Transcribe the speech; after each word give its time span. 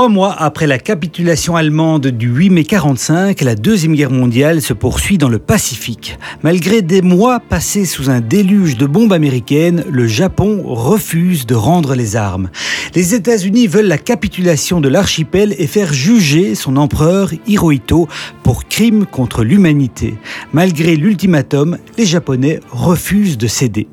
Trois 0.00 0.08
mois 0.08 0.34
après 0.34 0.66
la 0.66 0.78
capitulation 0.78 1.56
allemande 1.56 2.06
du 2.06 2.28
8 2.28 2.48
mai 2.48 2.64
45, 2.64 3.42
la 3.42 3.54
Deuxième 3.54 3.94
Guerre 3.94 4.10
mondiale 4.10 4.62
se 4.62 4.72
poursuit 4.72 5.18
dans 5.18 5.28
le 5.28 5.38
Pacifique. 5.38 6.18
Malgré 6.42 6.80
des 6.80 7.02
mois 7.02 7.38
passés 7.38 7.84
sous 7.84 8.08
un 8.08 8.22
déluge 8.22 8.78
de 8.78 8.86
bombes 8.86 9.12
américaines, 9.12 9.84
le 9.90 10.06
Japon 10.06 10.62
refuse 10.64 11.44
de 11.44 11.54
rendre 11.54 11.94
les 11.94 12.16
armes. 12.16 12.48
Les 12.94 13.14
États-Unis 13.14 13.66
veulent 13.66 13.88
la 13.88 13.98
capitulation 13.98 14.80
de 14.80 14.88
l'archipel 14.88 15.54
et 15.58 15.66
faire 15.66 15.92
juger 15.92 16.54
son 16.54 16.78
empereur 16.78 17.32
Hirohito 17.46 18.08
pour 18.50 18.66
crime 18.66 19.06
contre 19.06 19.44
l'humanité. 19.44 20.14
Malgré 20.52 20.96
l'ultimatum, 20.96 21.78
les 21.96 22.04
Japonais 22.04 22.58
refusent 22.72 23.38
de 23.38 23.46
céder. 23.46 23.86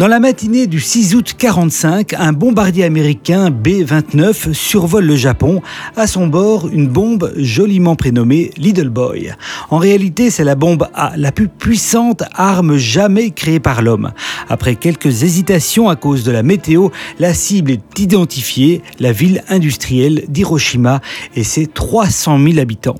Dans 0.00 0.08
la 0.08 0.18
matinée 0.18 0.66
du 0.66 0.80
6 0.80 1.14
août 1.14 1.34
45, 1.38 2.12
un 2.14 2.32
bombardier 2.32 2.82
américain 2.82 3.50
B-29 3.50 4.52
survole 4.52 5.04
le 5.04 5.14
Japon. 5.14 5.62
À 5.94 6.08
son 6.08 6.26
bord, 6.26 6.68
une 6.72 6.88
bombe 6.88 7.32
joliment 7.36 7.94
prénommée 7.94 8.50
Little 8.56 8.88
Boy. 8.88 9.32
En 9.70 9.78
réalité, 9.78 10.32
c'est 10.32 10.42
la 10.42 10.56
bombe 10.56 10.88
A, 10.92 11.12
la 11.16 11.30
plus 11.30 11.46
puissante 11.46 12.24
arme 12.34 12.76
jamais 12.76 13.30
créée 13.30 13.60
par 13.60 13.80
l'homme. 13.80 14.10
Après 14.48 14.74
quelques 14.74 15.22
hésitations 15.22 15.88
à 15.88 15.94
cause 15.94 16.24
de 16.24 16.32
la 16.32 16.42
météo, 16.42 16.88
la 17.20 17.32
cible 17.32 17.70
est 17.70 18.00
identifiée, 18.00 18.82
la 18.98 19.12
ville 19.12 19.44
industrielle 19.48 20.24
d'Hiroshima 20.26 21.00
et 21.36 21.44
ses 21.44 21.68
300 21.68 22.40
000 22.44 22.58
habitants. 22.58 22.96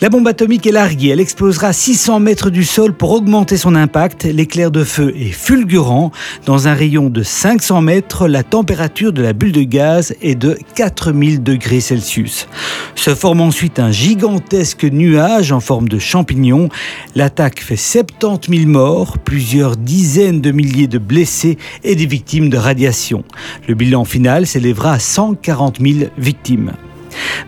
La 0.00 0.10
bombe 0.10 0.26
atomique 0.26 0.66
est 0.66 0.72
larguée, 0.72 1.08
elle 1.08 1.20
explosera 1.20 1.72
600 1.72 2.20
mètres 2.20 2.50
du 2.50 2.64
sol 2.64 2.92
pour 2.92 3.12
augmenter 3.12 3.56
son 3.56 3.74
impact. 3.74 4.24
L'éclair 4.24 4.70
de 4.70 4.84
feu 4.84 5.14
est 5.16 5.30
fulgurant. 5.30 6.10
Dans 6.46 6.68
un 6.68 6.74
rayon 6.74 7.10
de 7.10 7.22
500 7.22 7.80
mètres, 7.80 8.28
la 8.28 8.42
température 8.42 9.12
de 9.12 9.22
la 9.22 9.32
bulle 9.32 9.52
de 9.52 9.62
gaz 9.62 10.14
est 10.20 10.34
de 10.34 10.58
4000 10.74 11.42
degrés 11.42 11.80
Celsius. 11.80 12.48
Se 12.96 13.14
forme 13.14 13.40
ensuite 13.40 13.78
un 13.78 13.92
gigantesque 13.92 14.84
nuage 14.84 15.52
en 15.52 15.60
forme 15.60 15.88
de 15.88 15.98
champignon. 15.98 16.68
L'attaque 17.14 17.60
fait 17.60 17.76
70 17.76 18.58
000 18.58 18.70
morts, 18.70 19.18
plusieurs 19.18 19.76
dizaines 19.76 20.40
de 20.40 20.50
milliers 20.50 20.88
de 20.88 20.98
blessés 20.98 21.56
et 21.82 21.94
des 21.94 22.06
victimes 22.06 22.50
de 22.50 22.58
radiation. 22.58 23.24
Le 23.68 23.74
bilan 23.74 24.04
final 24.04 24.46
s'élèvera 24.46 24.92
à 24.94 24.98
140 24.98 25.78
000 25.80 26.10
victimes. 26.18 26.72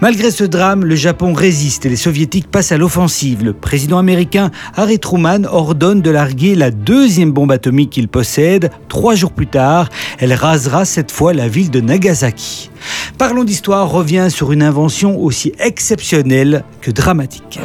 Malgré 0.00 0.31
ce 0.31 0.45
drame, 0.45 0.84
le 0.84 0.95
Japon 0.95 1.33
résiste 1.33 1.86
et 1.86 1.89
les 1.89 1.97
soviétiques 1.97 2.50
passent 2.50 2.72
à 2.72 2.77
l'offensive. 2.77 3.45
Le 3.45 3.53
président 3.53 3.98
américain 3.98 4.50
Harry 4.75 4.98
Truman 4.98 5.45
ordonne 5.50 6.03
de 6.03 6.11
larguer 6.11 6.55
la 6.55 6.70
deuxième 6.70 7.33
bombe 7.33 7.53
atomique 7.53 7.91
qu'il 7.91 8.09
possède. 8.09 8.70
Trois 8.89 9.14
jours 9.14 9.33
plus 9.33 9.47
tard, 9.47 9.89
elle 10.19 10.34
rasera 10.34 10.84
cette 10.84 11.11
fois 11.11 11.33
la 11.33 11.48
ville 11.48 11.70
de 11.70 11.81
Nagasaki. 11.81 12.70
Parlons 13.19 13.44
d'histoire 13.44 13.91
revient 13.91 14.28
sur 14.31 14.53
une 14.53 14.62
invention 14.62 15.19
aussi 15.19 15.53
exceptionnelle 15.59 16.64
que 16.81 16.91
dramatique. 16.91 17.59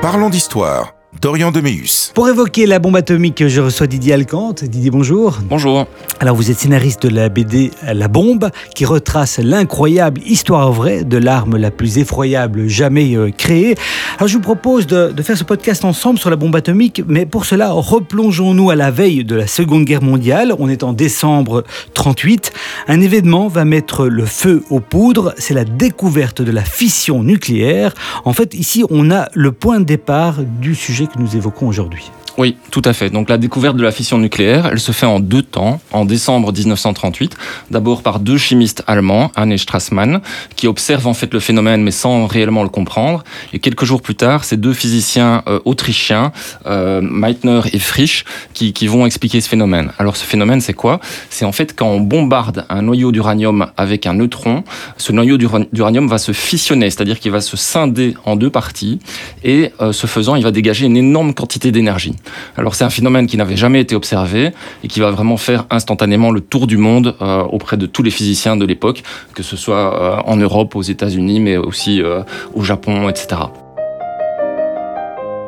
Parlons 0.00 0.30
d'histoire 0.30 0.94
Dorian 1.20 1.50
Deméus. 1.50 2.12
Pour 2.14 2.28
évoquer 2.28 2.66
la 2.66 2.78
bombe 2.78 2.96
atomique, 2.96 3.46
je 3.46 3.60
reçois 3.60 3.86
Didier 3.86 4.14
Alcante. 4.14 4.64
Didier, 4.64 4.90
bonjour. 4.90 5.38
Bonjour. 5.48 5.86
Alors, 6.20 6.36
vous 6.36 6.50
êtes 6.50 6.58
scénariste 6.58 7.02
de 7.02 7.08
la 7.08 7.28
BD 7.28 7.70
La 7.92 8.08
Bombe, 8.08 8.50
qui 8.74 8.84
retrace 8.84 9.38
l'incroyable 9.38 10.20
histoire 10.26 10.72
vraie 10.72 11.04
de 11.04 11.16
l'arme 11.16 11.56
la 11.56 11.70
plus 11.70 11.98
effroyable 11.98 12.68
jamais 12.68 13.16
euh, 13.16 13.30
créée. 13.30 13.74
Alors, 14.18 14.28
je 14.28 14.34
vous 14.34 14.42
propose 14.42 14.86
de, 14.86 15.12
de, 15.12 15.22
faire 15.22 15.36
ce 15.36 15.44
podcast 15.44 15.84
ensemble 15.84 16.18
sur 16.18 16.30
la 16.30 16.36
bombe 16.36 16.54
atomique, 16.56 17.02
mais 17.06 17.26
pour 17.26 17.44
cela, 17.44 17.70
replongeons-nous 17.72 18.70
à 18.70 18.76
la 18.76 18.90
veille 18.90 19.24
de 19.24 19.34
la 19.34 19.46
Seconde 19.46 19.84
Guerre 19.84 20.02
mondiale. 20.02 20.54
On 20.58 20.68
est 20.68 20.82
en 20.82 20.92
décembre 20.92 21.64
38. 21.94 22.52
Un 22.88 23.00
événement 23.00 23.48
va 23.48 23.64
mettre 23.64 24.06
le 24.06 24.26
feu 24.26 24.62
aux 24.70 24.80
poudres. 24.80 25.34
C'est 25.38 25.54
la 25.54 25.64
découverte 25.64 26.42
de 26.42 26.52
la 26.52 26.64
fission 26.64 27.22
nucléaire. 27.22 27.94
En 28.24 28.32
fait, 28.32 28.54
ici, 28.54 28.84
on 28.90 29.10
a 29.10 29.28
le 29.32 29.52
point 29.52 29.80
de 29.80 29.84
départ 29.84 30.42
du 30.42 30.74
sujet 30.74 31.03
que 31.06 31.18
nous 31.18 31.36
évoquons 31.36 31.66
aujourd'hui. 31.66 32.10
Oui, 32.36 32.56
tout 32.72 32.82
à 32.84 32.92
fait. 32.92 33.10
Donc 33.10 33.28
la 33.28 33.38
découverte 33.38 33.76
de 33.76 33.84
la 33.84 33.92
fission 33.92 34.18
nucléaire, 34.18 34.66
elle 34.72 34.80
se 34.80 34.90
fait 34.90 35.06
en 35.06 35.20
deux 35.20 35.42
temps. 35.42 35.80
En 35.92 36.04
décembre 36.04 36.52
1938, 36.52 37.36
d'abord 37.70 38.02
par 38.02 38.18
deux 38.18 38.38
chimistes 38.38 38.82
allemands, 38.88 39.30
Hahn 39.36 39.52
et 39.52 39.58
Strassmann, 39.58 40.20
qui 40.56 40.66
observent 40.66 41.06
en 41.06 41.14
fait 41.14 41.32
le 41.32 41.38
phénomène 41.38 41.84
mais 41.84 41.92
sans 41.92 42.26
réellement 42.26 42.64
le 42.64 42.68
comprendre. 42.70 43.22
Et 43.52 43.60
quelques 43.60 43.84
jours 43.84 44.02
plus 44.02 44.16
tard, 44.16 44.42
ces 44.42 44.56
deux 44.56 44.72
physiciens 44.72 45.44
euh, 45.46 45.60
autrichiens, 45.64 46.32
euh, 46.66 47.00
Meitner 47.00 47.60
et 47.72 47.78
Frisch, 47.78 48.24
qui, 48.52 48.72
qui, 48.72 48.88
vont 48.88 49.06
expliquer 49.06 49.40
ce 49.40 49.48
phénomène. 49.48 49.92
Alors 49.98 50.16
ce 50.16 50.24
phénomène, 50.24 50.60
c'est 50.60 50.74
quoi? 50.74 50.98
C'est 51.30 51.44
en 51.44 51.52
fait 51.52 51.76
quand 51.76 51.86
on 51.86 52.00
bombarde 52.00 52.66
un 52.68 52.82
noyau 52.82 53.12
d'uranium 53.12 53.68
avec 53.76 54.06
un 54.06 54.14
neutron, 54.14 54.64
ce 54.96 55.12
noyau 55.12 55.38
d'uranium 55.38 56.08
va 56.08 56.18
se 56.18 56.32
fissionner, 56.32 56.90
c'est-à-dire 56.90 57.20
qu'il 57.20 57.30
va 57.30 57.40
se 57.40 57.56
scinder 57.56 58.14
en 58.24 58.34
deux 58.34 58.50
parties, 58.50 58.98
et 59.44 59.70
euh, 59.80 59.92
ce 59.92 60.08
faisant, 60.08 60.34
il 60.34 60.42
va 60.42 60.50
dégager 60.50 60.86
une 60.86 60.96
énorme 60.96 61.32
quantité 61.32 61.70
d'énergie. 61.70 62.14
Alors 62.56 62.74
c'est 62.74 62.84
un 62.84 62.90
phénomène 62.90 63.26
qui 63.26 63.36
n'avait 63.36 63.56
jamais 63.56 63.80
été 63.80 63.94
observé 63.94 64.50
et 64.82 64.88
qui 64.88 65.00
va 65.00 65.10
vraiment 65.10 65.36
faire 65.36 65.64
instantanément 65.70 66.30
le 66.30 66.40
tour 66.40 66.66
du 66.66 66.76
monde 66.76 67.16
euh, 67.20 67.42
auprès 67.42 67.76
de 67.76 67.86
tous 67.86 68.02
les 68.02 68.10
physiciens 68.10 68.56
de 68.56 68.64
l'époque, 68.64 69.02
que 69.34 69.42
ce 69.42 69.56
soit 69.56 70.00
euh, 70.00 70.22
en 70.24 70.36
Europe, 70.36 70.76
aux 70.76 70.82
États-Unis, 70.82 71.40
mais 71.40 71.56
aussi 71.56 72.02
euh, 72.02 72.22
au 72.54 72.62
Japon, 72.62 73.08
etc. 73.08 73.36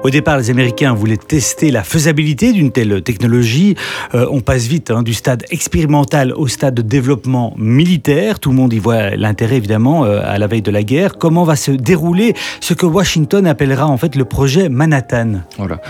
Au 0.07 0.11
départ, 0.11 0.39
les 0.39 0.51
Américains 0.51 0.95
voulaient 0.95 1.17
tester 1.17 1.73
la 1.73 1.83
faisabilité 1.83 2.53
d'une 2.53 2.71
telle 2.71 3.03
technologie. 3.03 3.75
Euh, 4.15 4.25
on 4.31 4.41
passe 4.41 4.69
vite 4.69 4.93
hein, 4.93 5.03
du 5.03 5.13
stade 5.13 5.43
expérimental 5.51 6.33
au 6.33 6.47
stade 6.47 6.75
de 6.75 6.83
développement 6.83 7.55
militaire. 7.57 8.39
Tout 8.39 8.51
le 8.51 8.57
monde 8.57 8.73
y 8.73 8.79
voit 8.79 9.17
l'intérêt, 9.17 9.57
évidemment, 9.57 10.05
euh, 10.05 10.21
à 10.25 10.39
la 10.39 10.47
veille 10.47 10.63
de 10.63 10.71
la 10.71 10.85
guerre. 10.85 11.19
Comment 11.19 11.43
va 11.43 11.57
se 11.57 11.73
dérouler 11.73 12.35
ce 12.61 12.73
que 12.73 12.87
Washington 12.87 13.49
appellera 13.49 13.89
en 13.89 13.97
fait 13.97 14.15
le 14.15 14.25
projet 14.25 14.69
Manhattan? 14.69 15.41
Voilà 15.59 15.81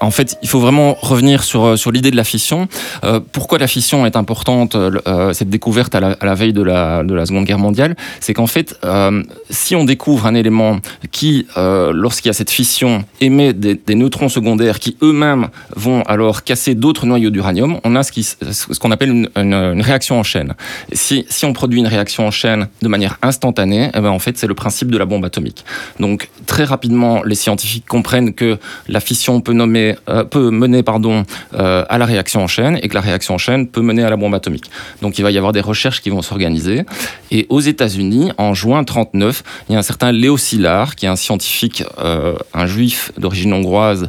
en 0.00 0.10
fait, 0.10 0.38
il 0.42 0.48
faut 0.48 0.60
vraiment 0.60 0.94
revenir 0.94 1.44
sur, 1.44 1.64
euh, 1.64 1.76
sur 1.76 1.92
l'idée 1.92 2.10
de 2.10 2.16
la 2.16 2.24
fission. 2.24 2.68
Euh, 3.04 3.20
pourquoi 3.32 3.58
la 3.58 3.66
fission 3.66 4.06
est 4.06 4.16
importante, 4.16 4.74
euh, 4.74 5.32
cette 5.32 5.50
découverte 5.50 5.94
à 5.94 6.00
la, 6.00 6.34
veille 6.34 6.52
de 6.52 6.62
la, 6.62 7.04
de 7.04 7.14
la 7.14 7.26
Seconde 7.26 7.44
Guerre 7.44 7.58
mondiale? 7.58 7.96
C'est 8.20 8.34
qu'en 8.34 8.46
fait, 8.46 8.78
si 9.50 9.74
on 9.76 9.84
découvre 9.84 10.26
un 10.26 10.34
élément 10.34 10.78
qui, 11.10 11.46
lorsqu'il 11.56 12.28
y 12.28 12.30
a 12.30 12.34
cette 12.34 12.50
fission, 12.50 13.04
émet 13.20 13.52
des, 13.52 13.94
neutrons 13.94 14.28
secondaires 14.28 14.78
qui 14.78 14.96
eux-mêmes 15.02 15.48
vont 15.76 16.02
alors 16.02 16.44
casser 16.44 16.74
d'autres 16.74 17.06
noyaux 17.06 17.30
d'uranium, 17.30 17.80
on 17.84 17.96
a 17.96 18.02
ce 18.02 18.78
qu'on 18.78 18.90
appelle 18.90 19.28
une, 19.36 19.82
réaction 19.82 20.18
en 20.18 20.22
chaîne. 20.22 20.54
Si, 20.92 21.26
si 21.28 21.44
on 21.44 21.52
produit 21.52 21.80
une 21.80 21.86
réaction 21.86 22.26
en 22.26 22.30
chaîne 22.30 22.68
de 22.82 22.88
manière 22.88 23.18
instantanée, 23.22 23.90
eh 23.94 24.00
ben 24.00 24.10
en 24.10 24.18
fait, 24.18 24.38
c'est 24.38 24.46
le 24.46 24.54
principe 24.54 24.90
de 24.90 24.98
la 24.98 25.04
bombe 25.04 25.24
atomique. 25.24 25.64
Donc, 25.98 26.30
très 26.46 26.64
rapidement, 26.64 27.22
les 27.22 27.34
scientifiques 27.34 27.86
comprennent 27.86 28.32
que 28.32 28.58
la 28.88 29.00
fission 29.00 29.40
peut 29.40 29.52
nommer 29.52 29.89
euh, 30.08 30.24
peut 30.24 30.50
mener 30.50 30.82
pardon, 30.82 31.24
euh, 31.54 31.84
à 31.88 31.98
la 31.98 32.04
réaction 32.04 32.42
en 32.42 32.46
chaîne 32.46 32.78
et 32.82 32.88
que 32.88 32.94
la 32.94 33.00
réaction 33.00 33.34
en 33.34 33.38
chaîne 33.38 33.66
peut 33.66 33.80
mener 33.80 34.02
à 34.02 34.10
la 34.10 34.16
bombe 34.16 34.34
atomique. 34.34 34.70
Donc 35.02 35.18
il 35.18 35.22
va 35.22 35.30
y 35.30 35.38
avoir 35.38 35.52
des 35.52 35.60
recherches 35.60 36.00
qui 36.00 36.10
vont 36.10 36.22
s'organiser. 36.22 36.84
Et 37.30 37.46
aux 37.48 37.60
États-Unis, 37.60 38.32
en 38.38 38.54
juin 38.54 38.84
39, 38.84 39.42
il 39.68 39.72
y 39.72 39.76
a 39.76 39.78
un 39.78 39.82
certain 39.82 40.12
Léo 40.12 40.36
Szilard, 40.36 40.96
qui 40.96 41.06
est 41.06 41.08
un 41.08 41.16
scientifique, 41.16 41.84
euh, 41.98 42.34
un 42.54 42.66
juif 42.66 43.12
d'origine 43.18 43.52
hongroise, 43.52 44.08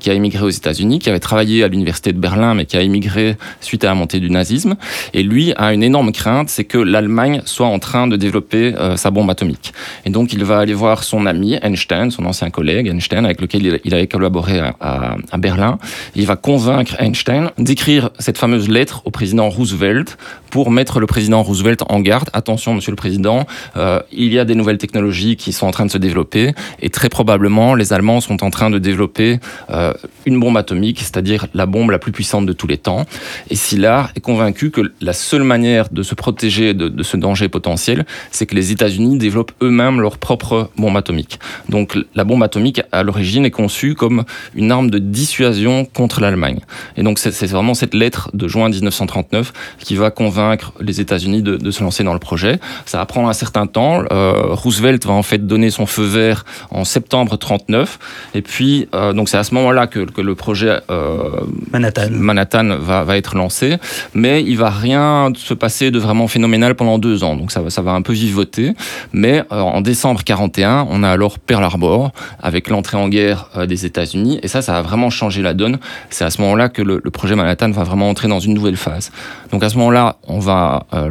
qui 0.00 0.10
a 0.10 0.14
émigré 0.14 0.44
aux 0.44 0.50
États-Unis, 0.50 0.98
qui 0.98 1.08
avait 1.08 1.18
travaillé 1.18 1.64
à 1.64 1.68
l'université 1.68 2.12
de 2.12 2.18
Berlin, 2.18 2.54
mais 2.54 2.66
qui 2.66 2.76
a 2.76 2.82
émigré 2.82 3.36
suite 3.60 3.84
à 3.84 3.88
la 3.88 3.94
montée 3.94 4.20
du 4.20 4.30
nazisme. 4.30 4.76
Et 5.12 5.22
lui 5.22 5.52
a 5.56 5.72
une 5.72 5.82
énorme 5.82 6.12
crainte, 6.12 6.48
c'est 6.48 6.64
que 6.64 6.78
l'Allemagne 6.78 7.42
soit 7.44 7.66
en 7.66 7.78
train 7.78 8.06
de 8.06 8.16
développer 8.16 8.74
sa 8.96 9.10
bombe 9.10 9.30
atomique. 9.30 9.72
Et 10.04 10.10
donc 10.10 10.32
il 10.32 10.44
va 10.44 10.58
aller 10.58 10.74
voir 10.74 11.04
son 11.04 11.26
ami 11.26 11.58
Einstein, 11.62 12.10
son 12.10 12.24
ancien 12.24 12.50
collègue 12.50 12.88
Einstein, 12.88 13.24
avec 13.24 13.40
lequel 13.40 13.80
il 13.84 13.94
avait 13.94 14.06
collaboré 14.06 14.60
à, 14.80 15.16
à 15.30 15.38
Berlin. 15.38 15.78
Il 16.14 16.26
va 16.26 16.36
convaincre 16.36 16.94
Einstein 16.98 17.50
d'écrire 17.58 18.10
cette 18.18 18.38
fameuse 18.38 18.68
lettre 18.68 19.02
au 19.04 19.10
président 19.10 19.48
Roosevelt 19.48 20.18
pour 20.50 20.70
mettre 20.70 21.00
le 21.00 21.06
président 21.06 21.42
Roosevelt 21.42 21.82
en 21.88 22.00
garde. 22.00 22.28
Attention, 22.32 22.74
monsieur 22.74 22.92
le 22.92 22.96
président, 22.96 23.46
euh, 23.76 24.00
il 24.12 24.32
y 24.32 24.38
a 24.38 24.44
des 24.44 24.54
nouvelles 24.54 24.78
technologies 24.78 25.36
qui 25.36 25.52
sont 25.52 25.66
en 25.66 25.70
train 25.70 25.86
de 25.86 25.90
se 25.90 25.98
développer 25.98 26.52
et 26.80 26.90
très 26.90 27.08
probablement 27.08 27.74
les 27.74 27.92
Allemands 27.92 28.20
sont 28.20 28.42
en 28.44 28.50
train 28.50 28.70
de 28.70 28.78
développer 28.78 29.38
euh, 29.70 29.92
une 30.26 30.38
bombe 30.38 30.56
atomique, 30.56 31.00
c'est-à-dire 31.00 31.46
la 31.54 31.66
bombe 31.66 31.90
la 31.90 31.98
plus 31.98 32.12
puissante 32.12 32.46
de 32.46 32.52
tous 32.52 32.66
les 32.66 32.78
temps. 32.78 33.06
Et 33.50 33.56
Szilard 33.56 34.10
est 34.14 34.20
convaincu 34.20 34.70
que 34.70 34.92
la 35.00 35.12
seule 35.12 35.42
manière 35.42 35.88
de 35.90 36.02
se 36.02 36.14
protéger 36.14 36.74
de, 36.74 36.88
de 36.88 37.02
ce 37.02 37.16
danger 37.16 37.48
potentiel, 37.48 38.04
c'est 38.30 38.46
que 38.46 38.54
les 38.54 38.72
États-Unis 38.72 39.18
développent 39.18 39.52
eux-mêmes 39.62 40.00
leur 40.00 40.18
propre 40.18 40.70
bombe 40.76 40.96
atomique. 40.96 41.38
Donc 41.68 41.96
la 42.14 42.24
bombe 42.24 42.42
atomique 42.42 42.82
à 42.92 43.02
l'origine 43.02 43.44
est 43.44 43.50
conçue 43.50 43.94
comme 43.94 44.24
une 44.54 44.70
arme 44.70 44.90
de 44.90 44.98
dissuasion 45.12 45.84
contre 45.84 46.20
l'Allemagne. 46.20 46.60
Et 46.96 47.02
donc 47.02 47.18
c'est 47.18 47.46
vraiment 47.46 47.74
cette 47.74 47.94
lettre 47.94 48.30
de 48.34 48.48
juin 48.48 48.68
1939 48.68 49.52
qui 49.78 49.94
va 49.94 50.10
convaincre 50.10 50.72
les 50.80 51.00
États-Unis 51.00 51.42
de, 51.42 51.56
de, 51.56 51.70
se 51.70 51.82
lancer 51.82 52.02
dans 52.02 52.12
le 52.12 52.18
projet. 52.18 52.58
Ça 52.86 52.98
va 52.98 53.06
prendre 53.06 53.28
un 53.28 53.32
certain 53.32 53.66
temps. 53.66 54.02
Euh, 54.10 54.54
Roosevelt 54.54 55.06
va 55.06 55.12
en 55.12 55.22
fait 55.22 55.46
donner 55.46 55.70
son 55.70 55.86
feu 55.86 56.04
vert 56.04 56.44
en 56.70 56.84
septembre 56.84 57.36
39. 57.36 57.98
Et 58.34 58.42
puis 58.42 58.88
euh, 58.94 59.12
donc 59.12 59.28
c'est 59.28 59.36
à 59.36 59.44
ce 59.44 59.54
moment-là 59.54 59.86
que, 59.86 60.00
que, 60.00 60.20
le 60.20 60.34
projet 60.34 60.80
euh, 60.90 61.40
Manhattan, 61.72 62.08
Manhattan 62.10 62.76
va, 62.78 63.04
va, 63.04 63.16
être 63.16 63.36
lancé. 63.36 63.76
Mais 64.14 64.42
il 64.42 64.56
va 64.56 64.70
rien 64.70 65.32
se 65.36 65.54
passer 65.54 65.90
de 65.90 65.98
vraiment 65.98 66.26
phénoménal 66.26 66.74
pendant 66.74 66.98
deux 66.98 67.22
ans. 67.22 67.36
Donc 67.36 67.52
ça, 67.52 67.62
ça 67.68 67.82
va 67.82 67.92
un 67.92 68.02
peu 68.02 68.12
vivoter. 68.12 68.72
Mais 69.12 69.42
en 69.50 69.80
décembre 69.80 70.24
41, 70.24 70.86
on 70.90 71.02
a 71.02 71.10
alors 71.10 71.38
Pearl 71.38 71.62
Harbor 71.62 72.12
avec 72.40 72.68
l'entrée 72.70 72.96
en 72.96 73.08
guerre 73.08 73.48
des 73.68 73.84
États-Unis. 73.84 74.38
Et 74.42 74.48
ça, 74.48 74.62
ça 74.62 74.78
a 74.78 74.82
vraiment 74.92 75.08
changé 75.08 75.40
la 75.40 75.54
donne. 75.54 75.78
C'est 76.10 76.24
à 76.24 76.30
ce 76.30 76.40
moment-là 76.42 76.68
que 76.68 76.82
le, 76.82 77.00
projet 77.10 77.34
Manhattan 77.34 77.70
va 77.70 77.82
vraiment 77.82 78.10
entrer 78.10 78.28
dans 78.28 78.40
une 78.40 78.52
nouvelle 78.52 78.76
phase. 78.76 79.10
Donc 79.50 79.62
à 79.62 79.70
ce 79.70 79.76
moment-là, 79.78 80.16
on 80.28 80.38
va 80.38 80.86
euh, 80.92 81.08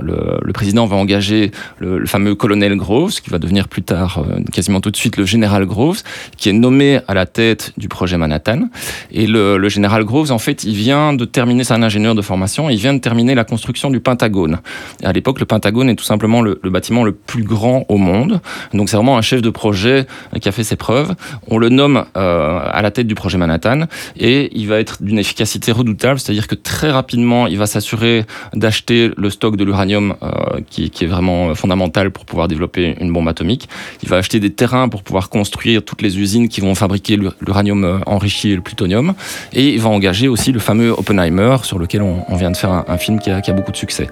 le, 0.00 0.52
président 0.52 0.86
va 0.86 0.96
engager 0.96 1.50
le, 1.78 2.04
fameux 2.06 2.34
colonel 2.34 2.76
Groves, 2.76 3.20
qui 3.20 3.30
va 3.30 3.38
devenir 3.38 3.68
plus 3.68 3.82
tard 3.82 4.18
euh, 4.18 4.40
quasiment 4.52 4.80
tout 4.80 4.90
de 4.90 4.96
suite 4.96 5.16
le 5.18 5.26
général 5.26 5.66
Groves, 5.66 6.02
qui 6.38 6.48
est 6.48 6.54
nommé 6.54 7.00
à 7.08 7.14
la 7.14 7.26
tête 7.26 7.72
du 7.76 7.88
projet 7.88 8.16
Manhattan. 8.16 8.68
Et 9.12 9.26
le, 9.26 9.68
général 9.68 10.04
Groves, 10.04 10.32
en 10.32 10.38
fait, 10.38 10.64
il 10.64 10.74
vient 10.74 11.12
de 11.12 11.24
terminer, 11.26 11.64
c'est 11.64 11.74
un 11.74 11.82
ingénieur 11.82 12.14
de 12.14 12.22
formation, 12.22 12.70
il 12.70 12.78
vient 12.78 12.94
de 12.94 13.00
terminer 13.00 13.34
la 13.34 13.44
construction 13.44 13.90
du 13.90 14.00
Pentagone. 14.00 14.60
Et 15.02 15.06
à 15.06 15.12
l'époque, 15.12 15.40
le 15.40 15.46
Pentagone 15.46 15.90
est 15.90 15.96
tout 15.96 16.04
simplement 16.04 16.40
le, 16.40 16.58
bâtiment 16.64 17.04
le 17.04 17.12
plus 17.12 17.44
grand 17.44 17.84
au 17.88 17.98
monde. 17.98 18.40
Donc 18.72 18.88
c'est 18.88 18.96
vraiment 18.96 19.18
un 19.18 19.22
chef 19.22 19.42
de 19.42 19.50
projet 19.50 20.06
qui 20.40 20.48
a 20.48 20.52
fait 20.52 20.64
ses 20.64 20.76
preuves. 20.76 21.14
On 21.48 21.58
le 21.58 21.68
nomme 21.68 22.04
euh, 22.16 22.60
à 22.64 22.82
la 22.82 22.90
tête 22.90 23.06
du 23.10 23.16
projet 23.16 23.38
Manhattan 23.38 23.86
et 24.16 24.50
il 24.56 24.68
va 24.68 24.78
être 24.78 25.02
d'une 25.02 25.18
efficacité 25.18 25.72
redoutable, 25.72 26.20
c'est-à-dire 26.20 26.46
que 26.46 26.54
très 26.54 26.90
rapidement, 26.90 27.48
il 27.48 27.58
va 27.58 27.66
s'assurer 27.66 28.24
d'acheter 28.54 29.10
le 29.16 29.30
stock 29.30 29.56
de 29.56 29.64
l'uranium 29.64 30.14
euh, 30.22 30.60
qui, 30.70 30.84
est 30.84 31.06
vraiment 31.06 31.54
fondamental 31.56 32.12
pour 32.12 32.24
pouvoir 32.24 32.46
développer 32.46 32.96
une 33.00 33.12
bombe 33.12 33.28
atomique. 33.28 33.68
Il 34.04 34.08
va 34.08 34.18
acheter 34.18 34.38
des 34.38 34.50
terrains 34.50 34.88
pour 34.88 35.02
pouvoir 35.02 35.28
construire 35.28 35.84
toutes 35.84 36.02
les 36.02 36.20
usines 36.20 36.48
qui 36.48 36.60
vont 36.60 36.76
fabriquer 36.76 37.18
l'uranium 37.40 37.84
euh, 37.84 37.98
enrichi 38.06 38.52
et 38.52 38.56
le 38.56 38.62
plutonium. 38.62 39.14
Et 39.52 39.74
il 39.74 39.80
va 39.80 39.88
engager 39.88 40.28
aussi 40.28 40.52
le 40.52 40.60
fameux 40.60 40.90
Oppenheimer 40.90 41.56
sur 41.64 41.78
lequel 41.80 42.02
on, 42.02 42.36
vient 42.36 42.52
de 42.52 42.56
faire 42.56 42.84
un, 42.86 42.96
film 42.96 43.18
qui 43.18 43.30
a 43.30 43.52
beaucoup 43.52 43.72
de 43.72 43.76
succès. 43.76 44.08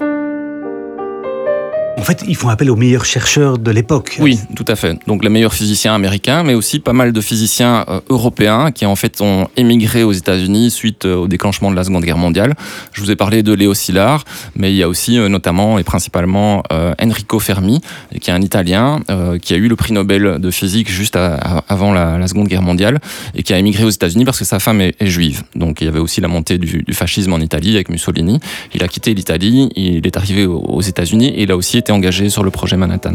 En 1.99 2.03
fait, 2.03 2.23
ils 2.29 2.37
font 2.37 2.49
appel 2.49 2.71
aux 2.71 2.77
meilleurs 2.77 3.05
chercheurs 3.05 3.59
de 3.59 3.71
l'époque. 3.73 4.19
Oui, 4.21 4.39
tout 4.55 4.65
à 4.69 4.77
fait. 4.77 4.97
Donc 5.09 5.25
les 5.25 5.31
meilleurs 5.31 5.53
physiciens 5.53 5.97
américains, 5.97 6.45
mais 6.45 6.55
aussi 6.55 6.79
pas 6.79 6.93
mal 6.93 7.13
de 7.13 7.21
physiciens 7.21 7.85
euh, 7.89 8.01
européens 8.09 8.71
qui 8.71 8.87
en 8.87 8.95
fait 8.95 9.21
ont 9.21 9.49
émigré 9.57 10.05
aux 10.05 10.13
États-Unis 10.13 10.71
suite 10.71 11.07
euh, 11.07 11.17
au 11.17 11.27
déclenchement 11.27 11.73
de 11.73 11.77
la 11.77 11.83
Seconde 11.83 12.05
Guerre 12.05 12.17
mondiale. 12.17 12.55
Je 12.93 13.01
vous 13.01 13.11
ai 13.11 13.17
parlé 13.17 13.43
de 13.43 13.53
Léo 13.53 13.75
Szilard, 13.75 14.25
mais 14.55 14.73
il 14.73 14.77
y 14.77 14.85
a 14.85 14.89
aussi 14.89 15.19
euh, 15.19 15.29
notamment 15.29 15.77
et 15.81 15.83
principalement 15.83 16.63
Enrico 17.01 17.41
Fermi, 17.41 17.81
qui 18.21 18.31
est 18.31 18.33
un 18.33 18.43
Italien 18.43 19.01
qui 19.43 19.55
a 19.55 19.57
eu 19.57 19.69
le 19.69 19.77
prix 19.77 19.93
Nobel 19.93 20.39
de 20.39 20.51
physique 20.51 20.91
juste 20.91 21.17
avant 21.17 21.93
la, 21.93 22.27
Seconde 22.29 22.49
Guerre 22.49 22.63
mondiale 22.63 23.01
et 23.35 23.43
qui 23.43 23.53
a 23.53 23.59
émigré 23.59 23.85
aux 23.85 23.91
États-Unis 23.91 24.25
parce 24.25 24.39
que 24.39 24.45
sa 24.45 24.61
femme 24.61 24.81
est, 24.81 24.95
juive. 25.01 25.43
Donc 25.55 25.81
il 25.81 25.87
y 25.87 25.89
avait 25.89 25.99
aussi 25.99 26.21
la 26.21 26.29
montée 26.29 26.59
du 26.59 26.85
fascisme 26.93 27.33
en 27.33 27.39
Italie 27.39 27.75
avec 27.75 27.89
Mussolini. 27.89 28.41
Il 28.75 28.83
a 28.83 28.89
quitté 28.89 29.15
l'Italie, 29.15 29.71
il 29.77 30.07
est 30.07 30.17
arrivé 30.17 30.47
aux 30.47 30.83
États-Unis 30.83 31.29
et 31.29 31.43
il 31.43 31.51
a 31.51 31.57
aussi 31.57 31.79
été 31.79 31.88
engagé 31.93 32.31
sur 32.31 32.43
le 32.43 32.51
projet 32.51 32.77
Manhattan. 32.77 33.15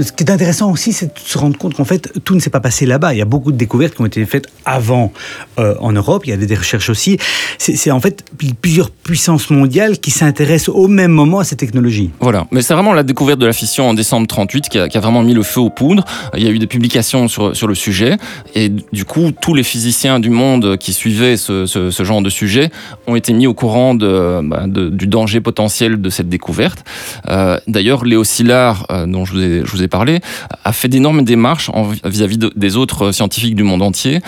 Ce 0.00 0.12
qui 0.12 0.24
est 0.24 0.30
intéressant 0.30 0.70
aussi, 0.70 0.92
c'est 0.92 1.06
de 1.06 1.18
se 1.18 1.38
rendre 1.38 1.56
compte 1.56 1.74
qu'en 1.74 1.84
fait, 1.84 2.12
tout 2.24 2.34
ne 2.34 2.40
s'est 2.40 2.50
pas 2.50 2.60
passé 2.60 2.86
là-bas. 2.86 3.14
Il 3.14 3.18
y 3.18 3.22
a 3.22 3.26
beaucoup 3.26 3.52
de 3.52 3.56
découvertes 3.56 3.94
qui 3.94 4.00
ont 4.00 4.06
été 4.06 4.24
faites 4.26 4.46
avant 4.64 5.12
euh, 5.58 5.74
en 5.80 5.92
Europe. 5.92 6.22
Il 6.26 6.30
y 6.30 6.32
a 6.32 6.36
des 6.36 6.54
recherches 6.54 6.90
aussi. 6.90 7.18
C'est 7.58 7.90
en 7.90 8.00
fait 8.00 8.24
plusieurs 8.60 8.90
puissances 8.90 9.50
mondiales 9.50 9.98
qui 9.98 10.10
s'intéressent 10.10 10.74
au 10.74 10.88
même 10.88 11.10
moment 11.10 11.40
à 11.40 11.44
ces 11.44 11.56
technologies. 11.56 12.10
Voilà. 12.20 12.46
Mais 12.50 12.62
c'est 12.62 12.74
vraiment 12.74 12.92
la 12.92 13.02
découverte 13.02 13.38
de 13.38 13.46
la 13.46 13.52
fission 13.52 13.88
en 13.88 13.94
décembre 13.94 14.26
38 14.26 14.68
qui 14.68 14.78
a, 14.78 14.88
qui 14.88 14.96
a, 14.96 15.00
vraiment 15.00 15.22
mis 15.22 15.34
le 15.34 15.42
feu 15.42 15.60
aux 15.60 15.70
poudres. 15.70 16.04
Il 16.36 16.42
y 16.42 16.46
a 16.46 16.50
eu 16.50 16.58
des 16.58 16.66
publications 16.66 17.28
sur, 17.28 17.68
le 17.68 17.74
sujet. 17.74 18.16
Et 18.54 18.68
du 18.68 19.04
coup, 19.04 19.32
tous 19.40 19.54
les 19.54 19.62
physiciens 19.62 20.20
du 20.20 20.30
monde 20.30 20.76
qui 20.78 20.92
suivaient 20.92 21.36
ce, 21.36 21.90
genre 22.02 22.22
de 22.22 22.30
sujet 22.30 22.70
ont 23.06 23.16
été 23.16 23.32
mis 23.32 23.46
au 23.46 23.54
courant 23.54 23.94
bah, 23.94 24.64
du 24.66 25.06
danger 25.06 25.40
potentiel 25.40 26.00
de 26.00 26.10
cette 26.10 26.28
découverte. 26.28 26.84
Euh, 27.28 27.58
D'ailleurs, 27.66 28.04
Léo 28.04 28.24
Szilard, 28.24 28.86
euh, 28.90 29.06
dont 29.06 29.24
je 29.24 29.32
vous 29.32 29.42
ai, 29.42 29.62
je 29.64 29.70
vous 29.70 29.82
ai 29.82 29.87
parlé, 29.88 30.20
a 30.64 30.72
fait 30.72 30.88
d'énormes 30.88 31.22
démarches 31.22 31.70
vis-à-vis 32.04 32.36
-vis 32.36 32.38
de, 32.38 32.52
des 32.56 32.76
autres 32.76 33.12
scientifiques 33.12 33.54
du 33.54 33.62
monde 33.62 33.82
entier 33.82 34.20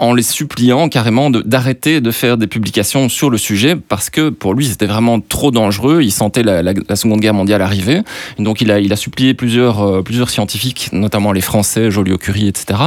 en 0.00 0.14
les 0.14 0.22
suppliant 0.22 0.88
carrément 0.88 1.30
d'arrêter 1.30 2.00
de, 2.00 2.10
faire 2.10 2.36
des 2.38 2.46
publications 2.46 3.08
sur 3.08 3.30
le 3.30 3.38
sujet 3.38 3.76
parce 3.76 4.10
que 4.10 4.30
pour 4.30 4.54
lui 4.54 4.66
c'était 4.66 4.86
vraiment 4.86 5.20
trop 5.20 5.50
dangereux. 5.50 6.00
Il 6.02 6.10
sentait 6.10 6.42
la, 6.42 6.62
Seconde 6.96 7.20
Guerre 7.20 7.34
mondiale 7.34 7.62
arriver. 7.62 8.00
Donc 8.38 8.60
il 8.60 8.70
a, 8.70 8.80
il 8.80 8.92
a 8.92 8.96
supplié 8.96 9.34
plusieurs, 9.34 9.80
euh, 9.80 10.02
plusieurs 10.02 10.30
scientifiques, 10.30 10.88
notamment 10.92 11.32
les 11.32 11.40
Français, 11.40 11.90
Joliot-Curie, 11.90 12.48
etc., 12.48 12.80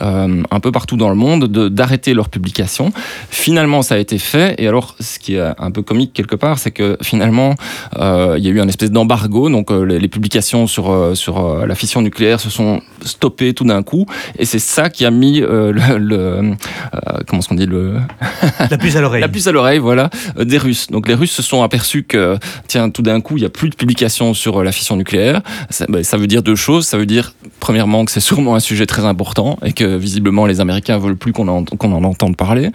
euh, 0.00 0.42
un 0.50 0.60
peu 0.60 0.72
partout 0.72 0.96
dans 0.96 1.08
le 1.08 1.14
monde, 1.14 1.46
d'arrêter 1.46 2.14
leurs 2.14 2.28
publications. 2.28 2.92
Finalement 3.30 3.82
ça 3.82 3.96
a 3.96 3.98
été 3.98 4.18
fait. 4.18 4.54
Et 4.58 4.68
alors 4.68 4.94
ce 5.00 5.18
qui 5.18 5.34
est 5.34 5.42
un 5.58 5.70
peu 5.72 5.82
comique 5.82 6.12
quelque 6.12 6.36
part, 6.36 6.58
c'est 6.58 6.70
que 6.70 6.96
finalement 7.02 7.54
euh, 7.98 8.36
il 8.38 8.44
y 8.44 8.48
a 8.48 8.50
eu 8.50 8.60
un 8.60 8.68
espèce 8.68 8.92
d'embargo. 8.92 9.50
Donc 9.50 9.70
les, 9.70 9.98
les, 9.98 10.08
publications 10.08 10.68
sur, 10.68 11.16
sur 11.16 11.53
la 11.66 11.74
fission 11.74 12.02
nucléaire 12.02 12.40
se 12.40 12.50
sont 12.50 12.80
stoppées 13.04 13.54
tout 13.54 13.64
d'un 13.64 13.82
coup. 13.82 14.06
Et 14.38 14.44
c'est 14.44 14.58
ça 14.58 14.90
qui 14.90 15.04
a 15.04 15.10
mis 15.10 15.40
le, 15.40 15.72
le 15.98 16.54
euh, 16.94 17.20
comment 17.26 17.42
qu'on 17.42 17.54
dit 17.54 17.66
le 17.66 17.96
la 18.70 18.78
puce 18.78 18.96
à 18.96 19.00
l'oreille. 19.00 19.20
La 19.20 19.28
puce 19.28 19.46
à 19.46 19.52
l'oreille 19.52 19.78
voilà 19.78 20.10
euh, 20.38 20.44
des 20.44 20.58
Russes. 20.58 20.88
Donc 20.88 21.08
les 21.08 21.14
Russes 21.14 21.32
se 21.32 21.42
sont 21.42 21.62
aperçus 21.62 22.04
que 22.04 22.38
tiens 22.66 22.90
tout 22.90 23.02
d'un 23.02 23.20
coup 23.20 23.36
il 23.36 23.42
y 23.42 23.46
a 23.46 23.50
plus 23.50 23.70
de 23.70 23.74
publications 23.74 24.34
sur 24.34 24.62
la 24.62 24.72
fission 24.72 24.96
nucléaire. 24.96 25.42
Ça, 25.70 25.86
bah, 25.88 26.02
ça 26.02 26.16
veut 26.16 26.26
dire 26.26 26.42
deux 26.42 26.56
choses. 26.56 26.86
Ça 26.86 26.98
veut 26.98 27.06
dire 27.06 27.34
premièrement 27.60 28.04
que 28.04 28.10
c'est 28.10 28.20
sûrement 28.20 28.54
un 28.54 28.60
sujet 28.60 28.86
très 28.86 29.04
important 29.04 29.58
et 29.64 29.72
que 29.72 29.96
visiblement 29.96 30.46
les 30.46 30.60
Américains 30.60 30.98
veulent 30.98 31.16
plus 31.16 31.32
qu'on 31.32 31.48
en, 31.48 31.64
qu 31.64 31.86
en 31.86 32.04
entende 32.04 32.36
parler. 32.36 32.70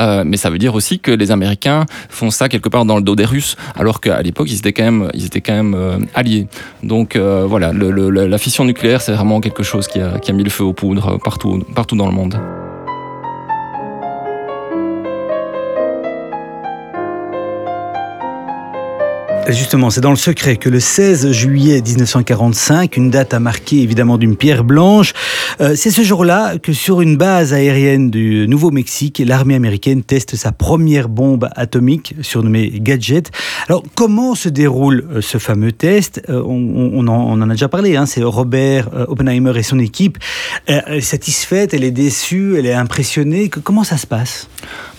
Euh, 0.00 0.24
mais 0.26 0.36
ça 0.36 0.50
veut 0.50 0.58
dire 0.58 0.74
aussi 0.74 0.98
que 0.98 1.10
les 1.10 1.30
Américains 1.30 1.86
font 2.08 2.30
ça 2.30 2.48
quelque 2.48 2.68
part 2.68 2.84
dans 2.84 2.96
le 2.96 3.02
dos 3.02 3.16
des 3.16 3.24
Russes 3.24 3.56
alors 3.76 4.00
qu'à 4.00 4.22
l'époque 4.22 4.48
ils 4.50 4.58
étaient 4.58 4.72
quand 4.72 4.84
même 4.84 5.10
ils 5.14 5.26
étaient 5.26 5.40
quand 5.40 5.54
même 5.54 5.74
euh, 5.74 5.98
alliés. 6.14 6.46
Donc 6.82 7.16
euh, 7.16 7.46
voilà 7.48 7.72
le, 7.72 7.90
le, 7.90 8.10
la 8.26 8.38
fission 8.38 8.64
nucléaire 8.64 9.00
c'est 9.00 9.12
vraiment 9.12 9.40
quelque 9.40 9.62
chose 9.62 9.86
qui 9.86 10.00
a, 10.00 10.32
mis 10.32 10.44
le 10.44 10.50
feu 10.50 10.64
aux 10.64 10.72
poudres 10.72 11.18
partout 11.18 11.96
dans 11.96 12.06
le 12.06 12.12
monde. 12.12 12.38
Justement, 19.48 19.88
c'est 19.88 20.02
dans 20.02 20.10
le 20.10 20.16
secret 20.16 20.56
que 20.56 20.68
le 20.68 20.78
16 20.78 21.32
juillet 21.32 21.80
1945, 21.80 22.98
une 22.98 23.08
date 23.08 23.32
à 23.32 23.40
marquer 23.40 23.80
évidemment 23.80 24.18
d'une 24.18 24.36
pierre 24.36 24.62
blanche, 24.62 25.14
euh, 25.62 25.74
c'est 25.74 25.90
ce 25.90 26.02
jour-là 26.02 26.58
que 26.58 26.74
sur 26.74 27.00
une 27.00 27.16
base 27.16 27.54
aérienne 27.54 28.10
du 28.10 28.46
Nouveau-Mexique, 28.46 29.22
l'armée 29.24 29.54
américaine 29.54 30.02
teste 30.02 30.36
sa 30.36 30.52
première 30.52 31.08
bombe 31.08 31.48
atomique 31.56 32.14
surnommée 32.20 32.70
Gadget. 32.74 33.30
Alors, 33.68 33.84
comment 33.94 34.34
se 34.34 34.50
déroule 34.50 35.08
euh, 35.10 35.20
ce 35.22 35.38
fameux 35.38 35.72
test? 35.72 36.20
Euh, 36.28 36.42
on, 36.44 37.08
en, 37.08 37.40
a 37.40 37.46
déjà 37.46 37.68
parlé, 37.68 37.96
hein, 37.96 38.04
c'est 38.04 38.22
Robert 38.22 38.90
Oppenheimer 39.08 39.52
et 39.56 39.62
son 39.62 39.78
équipe. 39.78 40.18
Elle 40.66 40.82
est 40.88 41.00
satisfaite, 41.00 41.72
elle 41.72 41.84
est 41.84 41.90
déçue, 41.90 42.56
elle 42.58 42.66
est 42.66 42.74
impressionnée. 42.74 43.48
Comment 43.48 43.84
ça 43.84 43.96
se 43.96 44.06
passe? 44.06 44.46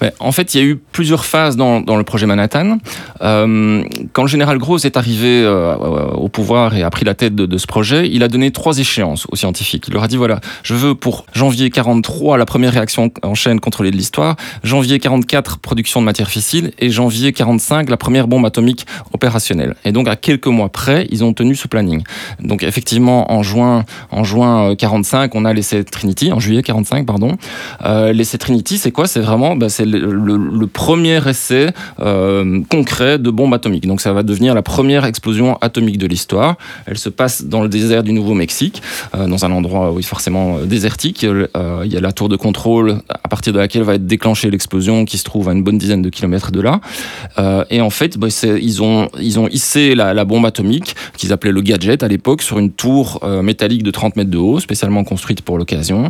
Ouais, 0.02 0.12
En 0.20 0.32
fait, 0.32 0.56
il 0.56 0.58
y 0.60 0.64
a 0.64 0.66
eu 0.66 0.78
plusieurs 0.92 1.26
phases 1.26 1.56
dans, 1.56 1.82
le 1.82 2.04
projet 2.04 2.26
Manhattan. 2.26 2.80
Quand 3.20 4.24
le 4.24 4.30
général 4.40 4.58
Gross 4.58 4.86
est 4.86 4.96
arrivé 4.96 5.44
euh, 5.44 5.76
au 6.14 6.30
pouvoir 6.30 6.74
et 6.74 6.82
a 6.82 6.90
pris 6.90 7.04
la 7.04 7.14
tête 7.14 7.36
de, 7.36 7.58
ce 7.58 7.68
projet, 7.68 8.10
il 8.10 8.24
a 8.24 8.30
donné 8.30 8.52
trois 8.52 8.80
échéances 8.80 9.28
aux 9.30 9.36
scientifiques. 9.36 9.90
Il 9.90 9.94
leur 9.94 10.04
a 10.04 10.08
dit 10.08 10.16
voilà, 10.16 10.40
je 10.64 10.76
veux 10.76 10.96
pour 10.96 11.26
janvier 11.34 11.70
43 11.70 12.38
la 12.38 12.46
première 12.46 12.72
réaction 12.72 13.12
en 13.22 13.36
chaîne 13.36 13.60
contrôlée 13.60 13.92
de 13.92 13.98
l'histoire, 13.98 14.38
janvier 14.64 14.98
44 14.98 15.60
production 15.60 16.00
de 16.00 16.06
matière 16.06 16.30
fissile 16.30 16.72
et 16.80 16.90
janvier 16.90 17.34
45 17.34 17.90
la 17.90 17.98
première 17.98 18.30
bombe 18.30 18.46
atomique 18.46 18.86
opérationnelle. 19.12 19.76
Et 19.84 19.92
donc 19.92 20.08
à 20.08 20.16
quelques 20.16 20.48
mois 20.48 20.70
près, 20.70 21.06
ils 21.12 21.22
ont 21.26 21.34
tenu 21.34 21.54
ce 21.54 21.68
planning. 21.68 22.02
Donc 22.42 22.64
effectivement 22.64 23.34
en 23.34 23.44
juin 23.44 23.84
en 24.12 24.24
juin 24.24 24.74
45, 24.74 25.36
on 25.36 25.44
a 25.44 25.52
l'essai 25.52 25.84
Trinity 25.84 26.32
en 26.32 26.40
juillet 26.40 26.64
45 26.64 27.06
pardon. 27.06 27.36
Euh, 27.86 28.14
l'essai 28.14 28.38
Trinity, 28.38 28.78
c'est 28.78 28.92
quoi? 28.92 29.06
C'est 29.06 29.20
vraiment 29.20 29.58
bah, 29.58 29.68
c'est 29.68 29.86
le, 29.86 30.68
premier 30.68 31.20
essai 31.28 31.72
euh, 32.00 32.62
concret 32.70 33.20
de 33.20 33.30
bombe 33.30 33.54
atomique. 33.54 33.86
Donc 33.86 34.00
ça 34.00 34.14
va 34.14 34.19
devenir 34.24 34.54
la 34.54 34.62
première 34.62 35.06
explosion 35.06 35.58
atomique 35.62 35.98
de 35.98 36.08
l'histoire. 36.08 36.56
Elle 36.86 36.98
se 36.98 37.10
passe 37.10 37.44
dans 37.44 37.62
le 37.62 37.70
désert 37.70 38.04
du 38.04 38.14
Nouveau-Mexique, 38.14 38.82
dans 39.14 39.46
un 39.46 39.52
endroit 39.52 39.92
oui, 39.92 40.04
forcément 40.04 40.60
désertique. 40.60 41.24
il 41.24 41.48
y 41.92 41.98
a 41.98 42.02
la 42.02 42.12
tour 42.12 42.30
de 42.30 42.36
contrôle 42.36 43.02
à 43.10 43.28
partir 43.28 43.54
de 43.54 43.60
laquelle 43.60 43.84
va 43.84 43.96
être 43.96 44.06
déclenchée 44.08 44.50
l'explosion 44.50 45.06
qui 45.06 45.18
se 45.18 45.24
trouve 45.24 45.50
à 45.50 45.54
une 45.54 45.64
bonne 45.64 45.78
dizaine 45.78 46.02
de 46.02 46.10
kilomètres 46.10 46.52
de 46.52 46.62
là. 46.62 46.82
et 47.70 47.82
en 47.82 47.90
fait, 47.90 48.18
bah, 48.18 48.28
ils, 48.44 48.84
ont, 48.84 49.10
ils 49.20 49.40
ont 49.40 49.48
hissé 49.48 49.96
la, 49.96 50.14
la 50.14 50.26
bombe 50.26 50.46
atomique 50.46 50.96
qu'ils 51.18 51.34
appelaient 51.34 51.52
le 51.52 51.62
gadget 51.62 52.04
à 52.04 52.08
l'époque 52.08 52.42
sur 52.42 52.60
une 52.60 52.72
tour 52.72 53.20
métallique 53.44 53.84
de 53.84 53.92
30 53.92 54.16
mètres 54.16 54.32
de 54.32 54.38
haut, 54.38 54.60
spécialement 54.60 55.04
construite 55.04 55.42
pour 55.42 55.58
l'occasion. 55.58 56.10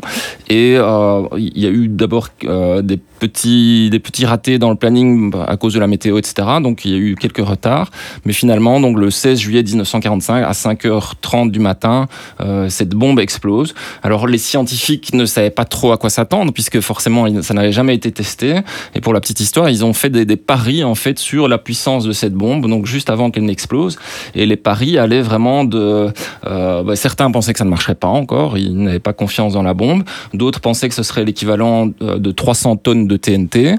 Et 0.50 0.74
il 0.76 1.60
y 1.60 1.66
a 1.66 1.70
eu 1.70 1.88
d'abord 1.88 2.30
des 2.42 2.98
petits, 3.20 3.90
des 3.90 4.00
petits 4.00 4.26
ratés 4.26 4.58
dans 4.58 4.70
le 4.70 4.76
planning 4.76 5.32
à 5.48 5.58
cause 5.58 5.74
de 5.74 5.80
la 5.80 5.88
météo, 5.88 6.18
etc. 6.18 6.48
Donc 6.62 6.86
il 6.86 6.92
y 6.92 6.96
a 6.96 6.98
eu 6.98 7.16
quelques 7.16 7.46
retards. 7.46 7.92
Mais 8.26 8.34
finalement, 8.34 8.80
donc, 8.80 8.98
le 8.98 9.12
16 9.12 9.40
juillet 9.40 9.64
1945, 9.64 10.44
à 10.44 10.52
5h30 10.52 11.52
du 11.52 11.60
matin, 11.60 12.08
euh, 12.42 12.70
cette 12.70 12.90
bombe 12.90 13.20
explose. 13.20 13.74
Alors 14.04 14.28
les 14.28 14.38
scientifiques 14.38 15.14
ne 15.14 15.26
savaient 15.26 15.50
pas 15.50 15.66
trop 15.66 15.92
à 15.92 15.98
quoi 15.98 16.10
s'attendre, 16.10 16.52
puisque 16.54 16.80
forcément, 16.80 17.28
ça 17.42 17.54
n'avait 17.54 17.72
jamais 17.72 17.96
été 17.96 18.12
testé. 18.12 18.60
Et 18.96 19.02
pour 19.02 19.14
la 19.14 19.20
petite 19.20 19.40
histoire, 19.40 19.70
ils 19.70 19.86
ont 19.86 19.94
fait 19.94 20.10
des, 20.10 20.36
paris 20.36 20.84
en 20.84 20.96
fait 20.96 21.20
sur 21.20 21.48
la 21.48 21.58
puissance 21.58 22.06
de 22.06 22.12
cette 22.12 22.34
bombe, 22.34 22.68
donc 22.68 22.86
juste 22.86 23.10
avant 23.10 23.30
qu'elle 23.30 23.46
n'explose. 23.46 23.98
Et 24.36 24.46
les 24.46 24.56
paris 24.56 24.98
allaient 24.98 25.22
vraiment 25.22 25.64
de... 25.64 26.12
Euh, 26.48 26.84
bah, 26.84 26.96
certains 26.96 27.30
pensaient 27.30 27.54
que 27.54 27.60
ça 27.60 27.66
ne 27.66 27.70
marcherait 27.70 27.96
pas 27.96 28.08
encore, 28.08 28.58
ils 28.58 28.76
n'avaient 28.82 29.00
pas 29.00 29.14
confiance 29.14 29.54
dans 29.54 29.64
la 29.64 29.74
bombe. 29.74 30.04
D'autres 30.34 30.62
pensaient 30.62 30.90
que 30.90 30.96
ce 30.96 31.04
serait 31.04 31.26
l'équivalent 31.26 31.90
euh, 32.02 32.18
de 32.18 32.32
300 32.32 32.78
tonnes 32.78 33.08
de 33.08 33.18
TNT. 33.18 33.76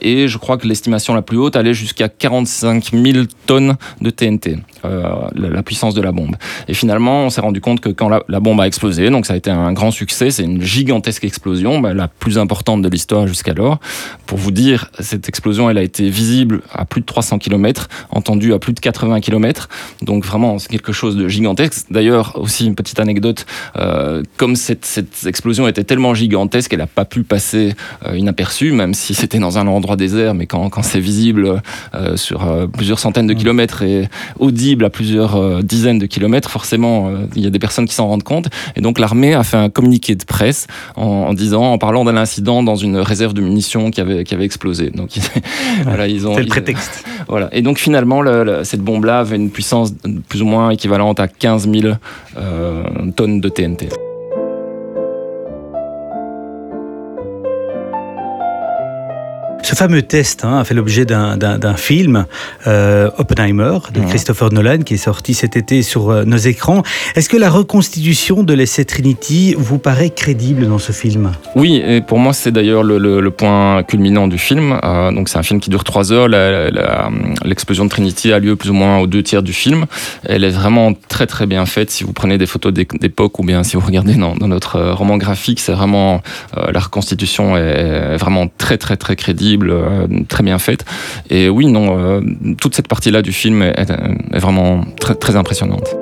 Et 0.00 0.28
je 0.28 0.38
crois 0.38 0.56
que 0.56 0.66
l'estimation 0.66 1.14
la 1.14 1.22
plus 1.22 1.38
haute 1.38 1.56
allait 1.56 1.74
jusqu'à 1.74 2.08
45 2.08 2.90
000 2.92 3.24
tonnes 3.46 3.76
de 4.00 4.10
TNT, 4.10 4.48
euh, 4.84 5.02
la, 5.34 5.62
puissance 5.62 5.94
de 5.94 6.02
la 6.02 6.12
bombe. 6.12 6.36
Et 6.68 6.74
finalement, 6.74 7.24
on 7.24 7.30
s'est 7.30 7.40
rendu 7.40 7.60
compte 7.60 7.80
que 7.80 7.88
quand 7.88 8.08
la, 8.08 8.40
bombe 8.40 8.60
a 8.60 8.66
explosé, 8.66 9.08
donc 9.10 9.26
ça 9.26 9.34
a 9.34 9.36
été 9.36 9.50
un 9.50 9.72
grand 9.72 9.90
succès, 9.90 10.30
c'est 10.30 10.42
une 10.42 10.60
gigantesque 10.60 11.24
explosion, 11.24 11.80
bah, 11.80 11.94
la 11.94 12.08
plus 12.08 12.38
importante 12.38 12.82
de 12.82 12.88
l'histoire 12.88 13.26
jusqu'alors. 13.26 13.78
Pour 14.26 14.38
vous 14.38 14.50
dire, 14.50 14.90
cette 15.00 15.28
explosion, 15.28 15.70
elle 15.70 15.78
a 15.78 15.82
été 15.82 16.08
visible 16.10 16.62
à 16.72 16.84
plus 16.84 17.00
de 17.00 17.06
300 17.06 17.38
km, 17.38 17.88
entendue 18.10 18.52
à 18.52 18.58
plus 18.58 18.72
de 18.72 18.80
80 18.80 19.20
km. 19.20 19.68
Donc 20.02 20.24
vraiment, 20.24 20.58
c'est 20.58 20.68
quelque 20.68 20.92
chose 20.92 21.16
de 21.16 21.28
gigantesque. 21.28 21.86
D'ailleurs, 21.90 22.38
aussi 22.38 22.66
une 22.66 22.74
petite 22.74 23.00
anecdote, 23.00 23.46
euh, 23.76 24.22
comme 24.36 24.56
cette, 24.56 24.84
cette, 24.84 25.26
explosion 25.26 25.66
était 25.66 25.84
tellement 25.84 26.14
gigantesque, 26.14 26.72
elle 26.72 26.80
n'a 26.80 26.86
pas 26.86 27.04
pu 27.04 27.22
passer 27.22 27.74
inaperçue 28.14 28.72
même 28.72 28.94
si 28.94 29.14
c'était 29.14 29.38
dans 29.38 29.58
un 29.58 29.66
endroit 29.66 29.96
désert, 29.96 30.34
mais 30.34 30.46
quand, 30.46 30.68
quand 30.68 30.82
c'est 30.82 31.00
visible 31.00 31.62
euh, 31.94 32.16
sur 32.16 32.46
euh, 32.46 32.66
plusieurs 32.66 32.98
centaines 32.98 33.26
de 33.26 33.34
kilomètres 33.34 33.82
et 33.82 34.08
audible 34.38 34.73
à 34.82 34.90
plusieurs 34.90 35.36
euh, 35.36 35.62
dizaines 35.62 35.98
de 35.98 36.06
kilomètres, 36.06 36.50
forcément, 36.50 37.10
il 37.36 37.42
y 37.42 37.46
a 37.46 37.50
des 37.50 37.58
personnes 37.58 37.86
qui 37.86 37.94
s'en 37.94 38.08
rendent 38.08 38.22
compte. 38.22 38.48
Et 38.76 38.80
donc 38.80 38.98
l'armée 38.98 39.34
a 39.34 39.44
fait 39.44 39.56
un 39.56 39.68
communiqué 39.68 40.14
de 40.14 40.24
presse 40.24 40.66
en, 40.96 41.34
disant, 41.34 41.72
en 41.72 41.78
parlant 41.78 42.04
d'un 42.04 42.16
incident 42.16 42.62
dans 42.62 42.76
une 42.76 42.96
réserve 42.96 43.34
de 43.34 43.42
munitions 43.42 43.90
qui 43.90 44.00
avait, 44.00 44.24
qui 44.24 44.34
avait 44.34 44.44
explosé. 44.44 44.90
Donc 44.90 45.10
voilà, 45.84 46.08
ils 46.08 46.26
ont. 46.26 46.34
C'est 46.34 46.42
le 46.42 46.46
prétexte. 46.46 47.04
voilà. 47.28 47.48
Et 47.52 47.62
donc 47.62 47.78
finalement, 47.78 48.22
cette 48.64 48.82
bombe-là 48.82 49.20
avait 49.20 49.36
une 49.36 49.50
puissance 49.50 49.92
plus 50.28 50.42
ou 50.42 50.46
moins 50.46 50.70
équivalente 50.70 51.20
à 51.20 51.28
15 51.28 51.68
000 51.70 51.94
tonnes 53.14 53.40
de 53.40 53.48
TNT. 53.48 53.88
Ce 59.64 59.74
fameux 59.74 60.02
test 60.02 60.44
hein, 60.44 60.58
a 60.58 60.64
fait 60.64 60.74
l'objet 60.74 61.06
d'un 61.06 61.74
film, 61.74 62.26
euh, 62.66 63.08
Oppenheimer, 63.16 63.78
de 63.94 64.00
Christopher 64.00 64.52
Nolan, 64.52 64.80
qui 64.80 64.92
est 64.92 64.98
sorti 64.98 65.32
cet 65.32 65.56
été 65.56 65.82
sur 65.82 66.10
euh, 66.10 66.24
nos 66.24 66.36
écrans. 66.36 66.82
Est-ce 67.16 67.30
que 67.30 67.38
la 67.38 67.48
reconstitution 67.48 68.42
de 68.42 68.52
l'essai 68.52 68.84
Trinity 68.84 69.54
vous 69.56 69.78
paraît 69.78 70.10
crédible 70.10 70.68
dans 70.68 70.78
ce 70.78 70.92
film? 70.92 71.32
Oui, 71.56 71.82
et 71.82 72.02
pour 72.02 72.18
moi 72.18 72.34
c'est 72.34 72.52
d'ailleurs 72.52 72.82
le, 72.82 73.30
point 73.30 73.82
culminant 73.84 74.28
du 74.28 74.36
film. 74.36 74.78
Euh, 74.84 75.10
donc 75.12 75.30
c'est 75.30 75.38
un 75.38 75.42
film 75.42 75.60
qui 75.60 75.70
dure 75.70 75.82
trois 75.82 76.12
heures. 76.12 76.28
L'explosion 76.28 77.86
de 77.86 77.90
Trinity 77.90 78.34
a 78.34 78.40
lieu 78.40 78.56
plus 78.56 78.68
ou 78.68 78.74
moins 78.74 78.98
aux 78.98 79.06
deux 79.06 79.22
tiers 79.22 79.42
du 79.42 79.54
film. 79.54 79.86
Elle 80.24 80.44
est 80.44 80.50
vraiment 80.50 80.92
très 81.08 81.26
très 81.26 81.46
bien 81.46 81.64
faite. 81.64 81.90
Si 81.90 82.04
vous 82.04 82.12
prenez 82.12 82.36
des 82.36 82.46
photos 82.46 82.70
d'époque 82.74 83.38
ou 83.38 83.44
bien 83.44 83.62
si 83.62 83.76
vous 83.76 83.86
regardez 83.86 84.14
dans, 84.16 84.34
notre 84.46 84.90
roman 84.90 85.16
graphique, 85.16 85.58
c'est 85.58 85.72
vraiment 85.72 86.20
la 86.54 86.80
reconstitution 86.80 87.56
est 87.56 88.18
vraiment 88.18 88.48
très 88.58 88.76
très 88.76 88.98
très 88.98 89.16
crédible 89.16 89.53
euh, 89.62 90.06
très 90.28 90.42
bien 90.42 90.58
faite. 90.58 90.84
Et 91.30 91.48
oui, 91.48 91.66
non, 91.66 91.98
euh, 91.98 92.20
toute 92.60 92.74
cette 92.74 92.88
partie-là 92.88 93.22
du 93.22 93.32
film 93.32 93.62
est, 93.62 93.92
vraiment 94.32 94.84
très, 94.98 95.14
très 95.14 95.36
impressionnante. 95.36 95.96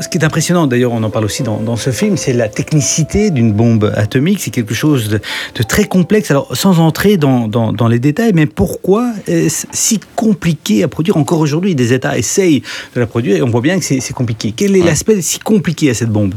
Ce 0.00 0.08
qui 0.08 0.16
est 0.16 0.24
impressionnant, 0.24 0.68
d'ailleurs, 0.68 0.92
on 0.92 1.02
en 1.02 1.10
parle 1.10 1.24
aussi 1.24 1.42
dans, 1.42 1.76
ce 1.76 1.90
film, 1.90 2.16
c'est 2.16 2.32
la 2.32 2.48
technicité 2.48 3.30
d'une 3.30 3.52
bombe 3.52 3.92
atomique. 3.96 4.38
C'est 4.40 4.52
quelque 4.52 4.72
chose 4.72 5.08
de, 5.08 5.62
très 5.64 5.86
complexe. 5.86 6.30
Alors, 6.30 6.56
sans 6.56 6.78
entrer 6.78 7.16
dans, 7.16 7.48
dans, 7.48 7.88
les 7.88 7.98
détails, 7.98 8.30
mais 8.32 8.46
pourquoi 8.46 9.10
est-ce 9.26 9.66
si 9.72 9.98
compliqué 10.14 10.84
à 10.84 10.88
produire 10.88 11.16
Encore 11.16 11.40
aujourd'hui, 11.40 11.74
des 11.74 11.92
États 11.92 12.16
essayent 12.16 12.62
de 12.94 13.00
la 13.00 13.06
produire 13.06 13.36
et 13.36 13.42
on 13.42 13.50
voit 13.50 13.60
bien 13.60 13.78
que 13.78 13.84
c'est 13.84 14.14
compliqué. 14.14 14.54
Quel 14.56 14.76
est 14.76 14.82
l'aspect 14.82 15.20
si 15.20 15.40
compliqué 15.40 15.90
à 15.90 15.94
cette 15.94 16.10
bombe? 16.10 16.34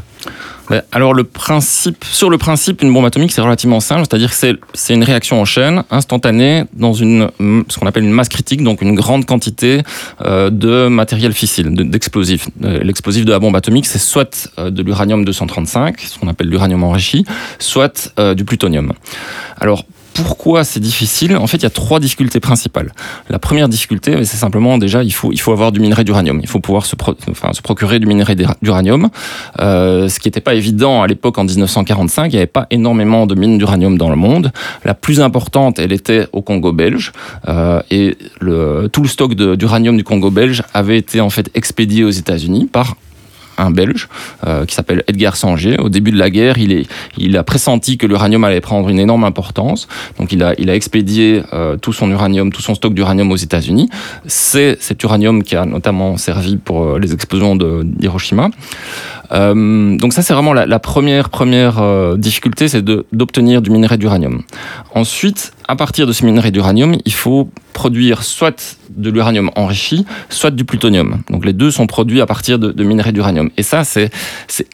Alors 0.91 1.13
le 1.13 1.23
principe, 1.23 2.03
sur 2.05 2.29
le 2.29 2.37
principe, 2.37 2.81
une 2.81 2.93
bombe 2.93 3.05
atomique 3.05 3.31
c'est 3.31 3.41
relativement 3.41 3.79
simple, 3.79 4.01
c'est-à-dire 4.01 4.29
que 4.31 4.57
c'est 4.73 4.93
une 4.93 5.03
réaction 5.03 5.41
en 5.41 5.45
chaîne 5.45 5.83
instantanée 5.91 6.63
dans 6.73 6.93
une 6.93 7.29
ce 7.67 7.77
qu'on 7.77 7.87
appelle 7.87 8.03
une 8.03 8.11
masse 8.11 8.29
critique, 8.29 8.63
donc 8.63 8.81
une 8.81 8.95
grande 8.95 9.25
quantité 9.25 9.81
euh, 10.21 10.49
de 10.49 10.87
matériel 10.87 11.33
fissile, 11.33 11.73
d'explosifs. 11.89 12.47
Euh, 12.63 12.79
l'explosif 12.83 13.25
de 13.25 13.31
la 13.31 13.39
bombe 13.39 13.55
atomique 13.55 13.85
c'est 13.85 13.99
soit 13.99 14.49
euh, 14.59 14.69
de 14.69 14.81
l'uranium 14.81 15.25
235, 15.25 15.99
ce 15.99 16.19
qu'on 16.19 16.27
appelle 16.27 16.47
l'uranium 16.47 16.83
enrichi, 16.83 17.25
soit 17.59 18.13
du 18.35 18.45
plutonium. 18.45 18.93
Pourquoi 20.13 20.63
c'est 20.63 20.79
difficile 20.79 21.35
En 21.37 21.47
fait, 21.47 21.57
il 21.57 21.63
y 21.63 21.67
a 21.67 21.71
trois 21.71 21.99
difficultés 21.99 22.39
principales. 22.39 22.91
La 23.29 23.39
première 23.39 23.69
difficulté, 23.69 24.23
c'est 24.25 24.37
simplement 24.37 24.77
déjà, 24.77 25.03
il 25.03 25.11
faut, 25.11 25.31
il 25.31 25.39
faut 25.39 25.51
avoir 25.51 25.71
du 25.71 25.79
minerai 25.79 26.03
d'uranium. 26.03 26.39
Il 26.41 26.47
faut 26.47 26.59
pouvoir 26.59 26.85
se, 26.85 26.95
procurer 26.95 27.99
du 27.99 28.05
minerai 28.05 28.35
d'uranium, 28.61 29.09
euh, 29.59 30.09
ce 30.09 30.19
qui 30.19 30.27
n'était 30.27 30.41
pas 30.41 30.53
évident 30.53 31.01
à 31.01 31.07
l'époque 31.07 31.37
en 31.37 31.43
1945. 31.43 32.25
Il 32.25 32.31
n'y 32.31 32.37
avait 32.37 32.47
pas 32.47 32.67
énormément 32.71 33.25
de 33.25 33.35
mines 33.35 33.57
d'uranium 33.57 33.97
dans 33.97 34.09
le 34.09 34.15
monde. 34.15 34.51
La 34.85 34.93
plus 34.93 35.21
importante, 35.21 35.79
elle 35.79 35.91
était 35.91 36.27
au 36.31 36.41
Congo 36.41 36.71
belge, 36.71 37.11
euh, 37.47 37.81
et 37.89 38.17
tout 38.91 39.01
le 39.01 39.07
stock 39.07 39.33
d'uranium 39.33 39.97
du 39.97 40.03
Congo 40.03 40.31
belge 40.31 40.63
avait 40.73 40.97
été 40.97 41.21
en 41.21 41.29
fait 41.29 41.49
expédié 41.53 42.03
aux 42.03 42.09
États-Unis 42.09 42.69
par 42.71 42.95
un 43.61 43.71
Belge 43.71 44.07
euh, 44.45 44.65
qui 44.65 44.75
s'appelle 44.75 45.03
Edgar 45.07 45.35
Sanger. 45.35 45.77
Au 45.79 45.89
début 45.89 46.11
de 46.11 46.17
la 46.17 46.29
guerre, 46.29 46.57
il, 46.57 47.37
a 47.37 47.43
pressenti 47.43 47.97
que 47.97 48.05
l'uranium 48.07 48.43
allait 48.43 48.61
prendre 48.61 48.89
une 48.89 48.99
énorme 48.99 49.23
importance. 49.23 49.87
Donc 50.17 50.31
il 50.31 50.43
a, 50.43 50.75
expédié 50.75 51.43
euh, 51.53 51.77
tout 51.77 51.93
son 51.93 52.09
uranium, 52.09 52.51
tout 52.51 52.61
son 52.61 52.75
stock 52.75 52.93
d'uranium 52.93 53.31
aux 53.31 53.35
États-Unis. 53.35 53.89
C'est 54.25 54.77
cet 54.79 55.03
uranium 55.03 55.43
qui 55.43 55.55
a 55.55 55.65
notamment 55.65 56.17
servi 56.17 56.57
pour 56.57 56.83
euh, 56.83 56.99
les 56.99 57.13
explosions 57.13 57.55
d'Hiroshima. 57.55 58.49
donc 59.31 60.13
ça, 60.13 60.21
c'est 60.21 60.33
vraiment 60.33 60.53
la, 60.53 60.65
la, 60.65 60.79
première 60.79 61.29
première 61.29 61.81
difficulté, 62.17 62.67
c'est 62.67 62.83
d'obtenir 62.83 63.61
du 63.61 63.69
minerai 63.69 63.97
d'uranium. 63.97 64.41
Ensuite, 64.93 65.53
à 65.71 65.75
partir 65.77 66.05
de 66.05 66.11
ce 66.11 66.25
minerai 66.25 66.51
d'uranium, 66.51 66.97
il 67.05 67.13
faut 67.13 67.49
produire 67.71 68.23
soit 68.23 68.77
de 68.89 69.09
l'uranium 69.09 69.51
enrichi, 69.55 70.05
soit 70.27 70.51
du 70.51 70.65
plutonium. 70.65 71.21
Donc 71.29 71.45
les 71.45 71.53
deux 71.53 71.71
sont 71.71 71.87
produits 71.87 72.19
à 72.19 72.25
partir 72.25 72.59
de, 72.59 72.73
de 72.73 72.83
minerai 72.83 73.13
d'uranium. 73.13 73.49
Et 73.55 73.63
ça, 73.63 73.85
c'est 73.85 74.11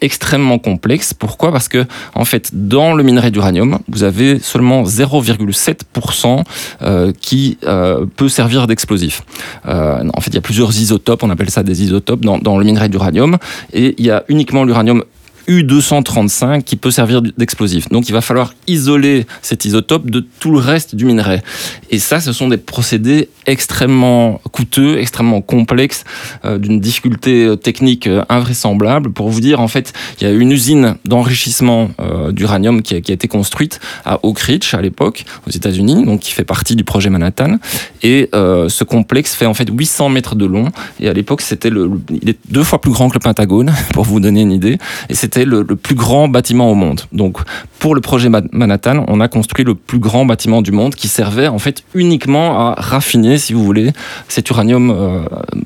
extrêmement 0.01 0.57
complexe. 0.57 1.13
Pourquoi? 1.13 1.51
Parce 1.51 1.67
que, 1.67 1.85
en 2.15 2.25
fait, 2.25 2.49
dans 2.51 2.95
le 2.95 3.03
minerai 3.03 3.29
d'uranium, 3.29 3.77
vous 3.87 4.01
avez 4.01 4.39
seulement 4.39 4.85
0,7% 4.85 6.43
euh, 6.81 7.11
qui 7.21 7.59
euh, 7.63 8.07
peut 8.15 8.27
servir 8.27 8.65
d'explosif. 8.65 9.21
Euh, 9.67 10.03
en 10.15 10.21
fait, 10.21 10.31
il 10.31 10.35
y 10.35 10.39
a 10.39 10.41
plusieurs 10.41 10.75
isotopes, 10.75 11.21
on 11.21 11.29
appelle 11.29 11.51
ça 11.51 11.61
des 11.61 11.83
isotopes 11.83 12.21
dans 12.21 12.57
le 12.57 12.65
minerai 12.65 12.89
d'uranium. 12.89 13.37
Et 13.71 13.93
il 13.99 14.05
y 14.07 14.09
a 14.09 14.23
uniquement 14.29 14.63
l'uranium 14.63 15.03
U235 15.47 16.63
qui 16.63 16.75
peut 16.75 16.91
servir 16.91 17.21
d'explosif. 17.21 17.89
Donc 17.89 18.09
il 18.09 18.11
va 18.11 18.21
falloir 18.21 18.53
isoler 18.67 19.25
cet 19.41 19.65
isotope 19.65 20.09
de 20.09 20.25
tout 20.39 20.51
le 20.51 20.59
reste 20.59 20.95
du 20.95 21.05
minerai. 21.05 21.41
Et 21.89 21.99
ça, 21.99 22.19
ce 22.19 22.33
sont 22.33 22.47
des 22.47 22.57
procédés 22.57 23.29
extrêmement 23.45 24.41
coûteux, 24.51 24.99
extrêmement 24.99 25.41
complexes, 25.41 26.03
euh, 26.45 26.57
d'une 26.57 26.79
difficulté 26.79 27.45
euh, 27.45 27.55
technique 27.55 28.07
euh, 28.07 28.23
invraisemblable. 28.29 29.11
Pour 29.11 29.29
vous 29.29 29.41
dire, 29.41 29.61
en 29.61 29.67
fait, 29.67 29.93
il 30.19 30.27
y 30.27 30.29
a 30.29 30.33
une 30.33 30.51
usine 30.51 30.95
d'enrichissement 31.05 31.89
d'uranium 32.31 32.81
qui, 32.81 32.95
a 32.95 32.97
été 32.97 33.27
construite 33.27 33.79
à 34.05 34.19
Oak 34.23 34.39
Ridge 34.39 34.73
à 34.73 34.81
l'époque, 34.81 35.25
aux 35.47 35.51
États-Unis, 35.51 36.05
donc 36.05 36.21
qui 36.21 36.31
fait 36.31 36.43
partie 36.43 36.75
du 36.75 36.83
projet 36.83 37.09
Manhattan. 37.09 37.57
Et 38.03 38.29
ce 38.33 38.83
complexe 38.83 39.33
fait 39.33 39.45
en 39.45 39.53
fait 39.53 39.69
800 39.69 40.09
mètres 40.09 40.35
de 40.35 40.45
long. 40.45 40.69
Et 40.99 41.07
à 41.07 41.13
l'époque, 41.13 41.41
c'était 41.41 41.69
le, 41.69 41.89
il 42.21 42.29
est 42.29 42.37
deux 42.49 42.63
fois 42.63 42.81
plus 42.81 42.91
grand 42.91 43.09
que 43.09 43.15
le 43.15 43.19
Pentagone, 43.19 43.73
pour 43.93 44.03
vous 44.03 44.19
donner 44.19 44.41
une 44.41 44.51
idée. 44.51 44.77
Et 45.09 45.15
c'était 45.15 45.36
c'était 45.37 45.49
le, 45.49 45.63
plus 45.63 45.93
grand 45.93 46.27
bâtiment 46.27 46.71
au 46.71 46.73
monde. 46.73 47.01
Donc, 47.11 47.37
pour 47.77 47.93
le 47.93 48.01
projet 48.01 48.29
Manhattan, 48.29 49.05
on 49.07 49.19
a 49.19 49.27
construit 49.27 49.63
le 49.63 49.75
plus 49.75 49.99
grand 49.99 50.25
bâtiment 50.25 50.63
du 50.63 50.71
monde 50.71 50.95
qui 50.95 51.07
servait 51.07 51.47
en 51.47 51.59
fait 51.59 51.83
uniquement 51.93 52.59
à 52.59 52.73
raffiner, 52.75 53.37
si 53.37 53.53
vous 53.53 53.63
voulez, 53.63 53.91
cet 54.29 54.49
uranium 54.49 54.89
euh, 54.89 55.19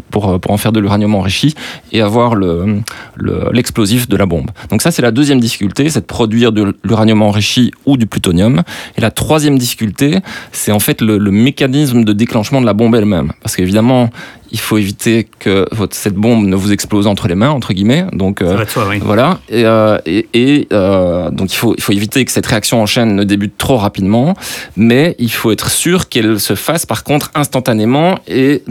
pour, 0.10 0.40
pour 0.42 0.52
en 0.52 0.58
faire 0.58 0.74
de 0.74 0.82
l'uranium 0.82 1.16
enrichi 1.16 1.56
et 1.94 2.02
avoir 2.02 2.36
l'explosif 2.36 4.08
le, 4.08 4.12
de 4.12 4.18
la 4.18 4.26
bombe. 4.26 4.52
Donc 4.70 4.82
ça, 4.82 4.92
c'est 4.92 5.02
la 5.02 5.12
deuxième 5.12 5.40
difficulté, 5.40 5.90
c'est 5.90 6.02
de 6.02 6.06
produire 6.06 6.52
de 6.52 6.76
l'uranium 6.84 7.22
enrichi 7.22 7.72
ou 7.86 7.96
du 7.96 8.08
plutonium. 8.08 8.64
Et 8.98 9.02
la 9.02 9.12
troisième 9.12 9.58
difficulté, 9.58 10.20
c'est 10.52 10.74
en 10.74 10.80
fait 10.80 11.02
le, 11.02 11.18
le 11.18 11.32
mécanisme 11.32 12.04
de 12.04 12.12
déclenchement 12.12 12.60
de 12.60 12.66
la 12.66 12.74
bombe 12.74 12.94
elle-même. 12.96 13.32
Parce 13.42 13.56
qu'évidemment, 13.56 14.10
il 14.52 14.60
faut 14.60 14.78
éviter 14.78 15.28
que 15.40 15.66
votre, 15.72 15.96
cette 15.96 16.16
bombe 16.16 16.46
ne 16.46 16.56
vous 16.56 16.72
explose 16.72 17.08
entre 17.08 17.28
les 17.28 17.36
mains, 17.36 17.50
entre 17.50 17.74
guillemets. 17.74 18.06
Donc, 18.12 18.42
euh, 18.42 18.66
voilà. 19.02 19.40
Et, 19.50 19.66
euh, 19.66 19.98
et, 20.06 20.68
euh, 20.74 21.30
donc, 21.32 21.54
il 21.54 21.56
faut, 21.56 21.74
il 21.78 21.82
faut 21.82 21.94
éviter 21.94 22.26
que 22.26 22.32
cette 22.32 22.46
réaction 22.46 22.82
en 22.82 22.86
chaîne 22.86 23.16
ne 23.16 23.24
débute 23.24 23.58
trop 23.58 23.78
rapidement, 23.78 24.36
mais 24.76 25.16
il 25.20 25.32
faut 25.32 25.52
être 25.52 25.72
sûr 25.72 26.10
qu'elle 26.10 26.40
se 26.40 26.56
fasse, 26.56 26.86
par 26.86 27.04
contre, 27.04 27.32
instantanément 27.36 28.20
et 28.28 28.64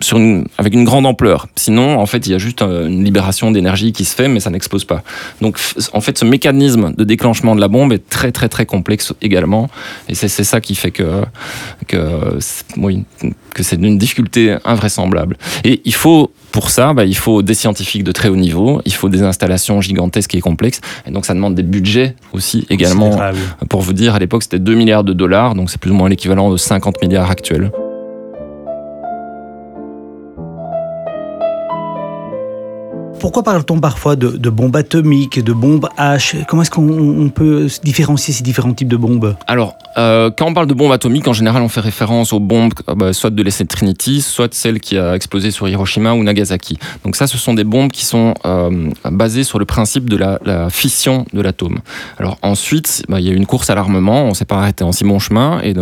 sur 0.00 0.18
une, 0.18 0.46
avec 0.58 0.74
une 0.74 0.84
grande 0.84 1.06
ampleur. 1.06 1.48
Sinon, 1.56 1.98
en 1.98 2.06
fait, 2.06 2.26
il 2.26 2.32
y 2.32 2.34
a 2.34 2.38
juste 2.38 2.62
une 2.62 3.04
libération 3.04 3.50
d'énergie 3.50 3.92
qui 3.92 4.04
se 4.04 4.14
fait, 4.14 4.28
mais 4.28 4.40
ça 4.40 4.50
n'explose 4.50 4.84
pas. 4.84 5.02
Donc, 5.40 5.58
en 5.92 6.00
fait, 6.00 6.18
ce 6.18 6.24
mécanisme 6.24 6.92
de 6.94 7.04
déclenchement 7.04 7.54
de 7.54 7.60
la 7.60 7.68
bombe 7.68 7.92
est 7.92 8.08
très, 8.08 8.32
très, 8.32 8.48
très 8.48 8.66
complexe 8.66 9.12
également. 9.22 9.68
Et 10.08 10.14
c'est 10.14 10.28
ça 10.28 10.60
qui 10.60 10.74
fait 10.74 10.90
que, 10.90 11.22
que, 11.88 11.98
oui, 12.76 13.04
que 13.54 13.62
c'est 13.62 13.76
une 13.76 13.98
difficulté 13.98 14.56
invraisemblable. 14.64 14.81
Et 15.64 15.80
il 15.84 15.94
faut, 15.94 16.30
pour 16.50 16.70
ça, 16.70 16.92
bah, 16.92 17.04
il 17.04 17.16
faut 17.16 17.42
des 17.42 17.54
scientifiques 17.54 18.04
de 18.04 18.12
très 18.12 18.28
haut 18.28 18.36
niveau, 18.36 18.80
il 18.84 18.92
faut 18.94 19.08
des 19.08 19.22
installations 19.22 19.80
gigantesques 19.80 20.34
et 20.34 20.40
complexes, 20.40 20.80
et 21.06 21.10
donc 21.10 21.24
ça 21.26 21.34
demande 21.34 21.54
des 21.54 21.62
budgets 21.62 22.14
aussi 22.32 22.66
également. 22.70 23.18
Pour 23.68 23.80
vous 23.80 23.92
dire, 23.92 24.14
à 24.14 24.18
l'époque 24.18 24.42
c'était 24.42 24.58
2 24.58 24.74
milliards 24.74 25.04
de 25.04 25.12
dollars, 25.12 25.54
donc 25.54 25.70
c'est 25.70 25.80
plus 25.80 25.90
ou 25.90 25.94
moins 25.94 26.08
l'équivalent 26.08 26.50
de 26.50 26.56
50 26.56 27.02
milliards 27.02 27.30
actuels. 27.30 27.70
Pourquoi 33.22 33.44
parle-t-on 33.44 33.78
parfois 33.78 34.16
de, 34.16 34.50
bombes 34.50 34.74
atomiques, 34.74 35.38
de 35.38 35.52
bombes 35.52 35.88
H? 35.96 36.44
Comment 36.48 36.62
est-ce 36.62 36.72
qu'on 36.72 37.30
peut 37.32 37.68
différencier 37.84 38.34
ces 38.34 38.42
différents 38.42 38.74
types 38.74 38.88
de 38.88 38.96
bombes? 38.96 39.36
Alors, 39.46 39.76
euh, 39.96 40.32
quand 40.36 40.46
on 40.46 40.54
parle 40.54 40.66
de 40.66 40.74
bombes 40.74 40.90
atomiques, 40.90 41.28
en 41.28 41.32
général, 41.32 41.62
on 41.62 41.68
fait 41.68 41.78
référence 41.78 42.32
aux 42.32 42.40
bombes 42.40 42.72
euh, 42.88 42.96
bah, 42.96 43.12
soit 43.12 43.30
de 43.30 43.40
l'essai 43.44 43.64
Trinity, 43.64 44.22
soit 44.22 44.52
celle 44.52 44.80
qui 44.80 44.98
a 44.98 45.14
explosé 45.14 45.52
sur 45.52 45.68
Hiroshima 45.68 46.14
ou 46.14 46.24
Nagasaki. 46.24 46.80
Donc 47.04 47.14
ça, 47.14 47.28
ce 47.28 47.38
sont 47.38 47.54
des 47.54 47.62
bombes 47.62 47.92
qui 47.92 48.04
sont 48.04 48.34
euh, 48.44 48.90
basées 49.08 49.44
sur 49.44 49.60
le 49.60 49.66
principe 49.66 50.10
de 50.10 50.16
la, 50.16 50.68
fission 50.70 51.24
de 51.32 51.42
l'atome. 51.42 51.78
Alors 52.18 52.38
ensuite, 52.42 53.04
bah, 53.08 53.20
il 53.20 53.26
y 53.26 53.30
a 53.30 53.32
eu 53.32 53.36
une 53.36 53.46
course 53.46 53.70
à 53.70 53.76
l'armement, 53.76 54.24
on 54.24 54.30
ne 54.30 54.34
s'est 54.34 54.44
pas 54.44 54.56
arrêté 54.56 54.82
en 54.82 54.90
si 54.90 55.04
bon 55.04 55.20
chemin, 55.20 55.60
et 55.62 55.74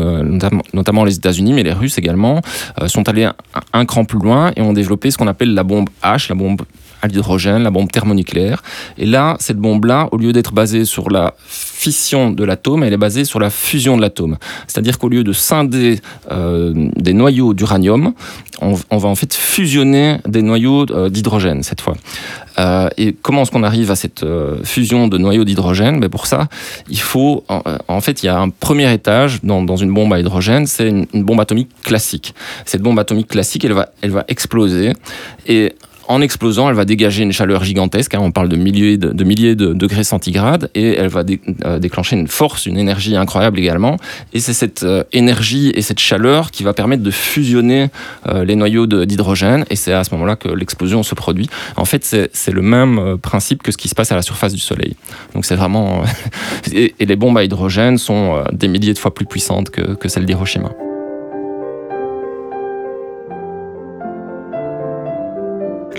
notamment, 0.74 1.04
les 1.04 1.16
États-Unis, 1.16 1.54
mais 1.54 1.62
les 1.62 1.72
Russes 1.72 1.96
également, 1.96 2.42
sont 2.86 3.08
allés 3.08 3.30
un, 3.72 3.84
cran 3.86 4.04
plus 4.04 4.18
loin 4.18 4.52
et 4.56 4.60
ont 4.60 4.74
développé 4.74 5.10
ce 5.10 5.16
qu'on 5.16 5.26
appelle 5.26 5.54
la 5.54 5.64
bombe 5.64 5.88
H, 6.02 6.28
la 6.28 6.34
bombe 6.34 6.62
à 7.02 7.08
l'hydrogène, 7.08 7.62
la 7.62 7.70
bombe 7.70 7.90
thermonucléaire. 7.90 8.62
Et 8.98 9.06
là, 9.06 9.36
cette 9.40 9.58
bombe-là, 9.58 10.08
au 10.12 10.16
lieu 10.16 10.32
d'être 10.32 10.52
basée 10.52 10.84
sur 10.84 11.10
la 11.10 11.34
fission 11.80 12.30
de 12.30 12.44
l'atome, 12.44 12.82
elle 12.82 12.92
est 12.92 12.98
basée 12.98 13.24
sur 13.24 13.40
la 13.40 13.48
fusion 13.48 13.96
de 13.96 14.02
l'atome. 14.02 14.36
C'est-à-dire 14.66 14.98
qu'au 14.98 15.08
lieu 15.08 15.24
de 15.24 15.32
scinder 15.32 16.00
euh, 16.30 16.90
des 16.96 17.14
noyaux 17.14 17.54
d'uranium, 17.54 18.12
on, 18.60 18.98
va 18.98 19.08
en 19.08 19.14
fait 19.14 19.32
fusionner 19.32 20.18
des 20.26 20.42
noyaux 20.42 20.84
euh, 20.90 21.08
d'hydrogène 21.08 21.62
cette 21.62 21.80
fois. 21.80 21.94
Euh, 22.58 22.90
et 22.98 23.16
comment 23.22 23.42
est-ce 23.42 23.50
qu'on 23.50 23.62
arrive 23.62 23.90
à 23.90 23.96
cette 23.96 24.26
fusion 24.64 25.08
de 25.08 25.16
noyaux 25.16 25.44
d'hydrogène? 25.44 26.00
Ben 26.00 26.10
Pour 26.10 26.26
ça, 26.26 26.48
il 26.90 27.00
faut. 27.00 27.44
En, 27.48 28.00
fait, 28.02 28.22
il 28.22 28.26
y 28.26 28.28
a 28.28 28.38
un 28.38 28.50
premier 28.50 28.92
étage 28.92 29.40
dans, 29.42 29.62
dans 29.62 29.76
une 29.76 29.94
bombe 29.94 30.12
à 30.12 30.20
hydrogène, 30.20 30.66
c'est 30.66 30.88
une, 30.88 31.06
une, 31.14 31.24
bombe 31.24 31.40
atomique 31.40 31.70
classique. 31.82 32.34
Cette 32.66 32.82
bombe 32.82 32.98
atomique 32.98 33.28
classique, 33.28 33.64
elle 33.64 33.72
va, 33.72 33.88
elle 34.02 34.10
va 34.10 34.24
exploser. 34.28 34.92
Et 35.46 35.72
en 36.10 36.20
explosant, 36.20 36.68
elle 36.68 36.74
va 36.74 36.84
dégager 36.84 37.22
une 37.22 37.32
chaleur 37.32 37.62
gigantesque. 37.62 38.14
Hein. 38.14 38.20
on 38.20 38.32
parle 38.32 38.48
de 38.48 38.56
milliers 38.56 38.98
de, 38.98 39.24
milliers 39.24 39.54
de 39.54 39.72
degrés 39.72 40.02
centigrades 40.02 40.68
et 40.74 40.96
elle 40.96 41.06
va 41.06 41.22
euh, 41.64 41.78
déclencher 41.78 42.16
une 42.16 42.26
force, 42.26 42.66
une 42.66 42.78
énergie 42.78 43.14
incroyable 43.14 43.60
également. 43.60 43.96
Et 44.32 44.40
c'est 44.40 44.52
cette 44.52 44.82
euh, 44.82 45.04
énergie 45.12 45.70
et 45.72 45.82
cette 45.82 46.00
chaleur 46.00 46.50
qui 46.50 46.64
va 46.64 46.72
permettre 46.72 47.04
de 47.04 47.10
fusionner 47.12 47.90
euh, 48.26 48.44
les 48.44 48.56
noyaux 48.56 48.88
d'hydrogène. 48.88 49.64
Et 49.70 49.76
c'est 49.76 49.92
à 49.92 50.02
ce 50.02 50.12
moment-là 50.14 50.34
que 50.34 50.48
l'explosion 50.48 51.04
se 51.04 51.14
produit. 51.14 51.48
En 51.76 51.84
fait, 51.84 52.04
c'est 52.04 52.52
le 52.52 52.62
même 52.62 53.16
principe 53.18 53.62
que 53.62 53.70
ce 53.70 53.76
qui 53.76 53.88
se 53.88 53.94
passe 53.94 54.10
à 54.10 54.16
la 54.16 54.22
surface 54.22 54.52
du 54.52 54.60
Soleil. 54.60 54.96
Donc 55.34 55.44
c'est 55.44 55.56
vraiment 55.56 56.02
et, 56.72 56.92
les 56.98 57.16
bombes 57.16 57.38
à 57.38 57.44
hydrogène 57.44 57.98
sont 57.98 58.42
des 58.52 58.66
milliers 58.66 58.94
de 58.94 58.98
fois 58.98 59.14
plus 59.14 59.26
puissantes 59.26 59.70
que, 59.70 59.94
que 59.94 60.08
celles 60.08 60.26
d'Hiroshima. 60.26 60.70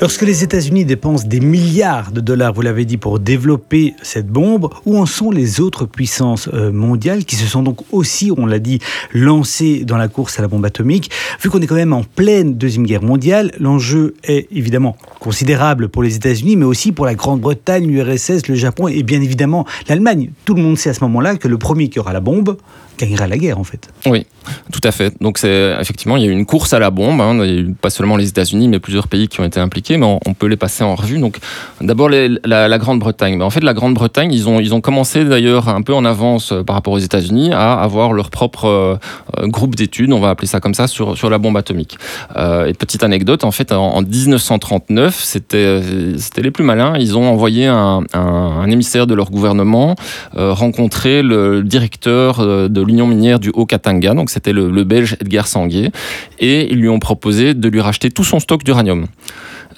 Lorsque 0.02 0.24
les 0.24 0.44
États-Unis 0.44 0.84
dépensent 0.84 1.28
des 1.28 1.40
milliards 1.40 2.12
de 2.12 2.22
dollars, 2.22 2.54
vous 2.54 2.64
l'avez 2.64 2.86
dit, 2.86 2.98
pour 2.98 3.20
développer 3.20 3.94
cette 4.02 4.26
bombe, 4.26 4.68
où 4.88 4.98
en 4.98 5.06
sont 5.06 5.30
les 5.30 5.62
autres 5.62 5.86
puissances 5.86 6.50
euh, 6.52 6.72
mondiales 6.72 7.24
qui 7.24 7.36
se 7.36 7.46
sont 7.46 7.62
donc 7.62 7.82
aussi, 7.92 8.32
on 8.36 8.48
l'a 8.48 8.58
dit, 8.58 8.80
lancées 9.14 9.84
dans 9.86 9.98
la 9.98 10.08
course 10.08 10.40
à 10.40 10.42
la 10.42 10.48
bombe 10.48 10.66
atomique? 10.66 11.12
Vu 11.40 11.52
qu'on 11.52 11.62
est 11.62 11.68
quand 11.68 11.76
même 11.76 11.94
en 11.94 12.02
pleine 12.02 12.56
Deuxième 12.56 12.88
Guerre 12.88 13.04
mondiale, 13.04 13.52
l'enjeu 13.60 14.16
est 14.24 14.48
évidemment 14.52 14.98
considérable 15.20 15.88
pour 15.88 16.02
les 16.02 16.16
États-Unis, 16.16 16.56
mais 16.56 16.66
aussi 16.66 16.92
pour 16.94 17.06
la 17.06 17.14
Grande-Bretagne, 17.14 17.86
l'URSS, 17.86 18.48
le 18.48 18.56
Japon 18.56 18.88
et 18.88 19.04
bien 19.04 19.22
évidemment 19.22 19.68
l'Allemagne. 19.88 20.32
Tout 20.46 20.56
le 20.56 20.64
monde 20.64 20.80
sait 20.80 20.90
à 20.90 20.96
ce 20.96 21.04
moment-là 21.04 21.36
que 21.36 21.48
le 21.48 21.60
premier 21.60 21.90
qui 21.90 22.00
aura 22.00 22.12
la 22.12 22.22
bombe, 22.22 22.58
gagnera 22.98 23.28
la 23.28 23.38
guerre 23.38 23.60
en 23.60 23.64
fait. 23.64 23.90
Oui, 24.06 24.26
tout 24.72 24.82
à 24.84 24.92
fait. 24.92 25.14
Donc 25.22 25.38
c'est 25.38 25.76
effectivement 25.80 26.18
il 26.18 26.24
y 26.24 26.28
a 26.28 26.30
eu 26.30 26.34
une 26.34 26.46
course 26.46 26.74
à 26.74 26.80
la 26.80 26.90
bombe. 26.90 27.22
Hein. 27.22 27.44
Il 27.44 27.68
y 27.68 27.72
a 27.72 27.74
pas 27.80 27.90
seulement 27.90 28.18
les 28.18 28.30
États-Unis, 28.30 28.68
mais 28.68 28.80
plusieurs 28.80 29.08
pays 29.08 29.28
qui 29.28 29.40
ont 29.42 29.44
été 29.44 29.60
impliqués. 29.60 29.98
Mais 29.98 30.06
on, 30.26 30.34
peut 30.34 30.48
les 30.48 30.58
passer 30.58 30.84
en 30.84 30.96
revue. 30.96 31.20
Donc 31.20 31.38
d'abord 31.82 32.10
la, 32.10 32.78
Grande-Bretagne. 32.78 33.42
En 33.42 33.50
fait, 33.50 33.64
la 33.64 33.74
Grande-Bretagne, 33.74 34.32
ils 34.34 34.48
ont 34.48 34.60
ils 34.60 34.74
ont 34.74 34.82
commencé 34.82 35.26
d'ailleurs 35.26 35.70
un 35.70 35.82
peu 35.82 35.94
en 35.94 36.06
avance 36.06 36.52
euh, 36.52 36.64
par 36.64 36.76
rapport 36.76 36.94
aux 36.94 37.00
États-Unis 37.00 37.52
à 37.54 37.74
avoir 37.74 38.14
leur 38.14 38.30
propre 38.30 38.66
euh, 38.66 39.48
groupe 39.48 39.76
d'études, 39.76 40.12
on 40.14 40.20
va 40.20 40.30
appeler 40.30 40.48
ça 40.48 40.60
comme 40.60 40.74
ça, 40.74 40.88
sur 40.88 41.18
sur 41.18 41.30
la 41.30 41.38
bombe 41.38 41.58
atomique. 41.58 41.98
Euh, 42.38 42.66
et 42.66 42.74
petite 42.74 43.04
anecdote, 43.04 43.44
en 43.44 43.52
fait, 43.52 43.72
en, 43.72 44.02
1939, 44.02 45.16
c'était 45.16 45.82
c'était 46.18 46.42
les 46.42 46.52
plus 46.52 46.64
malins. 46.64 46.96
Ils 46.98 47.18
ont 47.18 47.30
envoyé 47.30 47.68
un, 47.68 48.04
un, 48.14 48.70
émissaire 48.70 49.08
de 49.08 49.14
leur 49.14 49.32
gouvernement 49.32 49.96
rencontrer 50.36 51.22
le 51.22 51.64
directeur 51.64 52.42
de 52.82 52.88
l'Union 52.88 53.08
minière 53.08 53.40
du 53.40 53.52
Haut-Katanga, 53.54 54.14
donc 54.14 54.30
c'était 54.30 54.54
le, 54.54 54.84
belge 54.84 55.16
Edgar 55.22 55.48
Sanguier, 55.48 55.92
et 56.40 56.72
ils 56.72 56.80
lui 56.80 56.90
ont 56.90 57.00
proposé 57.00 57.54
de 57.54 57.70
lui 57.70 57.80
racheter 57.80 58.10
tout 58.10 58.24
son 58.24 58.40
stock 58.40 58.64
d'uranium. 58.64 59.06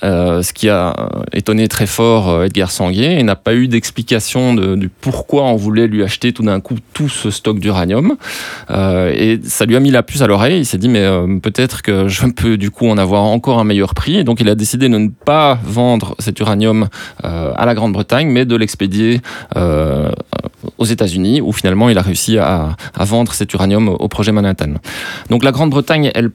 Euh, 0.04 0.42
ce 0.42 0.52
qui 0.52 0.68
a 0.68 0.94
étonné 1.32 1.70
très 1.70 1.86
fort 1.86 2.30
euh, 2.30 2.46
Edgar 2.46 2.72
Sanguier 2.72 3.20
et 3.20 3.24
n'a 3.24 3.38
pas 3.38 3.54
eu 3.54 3.70
d'explication 3.70 4.54
de, 4.54 4.90
pourquoi 5.00 5.44
on 5.44 5.56
voulait 5.56 5.88
lui 5.88 6.04
acheter 6.04 6.34
tout 6.34 6.44
d'un 6.44 6.60
coup 6.60 6.76
tout 6.94 7.08
ce 7.08 7.30
stock 7.30 7.60
d'uranium. 7.60 8.18
Euh, 8.70 9.14
et 9.16 9.40
ça 9.46 9.64
lui 9.66 9.78
a 9.78 9.80
mis 9.80 9.92
la 9.92 10.04
puce 10.04 10.22
à 10.22 10.28
l'oreille. 10.28 10.60
Il 10.60 10.66
s'est 10.66 10.78
dit 10.78 10.90
mais 10.90 11.08
peut-être 11.42 11.82
que 11.82 12.10
je 12.10 12.26
peux 12.26 12.58
du 12.58 12.70
coup 12.70 12.90
en 12.90 12.98
avoir 12.98 13.24
encore 13.24 13.60
un 13.60 13.64
meilleur 13.64 13.94
prix. 13.94 14.18
Et 14.18 14.24
donc 14.26 14.42
il 14.42 14.50
a 14.50 14.56
décidé 14.56 14.90
de 14.90 14.98
ne 14.98 15.08
pas 15.08 15.58
vendre 15.64 16.16
cet 16.20 16.40
uranium 16.40 16.88
à 17.22 17.66
la 17.66 17.74
Grande-Bretagne, 17.74 18.28
mais 18.28 18.46
de 18.46 18.56
l'expédier 18.56 19.22
aux 20.78 20.86
États-Unis, 20.86 21.42
où 21.42 21.52
finalement 21.52 21.90
il 21.90 21.98
a 21.98 22.02
réussi 22.02 22.38
à, 22.38 22.76
vendre 23.00 23.34
cet 23.34 23.54
uranium 23.54 23.90
au 23.90 24.08
projet 24.08 24.32
Manhattan. 24.32 24.76
Donc 25.30 25.44
la 25.44 25.52
Grande-Bretagne, 25.52 26.12
elle, 26.14 26.32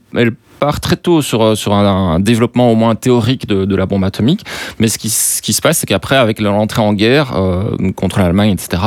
part 0.59 0.79
très 0.79 0.97
tôt 0.97 1.21
sur, 1.21 1.41
un, 1.73 2.19
développement 2.19 2.71
au 2.71 2.75
moins 2.75 2.93
théorique 2.93 3.47
de, 3.47 3.75
la 3.75 3.85
bombe 3.85 4.03
atomique. 4.03 4.45
Mais 4.77 4.89
ce 4.89 4.97
qui, 4.97 5.09
se 5.09 5.61
passe, 5.61 5.79
c'est 5.79 5.87
qu'après, 5.87 6.17
avec 6.17 6.39
l'entrée 6.39 6.81
en 6.81 6.93
guerre 6.93 7.33
euh, 7.35 7.91
contre 7.95 8.19
l'Allemagne, 8.19 8.51
etc., 8.51 8.83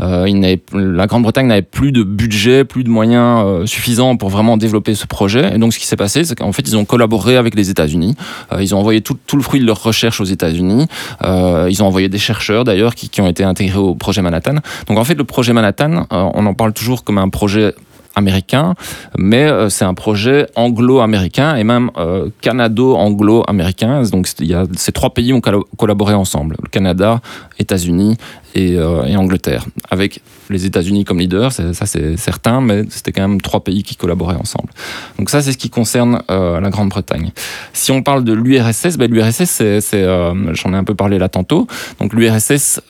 euh, 0.00 0.56
la 0.72 1.06
Grande-Bretagne 1.06 1.48
n'avait 1.48 1.62
plus 1.62 1.90
de 1.90 2.04
budget, 2.04 2.64
plus 2.64 2.84
de 2.84 2.88
moyens 2.88 3.42
euh, 3.44 3.66
suffisants 3.66 4.16
pour 4.16 4.30
vraiment 4.30 4.56
développer 4.56 4.94
ce 4.94 5.06
projet. 5.06 5.54
Et 5.54 5.58
donc, 5.58 5.74
ce 5.74 5.78
qui 5.78 5.86
s'est 5.86 5.96
passé, 5.96 6.24
c'est 6.24 6.36
qu'en 6.36 6.52
fait, 6.52 6.62
ils 6.68 6.76
ont 6.76 6.84
collaboré 6.84 7.36
avec 7.36 7.56
les 7.56 7.70
États-Unis. 7.70 8.14
Ils 8.58 8.74
ont 8.74 8.78
envoyé 8.78 9.00
tout, 9.00 9.18
le 9.34 9.42
fruit 9.42 9.60
de 9.60 9.66
leurs 9.66 9.82
recherches 9.82 10.20
aux 10.20 10.24
États-Unis. 10.24 10.86
ils 11.22 11.82
ont 11.82 11.86
envoyé 11.86 12.08
des 12.08 12.18
chercheurs, 12.18 12.62
d'ailleurs, 12.62 12.94
qui, 12.94 13.20
ont 13.20 13.26
été 13.26 13.42
intégrés 13.42 13.78
au 13.78 13.94
projet 13.94 14.22
Manhattan. 14.22 14.56
En 15.00 15.04
fait, 15.04 15.14
le 15.14 15.24
projet 15.24 15.52
Manhattan, 15.52 16.06
on 16.10 16.46
en 16.46 16.54
parle 16.54 16.72
toujours 16.72 17.04
comme 17.04 17.18
un 17.18 17.28
projet 17.28 17.74
américain, 18.16 18.74
mais 19.16 19.48
c'est 19.68 19.84
un 19.84 19.94
projet 19.94 20.48
anglo-américain 20.56 21.54
et 21.56 21.64
même 21.64 21.90
canado-anglo-américain. 22.40 24.02
Donc 24.10 24.28
il 24.40 24.46
y 24.46 24.54
a, 24.54 24.64
ces 24.76 24.92
trois 24.92 25.10
pays 25.10 25.32
ont 25.32 25.40
collaboré 25.40 26.14
ensemble, 26.14 26.56
le 26.62 26.68
Canada, 26.68 27.20
États-Unis 27.58 28.16
et, 28.54 28.72
et, 28.72 29.16
Angleterre, 29.16 29.66
avec 29.90 30.22
les 30.48 30.64
États-Unis 30.64 31.04
comme 31.04 31.18
leader, 31.18 31.52
ça 31.52 31.72
c'est 31.84 32.16
certain, 32.16 32.60
mais 32.60 32.84
c'était 32.88 33.12
quand 33.12 33.28
même 33.28 33.40
trois 33.40 33.62
pays 33.62 33.82
qui 33.82 33.96
collaboraient 33.96 34.36
ensemble. 34.36 34.70
Donc 35.18 35.28
ça 35.28 35.42
c'est 35.42 35.52
ce 35.52 35.58
qui 35.58 35.68
concerne 35.70 36.22
la 36.28 36.70
Grande-Bretagne. 36.70 37.32
Si 37.72 37.92
on 37.92 38.02
parle 38.02 38.24
de 38.24 38.32
l'URSS, 38.32 38.96
ben, 38.96 39.10
l'URSS, 39.10 39.62
j'en 39.92 40.72
ai 40.72 40.76
un 40.76 40.84
peu 40.84 40.94
parlé 40.94 41.18
là 41.18 41.28
tantôt, 41.28 41.66
donc 42.00 42.14
l'URSS, 42.14 42.80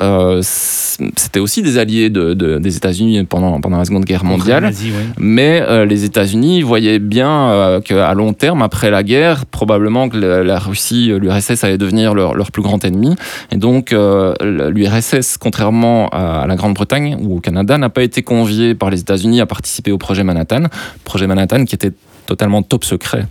c'était 1.16 1.40
aussi 1.40 1.62
des 1.62 1.78
alliés 1.78 2.10
de, 2.10 2.34
des 2.58 2.76
États-Unis 2.76 3.24
pendant 3.24 3.58
la 3.76 3.84
Seconde 3.84 4.04
Guerre 4.04 4.24
mondiale. 4.24 4.72
Mais 5.18 5.62
euh, 5.62 5.84
les 5.84 6.04
États-Unis 6.04 6.62
voyaient 6.62 6.98
bien 6.98 7.50
euh, 7.50 7.80
qu'à 7.80 8.12
long 8.14 8.32
terme, 8.32 8.62
après 8.62 8.90
la 8.90 9.02
guerre, 9.02 9.46
probablement 9.46 10.08
que 10.08 10.16
la, 10.16 10.58
Russie, 10.58 11.10
euh, 11.10 11.18
l'URSS 11.18 11.64
allait 11.64 11.78
devenir 11.78 12.14
leur, 12.14 12.34
leur, 12.34 12.50
plus 12.50 12.62
grand 12.62 12.84
ennemi. 12.84 13.14
Et 13.50 13.56
donc 13.56 13.92
l'URSS, 13.92 15.36
contrairement 15.38 16.08
à 16.10 16.46
la 16.46 16.56
Grande-Bretagne 16.56 17.16
ou 17.20 17.36
au 17.36 17.40
Canada, 17.40 17.76
n'a 17.78 17.88
pas 17.88 18.02
été 18.02 18.22
convié 18.22 18.74
par 18.74 18.90
les 18.90 19.00
États-Unis 19.00 19.40
à 19.40 19.46
participer 19.46 19.92
au 19.92 19.98
projet 19.98 20.24
Manhattan. 20.24 20.64
Projet 21.04 21.26
Manhattan 21.26 21.64
qui 21.64 21.74
était 21.74 21.92
totalement 22.26 22.62
top 22.62 22.84
secret. 22.84 23.26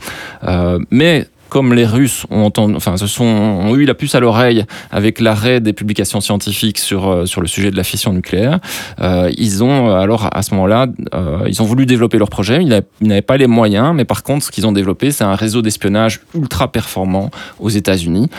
mais 0.91 1.27
comme 1.55 1.73
les 1.73 1.85
Russes 1.85 2.25
ont, 2.31 2.51
enfin, 2.57 2.97
se 2.97 3.07
sont, 3.07 3.23
ont 3.23 3.73
eu 3.77 3.85
la 3.85 3.93
puce 3.93 4.13
à 4.13 4.19
l'oreille 4.19 4.65
avec 4.91 5.21
l'arrêt 5.21 5.61
des 5.61 5.71
publications 5.71 6.19
scientifiques 6.19 6.77
sur, 6.77 7.07
euh, 7.07 7.25
sur 7.25 7.39
le 7.39 7.47
sujet 7.47 7.71
de 7.71 7.77
la 7.77 7.85
fission 7.85 8.11
nucléaire, 8.11 8.59
euh, 8.99 9.31
ils 9.37 9.63
ont 9.63 9.87
euh, 9.87 9.95
alors 9.95 10.27
à 10.33 10.41
ce 10.41 10.53
moment-là, 10.53 10.87
ils 11.47 11.61
ont 11.61 11.65
voulu 11.65 11.85
développer 11.85 12.17
leur 12.17 12.29
projet. 12.29 12.61
Ils 12.61 12.83
n'avaient 13.07 13.21
pas 13.21 13.37
les 13.37 13.47
moyens, 13.47 13.93
mais 13.95 14.03
par 14.03 14.23
contre, 14.23 14.43
ce 14.43 14.51
qu'ils 14.51 14.67
ont 14.67 14.73
développé, 14.73 15.11
c'est 15.11 15.23
un 15.23 15.35
réseau 15.35 15.61
d'espionnage 15.61 16.19
ultra 16.37 16.69
performant 16.69 17.31
aux 17.61 17.69
États-Unis. 17.69 18.29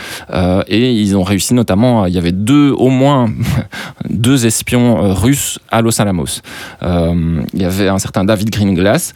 et 0.67 0.91
ils 0.91 1.17
ont 1.17 1.23
réussi 1.23 1.55
notamment, 1.55 2.05
il 2.05 2.13
y 2.13 2.19
avait 2.19 2.31
deux, 2.31 2.69
au 2.69 2.89
moins 2.89 3.31
deux 4.11 4.45
espions 4.45 5.15
russes 5.15 5.57
à 5.71 5.81
Los 5.81 5.99
Alamos. 5.99 6.41
il 6.83 7.61
y 7.61 7.65
avait 7.65 7.87
un 7.87 7.97
certain 7.97 8.25
David 8.25 8.51
Greenglass, 8.51 9.13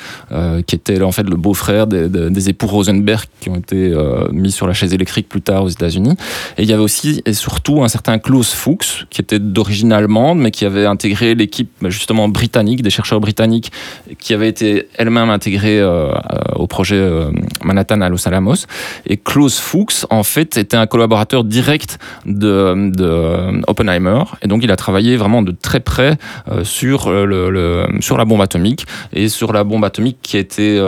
qui 0.66 0.76
était 0.76 1.04
en 1.04 1.12
fait 1.12 1.30
le 1.30 1.36
beau-frère 1.36 1.86
des 1.86 2.50
époux 2.50 2.66
Rosenberg 2.66 3.26
qui 3.40 3.50
ont 3.50 3.58
été 3.58 3.91
euh, 3.92 4.28
mis 4.32 4.52
sur 4.52 4.68
la 4.68 4.74
chaise 4.74 4.94
électrique 4.94 5.28
plus 5.30 5.42
tard 5.42 5.64
aux 5.64 5.70
États-Unis. 5.70 6.16
Et 6.58 6.64
il 6.64 6.70
y 6.70 6.74
avait 6.74 6.82
aussi 6.82 7.22
et 7.26 7.34
surtout 7.34 7.84
un 7.84 7.88
certain 7.88 8.20
Klaus 8.20 8.54
Fuchs, 8.54 9.06
qui 9.10 9.22
était 9.22 9.40
d'origine 9.40 9.92
allemande, 9.92 10.40
mais 10.40 10.52
qui 10.52 10.66
avait 10.66 10.86
intégré 10.86 11.36
l'équipe 11.36 11.70
bah, 11.82 11.90
justement 11.90 12.28
britannique, 12.28 12.82
des 12.82 12.90
chercheurs 12.90 13.20
britanniques, 13.20 13.72
qui 14.20 14.34
avait 14.34 14.50
été 14.50 14.88
elle-même 14.98 15.30
intégrée 15.30 15.80
euh, 15.80 16.12
au 16.56 16.68
projet 16.68 16.96
euh, 16.96 17.32
Manhattan 17.64 18.02
à 18.02 18.10
Los 18.10 18.28
Alamos. 18.28 18.66
Et 19.06 19.18
Klaus 19.18 19.60
Fuchs, 19.60 20.06
en 20.10 20.24
fait, 20.24 20.58
était 20.58 20.78
un 20.78 20.88
collaborateur 20.88 21.44
direct 21.44 22.00
de, 22.26 23.62
Oppenheimer. 23.68 24.24
Et 24.42 24.48
donc, 24.48 24.64
il 24.64 24.72
a 24.72 24.76
travaillé 24.76 25.18
vraiment 25.18 25.42
de 25.42 25.52
très 25.52 25.80
près 25.80 26.18
sur, 26.64 27.12
le, 27.12 27.86
sur 28.00 28.18
la 28.18 28.26
bombe 28.26 28.42
atomique 28.42 28.86
et 29.14 29.30
sur 29.30 29.54
la 29.54 29.64
bombe 29.64 29.86
atomique 29.86 30.18
qui 30.22 30.38
été, 30.38 30.82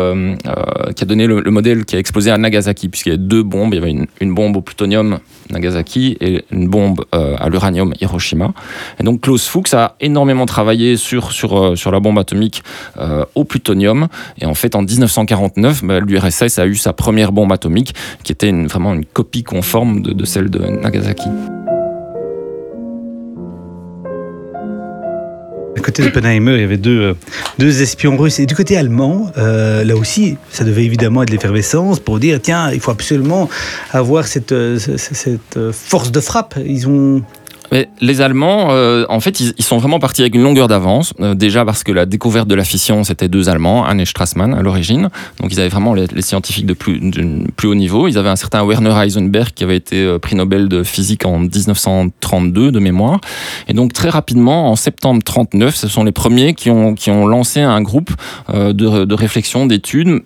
qui 0.95 1.03
a 1.03 1.05
donné 1.05 1.27
le 1.27 1.51
modèle 1.51 1.85
qui 1.85 1.95
a 1.95 1.99
explosé 1.99 2.31
à 2.31 2.37
Nagasaki 2.37 2.89
puisqu'il 2.93 3.09
y 3.09 3.13
avait 3.13 3.23
deux 3.23 3.41
bombes. 3.41 3.73
Il 3.73 3.77
y 3.77 3.79
avait 3.79 4.05
une, 4.21 4.33
bombe 4.35 4.55
au 4.55 4.61
plutonium 4.61 5.17
Nagasaki 5.49 6.15
et 6.21 6.45
une 6.51 6.67
bombe 6.69 7.03
euh, 7.15 7.35
à 7.39 7.49
l'uranium 7.49 7.91
Hiroshima. 7.99 8.53
Et 8.99 9.03
donc 9.03 9.21
Klaus 9.21 9.47
Fuchs 9.47 9.73
a 9.73 9.95
énormément 9.99 10.45
travaillé 10.45 10.95
sur, 10.95 11.31
sur, 11.31 11.57
euh, 11.57 11.75
sur 11.75 11.89
la 11.89 11.99
bombe 11.99 12.19
atomique 12.19 12.63
euh, 12.99 13.25
au 13.33 13.45
plutonium. 13.45 14.09
Et 14.39 14.45
en 14.45 14.53
fait, 14.53 14.75
en 14.75 14.83
1949, 14.83 15.83
bah, 15.83 15.99
l'URSS 16.01 16.59
a 16.59 16.67
eu 16.67 16.75
sa 16.75 16.93
première 16.93 17.31
bombe 17.31 17.51
atomique, 17.51 17.95
qui 18.23 18.31
était 18.31 18.51
vraiment 18.51 18.93
une 18.93 19.05
copie 19.05 19.43
conforme 19.43 20.03
de 20.03 20.25
celle 20.25 20.51
de 20.51 20.59
Nagasaki. 20.59 21.29
À 25.75 25.79
côté 25.79 26.03
d'Oppenheimer, 26.03 26.53
il 26.53 26.61
y 26.61 26.63
avait 26.63 26.77
deux, 26.77 27.01
euh, 27.01 27.13
deux 27.57 27.81
espions 27.81 28.15
russes. 28.15 28.39
Et 28.39 28.45
du 28.45 28.55
côté 28.55 28.77
allemand, 28.77 29.31
euh, 29.37 29.83
là 29.83 29.95
aussi, 29.95 30.37
ça 30.49 30.63
devait 30.63 30.85
évidemment 30.85 31.23
être 31.23 31.31
l'effervescence 31.31 31.99
pour 31.99 32.19
dire 32.19 32.39
tiens, 32.41 32.71
il 32.71 32.79
faut 32.79 32.91
absolument 32.91 33.49
avoir 33.91 34.27
cette, 34.27 34.51
euh, 34.51 34.77
cette 34.77 35.71
force 35.71 36.11
de 36.11 36.19
frappe. 36.19 36.55
Ils 36.63 36.87
ont 36.87 37.23
les 38.01 38.21
Allemands, 38.21 38.67
euh, 38.71 39.05
en 39.09 39.19
fait, 39.19 39.39
ils, 39.39 39.63
sont 39.63 39.77
vraiment 39.77 39.99
partis 39.99 40.21
avec 40.21 40.35
une 40.35 40.43
longueur 40.43 40.67
d'avance. 40.67 41.13
Euh, 41.21 41.33
déjà 41.33 41.65
parce 41.65 41.83
que 41.83 41.91
la 41.91 42.05
découverte 42.05 42.47
de 42.47 42.55
la 42.55 42.63
fission, 42.63 43.03
c'était 43.03 43.27
deux 43.27 43.49
Allemands, 43.49 43.85
Anne 43.85 43.99
et 43.99 44.05
Strassmann 44.05 44.53
à 44.53 44.61
l'origine. 44.61 45.09
Donc 45.39 45.51
ils 45.51 45.59
avaient 45.59 45.69
vraiment 45.69 45.93
les, 45.93 46.07
scientifiques 46.21 46.65
de 46.65 46.73
plus, 46.73 46.99
plus, 47.55 47.67
haut 47.67 47.75
niveau. 47.75 48.07
Ils 48.07 48.17
avaient 48.17 48.29
un 48.29 48.35
certain 48.35 48.65
Werner 48.65 48.93
Heisenberg 48.95 49.49
qui 49.53 49.63
avait 49.63 49.77
été 49.77 50.03
euh, 50.03 50.19
prix 50.19 50.35
Nobel 50.35 50.69
de 50.69 50.83
physique 50.83 51.25
en 51.25 51.39
1932 51.39 52.71
de 52.71 52.79
mémoire. 52.79 53.19
Et 53.67 53.73
donc 53.73 53.93
très 53.93 54.09
rapidement, 54.09 54.69
en 54.69 54.75
septembre 54.75 55.23
39, 55.23 55.75
ce 55.75 55.87
sont 55.87 56.03
les 56.03 56.11
premiers 56.11 56.53
qui 56.53 56.69
ont, 56.69 56.93
qui 56.93 57.09
ont 57.09 57.25
lancé 57.25 57.61
un 57.61 57.81
groupe 57.81 58.11
de, 58.53 58.71
de 59.05 59.15
réflexion, 59.15 59.65
d'études 59.65 60.21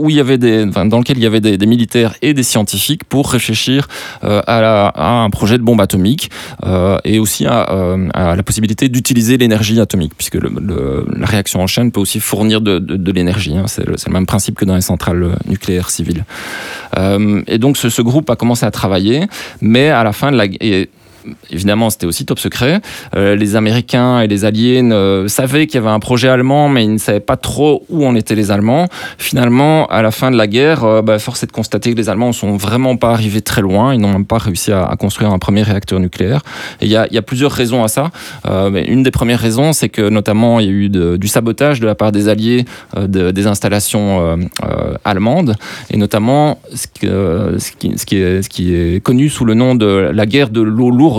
où 0.00 0.10
il 0.10 0.16
y 0.16 0.20
avait 0.20 0.38
des, 0.38 0.66
dans 0.66 0.98
lequel 0.98 1.18
il 1.18 1.22
y 1.22 1.26
avait 1.26 1.40
des, 1.40 1.66
militaires 1.66 2.14
et 2.22 2.34
des 2.34 2.42
scientifiques 2.42 3.04
pour 3.04 3.30
réfléchir 3.30 3.86
euh, 4.24 4.42
à, 4.46 5.22
un 5.22 5.30
projet 5.30 5.58
de 5.58 5.62
bombe 5.62 5.80
atomique 5.80 6.30
euh, 6.64 6.98
et 7.04 7.18
aussi 7.18 7.46
euh, 7.46 8.08
à, 8.14 8.34
la 8.34 8.42
possibilité 8.42 8.88
d'utiliser 8.88 9.36
l'énergie 9.36 9.80
atomique, 9.80 10.12
puisque 10.16 10.36
la 10.36 11.26
réaction 11.26 11.60
en 11.60 11.66
chaîne 11.66 11.92
peut 11.92 12.00
aussi 12.00 12.20
fournir 12.20 12.60
de, 12.60 13.12
l'énergie. 13.12 13.56
Hein. 13.56 13.64
c'est, 13.66 13.86
le, 13.86 13.96
même 14.10 14.26
principe 14.26 14.56
que 14.56 14.64
dans 14.64 14.74
les 14.74 14.80
centrales 14.80 15.36
nucléaires 15.46 15.90
civiles. 15.90 16.24
et 17.46 17.58
donc 17.58 17.76
ce, 17.76 17.88
ce, 17.88 18.02
groupe 18.02 18.30
a 18.30 18.36
commencé 18.36 18.64
à 18.66 18.70
travailler, 18.70 19.26
mais 19.60 19.88
à 19.88 20.02
la 20.02 20.12
fin 20.12 20.32
de 20.32 20.36
la 20.36 20.46
évidemment, 21.50 21.90
c'était 21.90 22.06
aussi 22.06 22.24
top 22.24 22.38
secret. 22.38 22.80
Euh, 23.14 23.36
les 23.36 23.56
Américains 23.56 24.20
et 24.20 24.26
les 24.26 24.44
Alliés 24.44 24.82
savaient 25.26 25.66
qu'il 25.66 25.76
y 25.76 25.78
avait 25.78 25.90
un 25.90 26.00
projet 26.00 26.28
allemand, 26.28 26.68
mais 26.68 26.84
ils 26.84 26.92
ne 26.92 26.98
savaient 26.98 27.20
pas 27.20 27.36
trop 27.36 27.84
où 27.88 28.06
en 28.06 28.14
étaient 28.14 28.34
les 28.34 28.50
Allemands. 28.50 28.86
Finalement, 29.18 29.86
à 29.86 30.02
la 30.02 30.10
fin 30.10 30.30
de 30.30 30.36
la 30.36 30.46
guerre, 30.46 30.84
euh, 30.84 31.02
bah, 31.02 31.18
force 31.18 31.42
est 31.42 31.46
de 31.46 31.52
constater 31.52 31.92
que 31.92 31.96
les 31.96 32.08
Allemands 32.08 32.28
ne 32.28 32.32
sont 32.32 32.56
vraiment 32.56 32.96
pas 32.96 33.10
arrivés 33.10 33.42
très 33.42 33.62
loin. 33.62 33.94
Ils 33.94 34.00
n'ont 34.00 34.12
même 34.12 34.26
pas 34.26 34.38
réussi 34.38 34.72
à, 34.72 34.94
construire 34.98 35.30
un 35.30 35.38
premier 35.38 35.62
réacteur 35.62 36.00
nucléaire. 36.00 36.42
Et 36.80 36.86
il 36.86 36.90
y 36.90 36.96
a, 36.96 37.22
plusieurs 37.22 37.52
raisons 37.52 37.84
à 37.84 37.88
ça. 37.88 38.10
Euh, 38.46 38.70
mais 38.70 38.84
une 38.84 39.02
des 39.02 39.10
premières 39.10 39.40
raisons, 39.40 39.72
c'est 39.72 39.88
que 39.88 40.08
notamment, 40.08 40.60
il 40.60 40.66
y 40.66 40.68
a 40.68 40.72
eu 40.72 40.88
du 41.18 41.28
sabotage 41.28 41.80
de 41.80 41.86
la 41.86 41.94
part 41.94 42.12
des 42.12 42.28
Alliés 42.28 42.64
des 42.96 43.46
installations 43.46 44.38
allemandes, 45.04 45.54
et 45.90 45.96
notamment 45.96 46.60
ce 46.72 46.86
qui 48.48 48.72
est 48.72 49.04
connu 49.04 49.28
sous 49.28 49.44
le 49.44 49.54
nom 49.54 49.74
de 49.74 50.10
la 50.12 50.26
guerre 50.26 50.50
de 50.50 50.60
l'eau 50.60 50.90
lourde 50.90 51.09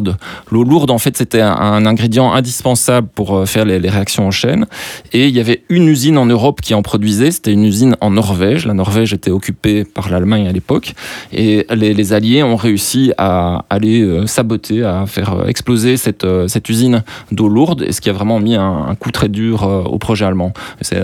L'eau 0.51 0.63
lourde, 0.63 0.91
en 0.91 0.97
fait, 0.97 1.17
c'était 1.17 1.41
un, 1.41 1.85
ingrédient 1.85 2.31
indispensable 2.31 3.07
pour 3.13 3.35
euh, 3.35 3.45
faire 3.45 3.65
les, 3.65 3.77
réactions 3.89 4.27
en 4.27 4.31
chaîne. 4.31 4.65
Et 5.11 5.27
il 5.27 5.35
y 5.35 5.39
avait 5.39 5.63
une 5.69 5.87
usine 5.87 6.17
en 6.17 6.25
Europe 6.25 6.61
qui 6.61 6.73
en 6.73 6.81
produisait. 6.81 7.31
C'était 7.31 7.51
une 7.51 7.65
usine 7.65 7.95
en 7.99 8.11
Norvège. 8.11 8.65
La 8.65 8.73
Norvège 8.73 9.13
était 9.13 9.31
occupée 9.31 9.83
par 9.83 10.09
l'Allemagne 10.09 10.47
à 10.47 10.51
l'époque. 10.51 10.93
Et 11.33 11.65
les, 11.69 12.13
Alliés 12.13 12.43
ont 12.43 12.55
réussi 12.55 13.13
à 13.17 13.65
aller 13.69 14.01
euh, 14.01 14.27
saboter, 14.27 14.83
à 14.83 15.05
faire 15.05 15.33
euh, 15.33 15.45
exploser 15.47 15.97
cette, 15.97 16.25
cette 16.47 16.69
usine 16.69 17.03
d'eau 17.31 17.47
lourde. 17.47 17.83
Et 17.87 17.91
ce 17.91 18.01
qui 18.01 18.09
a 18.09 18.13
vraiment 18.13 18.39
mis 18.39 18.55
un, 18.55 18.95
coup 18.99 19.11
très 19.11 19.29
dur 19.29 19.63
au 19.63 19.97
projet 19.97 20.25
allemand. 20.25 20.53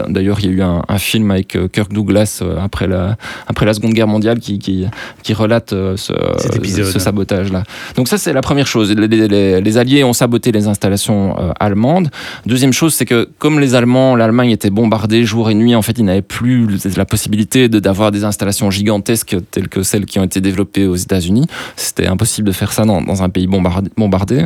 D'ailleurs, 0.10 0.39
il 0.39 0.45
y 0.45 0.50
a 0.50 0.52
eu 0.52 0.62
un, 0.62 0.97
film 0.97 1.32
avec 1.32 1.58
Kirk 1.71 1.93
Douglas 1.93 2.43
après 2.62 2.88
la, 2.88 3.17
après 3.47 3.65
la 3.65 3.73
Seconde 3.73 3.93
Guerre 3.93 4.08
mondiale 4.08 4.39
qui, 4.39 4.60
qui, 4.60 4.86
qui 5.23 5.34
relate 5.34 5.69
ce, 5.69 5.95
ce 5.95 7.00
sabotage-là. 7.00 7.63
Donc 7.95 8.08
ça, 8.08 8.17
c'est 8.17 8.34
la 8.34 8.41
première 8.41 8.67
chose 8.67 8.77
les, 8.84 9.78
Alliés 9.78 10.04
ont 10.04 10.13
saboté 10.13 10.52
les 10.52 10.68
installations 10.68 11.36
euh, 11.40 11.52
allemandes. 11.60 12.10
Deuxième 12.46 12.74
chose, 12.74 12.94
c'est 12.94 13.06
que 13.06 13.28
comme 13.38 13.60
les 13.60 13.76
Allemands, 13.76 14.16
l'Allemagne 14.16 14.52
était 14.52 14.70
bombardée 14.70 15.26
jour 15.26 15.50
et 15.50 15.54
nuit, 15.54 15.76
en 15.76 15.82
fait, 15.82 15.98
ils 15.98 16.06
n'avaient 16.06 16.22
plus 16.22 16.68
la 16.96 17.06
possibilité 17.06 17.70
d'avoir 17.70 18.12
des 18.12 18.24
installations 18.24 18.72
gigantesques 18.72 19.36
telles 19.52 19.70
que 19.70 19.84
celles 19.84 20.06
qui 20.06 20.20
ont 20.20 20.24
été 20.24 20.42
développées 20.42 20.88
aux 20.88 20.96
États-Unis. 20.96 21.46
C'était 21.76 22.08
impossible 22.08 22.48
de 22.48 22.54
faire 22.54 22.72
ça 22.72 22.86
dans, 22.86 23.24
un 23.24 23.30
pays 23.30 23.48
bombardé. 23.48 24.46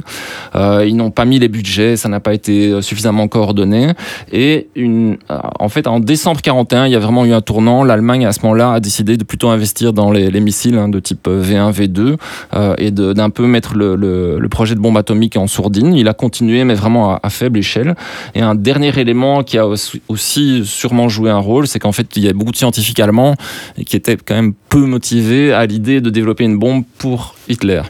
Euh, 0.55 0.85
ils 0.87 0.95
n'ont 0.95 1.11
pas 1.11 1.25
mis 1.25 1.39
les 1.39 1.49
budgets, 1.49 1.97
ça 1.97 2.09
n'a 2.09 2.19
pas 2.19 2.33
été 2.33 2.71
euh, 2.71 2.81
suffisamment 2.81 3.27
coordonné. 3.27 3.93
Et 4.31 4.67
en 5.59 5.69
fait, 5.69 5.87
en 5.87 5.99
décembre 5.99 6.41
41, 6.41 6.85
il 6.87 6.91
y 6.91 6.95
a 6.95 6.99
vraiment 6.99 7.25
eu 7.25 7.33
un 7.33 7.41
tournant. 7.41 7.83
L'Allemagne, 7.83 8.25
à 8.25 8.31
ce 8.31 8.41
moment-là, 8.43 8.73
a 8.73 8.79
décidé 8.79 9.17
de 9.17 9.23
plutôt 9.23 9.49
investir 9.49 9.93
dans 9.93 10.11
les, 10.11 10.41
missiles 10.41 10.77
hein, 10.77 10.89
de 10.89 10.99
type 10.99 11.27
V1, 11.27 11.71
V2 11.71 12.17
et 12.77 12.91
d'un 12.91 13.29
peu 13.29 13.45
mettre 13.45 13.75
le, 13.75 13.95
projet 14.49 14.75
de 14.75 14.79
bombe 14.79 14.97
atomique 14.97 15.37
en 15.37 15.47
sourdine. 15.47 15.93
Il 15.93 16.07
a 16.07 16.13
continué, 16.13 16.63
mais 16.63 16.75
vraiment 16.75 17.15
à, 17.15 17.29
faible 17.29 17.59
échelle. 17.59 17.95
Et 18.35 18.41
un 18.41 18.55
dernier 18.55 18.97
élément 18.99 19.43
qui 19.43 19.57
a 19.57 19.65
aussi, 19.65 20.63
sûrement 20.65 21.09
joué 21.09 21.29
un 21.29 21.37
rôle, 21.37 21.67
c'est 21.67 21.79
qu'en 21.79 21.91
fait, 21.91 22.07
il 22.15 22.23
y 22.23 22.27
a 22.27 22.33
beaucoup 22.33 22.51
de 22.51 22.57
scientifiques 22.57 22.99
allemands 22.99 23.35
qui 23.85 23.95
étaient 23.95 24.17
quand 24.17 24.35
même 24.35 24.53
peu 24.69 24.85
motivés 24.85 25.53
à 25.53 25.65
l'idée 25.65 26.01
de 26.01 26.09
développer 26.09 26.43
une 26.43 26.59
bombe 26.59 26.83
pour 26.97 27.35
Hitler. 27.47 27.81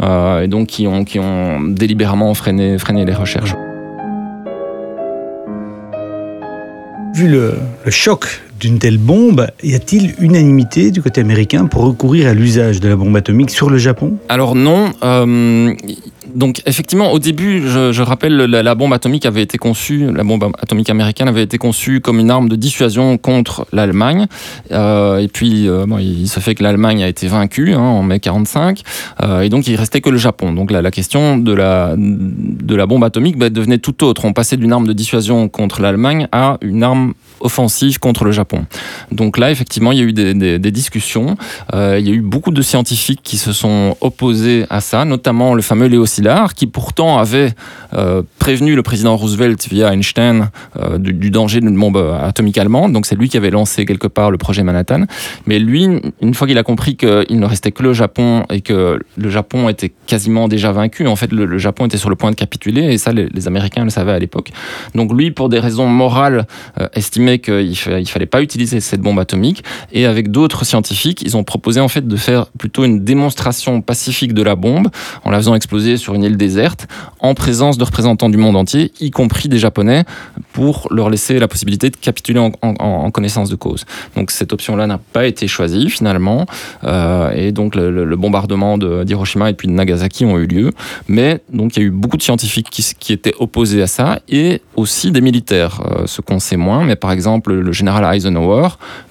Euh, 0.00 0.42
et 0.42 0.48
donc 0.48 0.68
qui 0.68 0.86
ont, 0.86 1.60
délibérément 1.62 2.32
freiné, 2.34 2.76
les 3.04 3.14
recherches. 3.14 3.54
Vu 7.14 7.28
le, 7.28 7.54
le 7.84 7.90
choc 7.90 8.40
d'une 8.62 8.78
telle 8.78 8.98
bombe, 8.98 9.48
y 9.64 9.74
a-t-il 9.74 10.14
unanimité 10.20 10.92
du 10.92 11.02
côté 11.02 11.20
américain 11.20 11.66
pour 11.66 11.82
recourir 11.82 12.28
à 12.28 12.32
l'usage 12.32 12.78
de 12.78 12.88
la 12.88 12.94
bombe 12.94 13.16
atomique 13.16 13.50
sur 13.50 13.68
le 13.68 13.76
Japon? 13.76 14.18
Alors 14.28 14.54
non. 14.54 14.92
Euh, 15.02 15.74
donc 16.34 16.62
effectivement, 16.66 17.12
au 17.12 17.18
début, 17.18 17.62
je, 17.66 18.02
rappelle, 18.02 18.36
la, 18.36 18.74
bombe 18.74 18.92
atomique 18.92 19.26
avait 19.26 19.42
été 19.42 19.58
conçue, 19.58 20.10
la 20.12 20.24
bombe 20.24 20.52
atomique 20.60 20.88
américaine 20.90 21.28
avait 21.28 21.42
été 21.42 21.58
conçue 21.58 22.00
comme 22.00 22.20
une 22.20 22.30
arme 22.30 22.48
de 22.48 22.56
dissuasion 22.56 23.18
contre 23.18 23.66
l'Allemagne. 23.72 24.26
Euh, 24.70 25.18
et 25.18 25.28
puis, 25.28 25.68
euh, 25.68 25.84
bon, 25.86 25.98
il 25.98 26.28
se 26.28 26.40
fait 26.40 26.54
que 26.54 26.62
l'Allemagne 26.62 27.02
a 27.02 27.08
été 27.08 27.26
vaincue 27.26 27.74
hein, 27.74 27.80
en 27.80 28.02
mai 28.02 28.20
45, 28.20 28.80
euh, 29.22 29.40
et 29.40 29.48
donc 29.48 29.66
il 29.66 29.76
restait 29.76 30.00
que 30.00 30.10
le 30.10 30.18
Japon. 30.18 30.52
Donc 30.52 30.70
la, 30.70 30.82
la 30.82 30.90
question 30.90 31.36
de 31.36 31.52
la, 31.52 31.94
de 31.96 32.74
la 32.74 32.86
bombe 32.86 33.04
atomique 33.04 33.36
bah, 33.36 33.50
devenait 33.50 33.78
tout 33.78 34.04
autre. 34.04 34.24
On 34.24 34.32
passait 34.32 34.56
d'une 34.56 34.72
arme 34.72 34.86
de 34.86 34.92
dissuasion 34.92 35.48
contre 35.48 35.82
l'Allemagne 35.82 36.28
à 36.32 36.58
une 36.62 36.82
arme 36.82 37.14
offensive 37.42 37.98
contre 37.98 38.24
le 38.24 38.32
Japon. 38.32 38.64
Donc 39.10 39.38
là, 39.38 39.50
effectivement, 39.50 39.92
il 39.92 39.98
y 39.98 40.00
a 40.00 40.04
eu 40.04 40.12
des, 40.12 40.70
discussions. 40.72 41.36
Euh, 41.74 41.98
il 42.00 42.08
y 42.08 42.10
a 42.10 42.14
eu 42.14 42.22
beaucoup 42.22 42.50
de 42.50 42.62
scientifiques 42.62 43.20
qui 43.22 43.36
se 43.36 43.52
sont 43.52 43.96
opposés 44.00 44.64
à 44.70 44.80
ça, 44.80 45.04
notamment 45.04 45.54
le 45.54 45.60
fameux 45.62 45.86
Léo 45.86 46.06
Szilard, 46.06 46.54
qui 46.54 46.66
pourtant 46.66 47.18
avait 47.18 47.52
euh, 47.94 48.22
prévenu 48.38 48.74
le 48.74 48.82
président 48.82 49.16
Roosevelt 49.16 49.68
via 49.68 49.92
Einstein 49.92 50.50
euh, 50.78 50.96
du, 50.98 51.30
danger 51.30 51.60
d'une 51.60 51.78
bombe 51.78 51.96
atomique 52.22 52.56
allemande. 52.56 52.92
Donc 52.92 53.06
c'est 53.06 53.16
lui 53.16 53.28
qui 53.28 53.36
avait 53.36 53.50
lancé 53.50 53.84
quelque 53.84 54.06
part 54.06 54.30
le 54.30 54.38
projet 54.38 54.62
Manhattan. 54.62 55.04
Mais 55.46 55.58
lui, 55.58 55.86
une 56.20 56.34
fois 56.34 56.46
qu'il 56.46 56.58
a 56.58 56.62
compris 56.62 56.96
qu'il 56.96 57.38
ne 57.38 57.46
restait 57.46 57.72
que 57.72 57.82
le 57.82 57.92
Japon 57.92 58.44
et 58.50 58.60
que 58.60 58.98
le 59.16 59.30
Japon 59.30 59.68
était 59.68 59.92
quasiment 60.06 60.48
déjà 60.48 60.72
vaincu, 60.72 61.06
en 61.06 61.16
fait, 61.16 61.32
le, 61.32 61.58
Japon 61.58 61.86
était 61.86 61.98
sur 61.98 62.08
le 62.08 62.16
point 62.16 62.30
de 62.30 62.36
capituler, 62.36 62.92
et 62.92 62.98
ça, 62.98 63.12
les, 63.12 63.26
les 63.26 63.46
Américains 63.46 63.84
le 63.84 63.90
savaient 63.90 64.12
à 64.12 64.18
l'époque. 64.18 64.52
Donc 64.94 65.12
lui, 65.12 65.30
pour 65.30 65.48
des 65.48 65.58
raisons 65.58 65.86
morales, 65.86 66.46
euh, 66.80 66.88
qu'il 67.38 67.70
ne 67.70 68.04
fallait 68.04 68.26
pas 68.26 68.42
utiliser 68.42 68.80
cette 68.80 69.00
bombe 69.00 69.18
atomique. 69.18 69.64
Et 69.92 70.06
avec 70.06 70.30
d'autres 70.30 70.64
scientifiques, 70.64 71.22
ils 71.22 71.36
ont 71.36 71.44
proposé 71.44 71.80
en 71.80 71.88
fait 71.88 72.06
de 72.06 72.16
faire 72.16 72.46
plutôt 72.58 72.84
une 72.84 73.04
démonstration 73.04 73.80
pacifique 73.80 74.34
de 74.34 74.42
la 74.42 74.56
bombe 74.56 74.88
en 75.24 75.30
la 75.30 75.38
faisant 75.38 75.54
exploser 75.54 75.96
sur 75.96 76.14
une 76.14 76.24
île 76.24 76.36
déserte 76.36 76.86
en 77.20 77.34
présence 77.34 77.78
de 77.78 77.84
représentants 77.84 78.28
du 78.28 78.36
monde 78.36 78.56
entier, 78.56 78.92
y 79.00 79.10
compris 79.10 79.48
des 79.48 79.58
Japonais, 79.58 80.04
pour 80.52 80.88
leur 80.90 81.10
laisser 81.10 81.38
la 81.38 81.48
possibilité 81.48 81.90
de 81.90 81.96
capituler 81.96 82.40
en, 82.40 83.10
connaissance 83.10 83.48
de 83.48 83.56
cause. 83.56 83.84
Donc 84.16 84.30
cette 84.30 84.52
option-là 84.52 84.86
n'a 84.86 84.98
pas 84.98 85.26
été 85.26 85.46
choisie 85.46 85.90
finalement. 85.90 86.46
Euh, 86.84 87.30
et 87.32 87.52
donc 87.52 87.74
le, 87.74 87.90
le, 87.90 88.04
le 88.04 88.16
bombardement 88.16 88.78
d'Hiroshima 88.78 89.50
et 89.50 89.54
puis 89.54 89.68
de 89.68 89.72
Nagasaki 89.72 90.24
ont 90.24 90.38
eu 90.38 90.46
lieu. 90.46 90.70
Mais 91.08 91.40
donc 91.52 91.76
il 91.76 91.80
y 91.80 91.82
a 91.82 91.86
eu 91.86 91.90
beaucoup 91.90 92.16
de 92.16 92.22
scientifiques 92.22 92.68
qui, 92.70 92.84
qui 92.98 93.12
étaient 93.12 93.34
opposés 93.38 93.82
à 93.82 93.86
ça 93.86 94.20
et 94.28 94.60
aussi 94.76 95.10
des 95.10 95.20
militaires, 95.20 95.82
euh, 95.84 96.06
ce 96.06 96.20
qu'on 96.20 96.38
sait 96.38 96.56
moins. 96.56 96.84
Mais 96.84 96.96
par 96.96 97.12
exemple, 97.12 97.21
le 97.46 97.72
général 97.72 98.04
Eisenhower, 98.14 98.68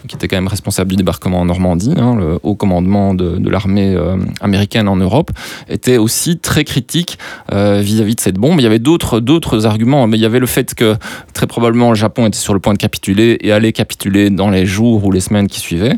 qui 0.07 0.15
était 0.15 0.27
quand 0.27 0.37
même 0.37 0.47
responsable 0.47 0.89
du 0.89 0.95
débarquement 0.95 1.41
en 1.41 1.45
Normandie, 1.45 1.93
hein, 1.97 2.15
le 2.15 2.39
haut 2.43 2.55
commandement 2.55 3.13
de, 3.13 3.49
l'armée 3.49 3.93
euh, 3.95 4.17
américaine 4.41 4.87
en 4.87 4.95
Europe, 4.95 5.31
était 5.69 5.97
aussi 5.97 6.37
très 6.37 6.63
critique 6.63 7.17
euh, 7.51 7.81
vis-à-vis 7.81 8.13
-vis 8.13 8.15
de 8.15 8.21
cette 8.21 8.37
bombe. 8.37 8.59
Il 8.59 8.63
y 8.63 8.67
avait 8.67 8.79
d'autres 8.79 9.19
d'autres 9.19 9.65
arguments, 9.65 10.07
mais 10.07 10.17
il 10.17 10.21
y 10.21 10.25
avait 10.25 10.39
le 10.39 10.47
fait 10.47 10.73
que 10.73 10.95
très 11.33 11.47
probablement 11.47 11.89
le 11.89 11.95
Japon 11.95 12.27
était 12.27 12.37
sur 12.37 12.53
le 12.53 12.59
point 12.59 12.73
de 12.73 12.79
capituler 12.79 13.37
et 13.41 13.51
allait 13.51 13.73
capituler 13.73 14.29
dans 14.29 14.49
les 14.49 14.65
jours 14.65 15.05
ou 15.05 15.11
les 15.11 15.21
semaines 15.21 15.47
qui 15.47 15.59
suivaient, 15.59 15.97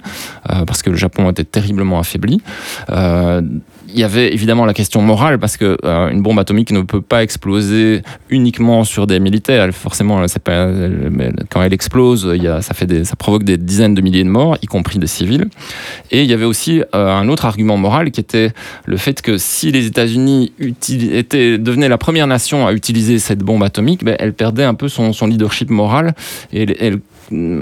euh, 0.49 0.65
parce 0.65 0.81
que 0.81 0.89
le 0.89 0.97
Japon 0.97 1.29
était 1.29 1.43
terriblement 1.43 1.99
affaibli. 1.99 2.41
Il 3.93 3.99
y 3.99 4.03
avait 4.03 4.33
évidemment 4.33 4.65
la 4.65 4.73
question 4.73 5.01
morale 5.01 5.37
parce 5.37 5.55
que 5.55 5.77
euh, 5.85 6.09
une 6.09 6.21
bombe 6.21 6.39
atomique 6.39 6.71
ne 6.71 6.81
peut 6.81 7.01
pas 7.01 7.21
exploser 7.21 8.01
uniquement 8.29 8.83
sur 8.83 9.05
des 9.05 9.19
militaires. 9.19 9.69
Forcément, 9.71 10.27
c'est 10.27 10.41
pas 10.41 10.67
quand 11.49 11.61
elle 11.61 11.73
explose, 11.73 12.31
il 12.35 12.41
y 12.41 12.47
a, 12.47 12.61
ça 12.61 12.73
fait 12.73 13.03
ça 13.03 13.15
provoque 13.15 13.43
des 13.43 13.57
dizaines 13.57 13.93
de 13.93 14.01
milliers 14.01 14.23
de 14.23 14.29
morts, 14.29 14.57
y 14.61 14.65
compris 14.65 14.97
des 14.97 15.07
civils. 15.07 15.47
Et 16.11 16.23
il 16.23 16.29
y 16.29 16.33
avait 16.33 16.45
aussi 16.45 16.81
euh, 16.95 17.07
un 17.07 17.27
autre 17.29 17.45
argument 17.45 17.77
moral 17.77 18.11
qui 18.11 18.19
était 18.19 18.51
le 18.85 18.97
fait 18.97 19.21
que 19.21 19.37
si 19.37 19.71
les 19.71 19.85
États-Unis 19.85 20.53
étaient 20.59 21.57
devenaient 21.57 21.89
la 21.89 21.99
première 21.99 22.27
nation 22.27 22.65
à 22.65 22.73
utiliser 22.73 23.19
cette 23.19 23.39
bombe 23.39 23.63
atomique, 23.63 24.03
ben, 24.03 24.15
elle 24.19 24.33
perdait 24.33 24.63
un 24.63 24.73
peu 24.73 24.89
son, 24.89 25.13
son 25.13 25.27
leadership 25.27 25.69
moral 25.69 26.15
et 26.51 26.65
elle, 26.79 26.99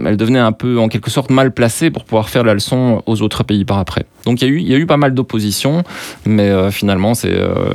elle 0.06 0.18
devenait 0.18 0.40
un 0.40 0.52
peu 0.52 0.80
en 0.80 0.88
quelque 0.88 1.10
sorte 1.10 1.32
mal 1.32 1.52
placée 1.52 1.90
pour 1.90 2.04
pouvoir 2.04 2.30
faire 2.30 2.44
la 2.44 2.54
leçon 2.54 3.02
aux 3.06 3.22
autres 3.22 3.44
pays 3.44 3.66
par 3.66 3.80
après. 3.80 4.06
Donc 4.26 4.42
il 4.42 4.48
y 4.48 4.52
a 4.52 4.54
eu, 4.54 4.60
il 4.60 4.68
y 4.68 4.74
a 4.74 4.78
eu 4.78 4.86
pas 4.86 4.98
mal 4.98 5.14
d'opposition, 5.14 5.84
mais 6.26 6.50
euh, 6.50 6.72
finalement 6.72 7.14
c'est 7.14 7.34
euh, 7.34 7.74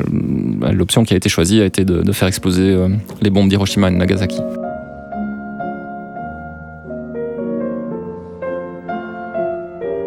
l'option 0.73 1.05
qui 1.05 1.15
a 1.15 1.17
été 1.17 1.29
choisie 1.29 1.61
a 1.61 1.65
été 1.65 1.85
de, 1.85 2.03
de 2.03 2.13
faire 2.13 2.29
exploser 2.29 2.71
euh, 2.71 2.89
les 3.23 3.31
bombes 3.31 3.49
d'Hiroshima 3.49 3.89
et 3.89 3.93
de 3.93 3.97
Nagasaki. 3.97 4.41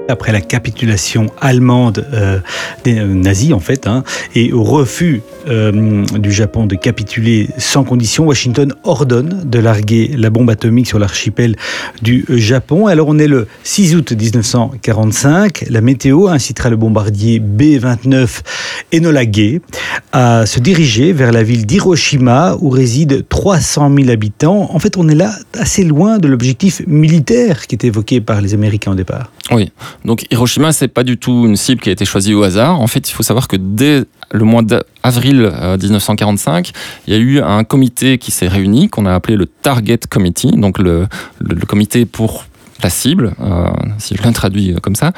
Après 0.09 0.31
la 0.31 0.41
capitulation 0.41 1.27
allemande 1.39 2.05
euh, 2.13 2.39
des 2.83 2.95
nazis 2.95 3.53
en 3.53 3.59
fait 3.59 3.87
hein, 3.87 4.03
et 4.35 4.51
au 4.51 4.63
refus 4.63 5.21
euh, 5.47 6.05
du 6.17 6.31
Japon 6.31 6.65
de 6.65 6.75
capituler 6.75 7.49
sans 7.57 7.83
condition, 7.83 8.25
Washington 8.25 8.73
ordonne 8.83 9.43
de 9.45 9.59
larguer 9.59 10.11
la 10.17 10.29
bombe 10.29 10.49
atomique 10.49 10.87
sur 10.87 10.99
l'archipel 10.99 11.55
du 12.01 12.25
Japon. 12.29 12.87
Alors 12.87 13.07
on 13.07 13.17
est 13.19 13.27
le 13.27 13.47
6 13.63 13.95
août 13.95 14.11
1945, 14.11 15.65
la 15.69 15.81
météo 15.81 16.27
incitera 16.27 16.69
le 16.69 16.75
bombardier 16.75 17.39
B-29 17.39 18.41
Enola 18.93 19.25
Gay 19.25 19.61
à 20.11 20.45
se 20.45 20.59
diriger 20.59 21.13
vers 21.13 21.31
la 21.31 21.43
ville 21.43 21.65
d'Hiroshima 21.65 22.57
où 22.59 22.69
résident 22.69 23.21
300 23.27 23.91
000 23.95 24.09
habitants. 24.09 24.69
En 24.73 24.79
fait, 24.79 24.97
on 24.97 25.07
est 25.07 25.15
là 25.15 25.33
assez 25.57 25.83
loin 25.83 26.17
de 26.17 26.27
l'objectif 26.27 26.81
militaire 26.87 27.67
qui 27.67 27.75
est 27.75 27.85
évoqué 27.85 28.21
par 28.21 28.41
les 28.41 28.53
Américains 28.53 28.91
au 28.91 28.95
départ. 28.95 29.31
Oui, 29.51 29.71
donc 30.05 30.25
Hiroshima, 30.31 30.71
c'est 30.71 30.87
pas 30.87 31.03
du 31.03 31.17
tout 31.17 31.45
une 31.45 31.55
cible 31.55 31.81
qui 31.81 31.89
a 31.89 31.91
été 31.91 32.05
choisie 32.05 32.33
au 32.33 32.43
hasard. 32.43 32.79
En 32.79 32.87
fait, 32.87 33.09
il 33.09 33.13
faut 33.13 33.23
savoir 33.23 33.47
que 33.47 33.57
dès 33.57 34.03
le 34.31 34.43
mois 34.43 34.61
d'avril 34.61 35.51
1945, 35.81 36.71
il 37.07 37.13
y 37.13 37.17
a 37.17 37.19
eu 37.19 37.41
un 37.41 37.63
comité 37.63 38.17
qui 38.17 38.31
s'est 38.31 38.47
réuni, 38.47 38.89
qu'on 38.89 39.05
a 39.05 39.13
appelé 39.13 39.35
le 39.35 39.45
Target 39.45 39.99
Committee, 40.09 40.51
donc 40.51 40.79
le, 40.79 41.07
le, 41.39 41.55
le 41.55 41.65
comité 41.65 42.05
pour 42.05 42.45
la 42.83 42.89
cible, 42.89 43.33
euh, 43.41 43.67
si 43.97 44.15
je 44.15 44.23
l'intraduis 44.23 44.75
comme 44.81 44.95
ça. 44.95 45.11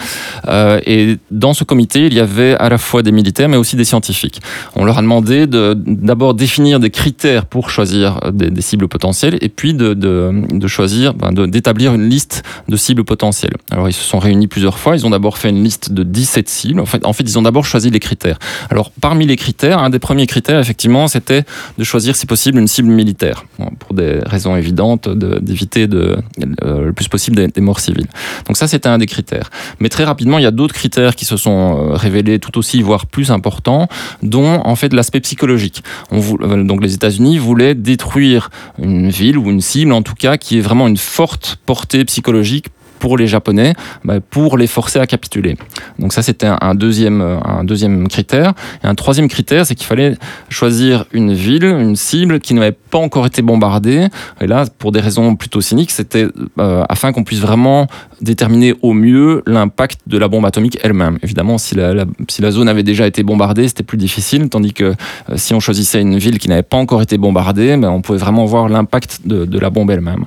Euh, 0.47 0.79
et 0.85 1.17
dans 1.29 1.53
ce 1.53 1.63
comité, 1.63 2.07
il 2.07 2.13
y 2.13 2.19
avait 2.19 2.55
à 2.55 2.69
la 2.69 2.77
fois 2.77 3.03
des 3.03 3.11
militaires, 3.11 3.49
mais 3.49 3.57
aussi 3.57 3.75
des 3.75 3.85
scientifiques. 3.85 4.41
On 4.75 4.85
leur 4.85 4.97
a 4.97 5.01
demandé 5.01 5.47
d'abord 5.47 6.33
de, 6.33 6.39
définir 6.39 6.79
des 6.79 6.89
critères 6.89 7.45
pour 7.45 7.69
choisir 7.69 8.19
des, 8.33 8.61
cibles 8.61 8.87
potentielles, 8.87 9.37
et 9.41 9.49
puis 9.49 9.73
de, 9.73 9.93
de, 9.93 10.31
de 10.51 10.67
choisir, 10.67 11.13
ben 11.13 11.31
d'établir 11.47 11.93
une 11.93 12.09
liste 12.09 12.43
de 12.67 12.75
cibles 12.77 13.03
potentielles. 13.03 13.55
Alors 13.69 13.89
ils 13.89 13.93
se 13.93 14.03
sont 14.03 14.19
réunis 14.19 14.47
plusieurs 14.47 14.79
fois. 14.79 14.95
Ils 14.95 15.05
ont 15.05 15.09
d'abord 15.11 15.37
fait 15.37 15.49
une 15.49 15.63
liste 15.63 15.91
de 15.91 16.03
17 16.03 16.49
cibles. 16.49 16.79
En 16.79 17.13
fait, 17.13 17.23
ils 17.23 17.37
ont 17.37 17.41
d'abord 17.43 17.65
choisi 17.65 17.89
les 17.89 17.99
critères. 17.99 18.39
Alors 18.69 18.91
parmi 19.01 19.25
les 19.25 19.35
critères, 19.35 19.79
un 19.79 19.89
des 19.89 19.99
premiers 19.99 20.27
critères, 20.27 20.59
effectivement, 20.59 21.07
c'était 21.07 21.43
de 21.77 21.83
choisir, 21.83 22.15
si 22.15 22.25
possible, 22.25 22.59
une 22.59 22.67
cible 22.67 22.89
militaire, 22.89 23.45
pour 23.79 23.93
des 23.93 24.19
raisons 24.25 24.55
évidentes, 24.55 25.09
d'éviter 25.09 25.87
de, 25.87 26.17
euh, 26.63 26.85
le 26.85 26.93
plus 26.93 27.07
possible 27.07 27.37
des, 27.53 27.61
morts 27.61 27.79
civiles. 27.79 28.07
Donc 28.47 28.57
ça, 28.57 28.67
c'était 28.67 28.89
un 28.89 28.97
des 28.97 29.05
critères. 29.05 29.49
Mais 29.79 29.89
très 29.89 30.03
rapidement, 30.03 30.37
il 30.37 30.43
y 30.43 30.47
a 30.47 30.51
d'autres 30.51 30.73
critères 30.73 31.15
qui 31.15 31.25
se 31.25 31.37
sont 31.37 31.91
euh, 31.91 31.93
révélés 31.93 32.39
tout 32.39 32.57
aussi, 32.57 32.81
voire 32.81 33.05
plus 33.05 33.31
importants, 33.31 33.87
dont 34.23 34.61
en 34.63 34.75
fait 34.75 34.93
l'aspect 34.93 35.21
psychologique. 35.21 35.83
Voulait, 36.11 36.63
donc 36.63 36.81
les 36.81 36.93
États-Unis 36.93 37.37
voulaient 37.37 37.75
détruire 37.75 38.49
une 38.81 39.09
ville 39.09 39.37
ou 39.37 39.49
une 39.49 39.61
cible, 39.61 39.91
en 39.91 40.01
tout 40.01 40.15
cas, 40.15 40.37
qui 40.37 40.57
est 40.57 40.61
vraiment 40.61 40.87
une 40.87 40.97
forte 40.97 41.57
portée 41.65 42.05
psychologique 42.05 42.67
pour 43.01 43.17
les 43.17 43.27
Japonais, 43.27 43.73
bah, 44.05 44.19
pour 44.21 44.57
les 44.57 44.67
forcer 44.67 44.99
à 44.99 45.07
capituler. 45.07 45.57
Donc 45.99 46.13
ça, 46.13 46.21
c'était 46.21 46.49
un 46.61 46.75
deuxième, 46.75 47.21
un 47.21 47.65
deuxième 47.65 48.07
critère. 48.07 48.53
Et 48.83 48.87
un 48.87 48.95
troisième 48.95 49.27
critère, 49.27 49.65
c'est 49.65 49.75
qu'il 49.75 49.87
fallait 49.87 50.15
choisir 50.49 51.05
une 51.11 51.33
ville, 51.33 51.65
une 51.65 51.95
cible 51.95 52.39
qui 52.39 52.53
n'avait 52.53 52.71
pas 52.71 52.99
encore 52.99 53.25
été 53.25 53.41
bombardée. 53.41 54.07
Et 54.39 54.47
là, 54.47 54.65
pour 54.77 54.91
des 54.91 54.99
raisons 54.99 55.35
plutôt 55.35 55.61
cyniques, 55.61 55.91
c'était 55.91 56.27
euh, 56.59 56.83
afin 56.87 57.11
qu'on 57.11 57.23
puisse 57.23 57.39
vraiment 57.39 57.87
déterminer 58.21 58.75
au 58.81 58.93
mieux 58.93 59.41
l'impact 59.47 60.01
de 60.05 60.17
la 60.17 60.27
bombe 60.27 60.45
atomique 60.45 60.77
elle-même. 60.83 61.17
Évidemment, 61.23 61.57
si 61.57 61.75
la, 61.75 62.05
si 62.29 62.41
la 62.41 62.51
zone 62.51 62.69
avait 62.69 62.83
déjà 62.83 63.07
été 63.07 63.23
bombardée, 63.23 63.67
c'était 63.67 63.83
plus 63.83 63.97
difficile, 63.97 64.49
tandis 64.49 64.73
que 64.73 64.83
euh, 64.83 64.93
si 65.35 65.53
on 65.53 65.59
choisissait 65.59 66.01
une 66.01 66.17
ville 66.17 66.37
qui 66.37 66.49
n'avait 66.49 66.61
pas 66.61 66.77
encore 66.77 67.01
été 67.01 67.17
bombardée, 67.17 67.75
ben, 67.77 67.89
on 67.89 68.01
pouvait 68.01 68.19
vraiment 68.19 68.45
voir 68.45 68.69
l'impact 68.69 69.21
de, 69.25 69.59
la 69.59 69.69
bombe 69.69 69.91
elle-même. 69.91 70.25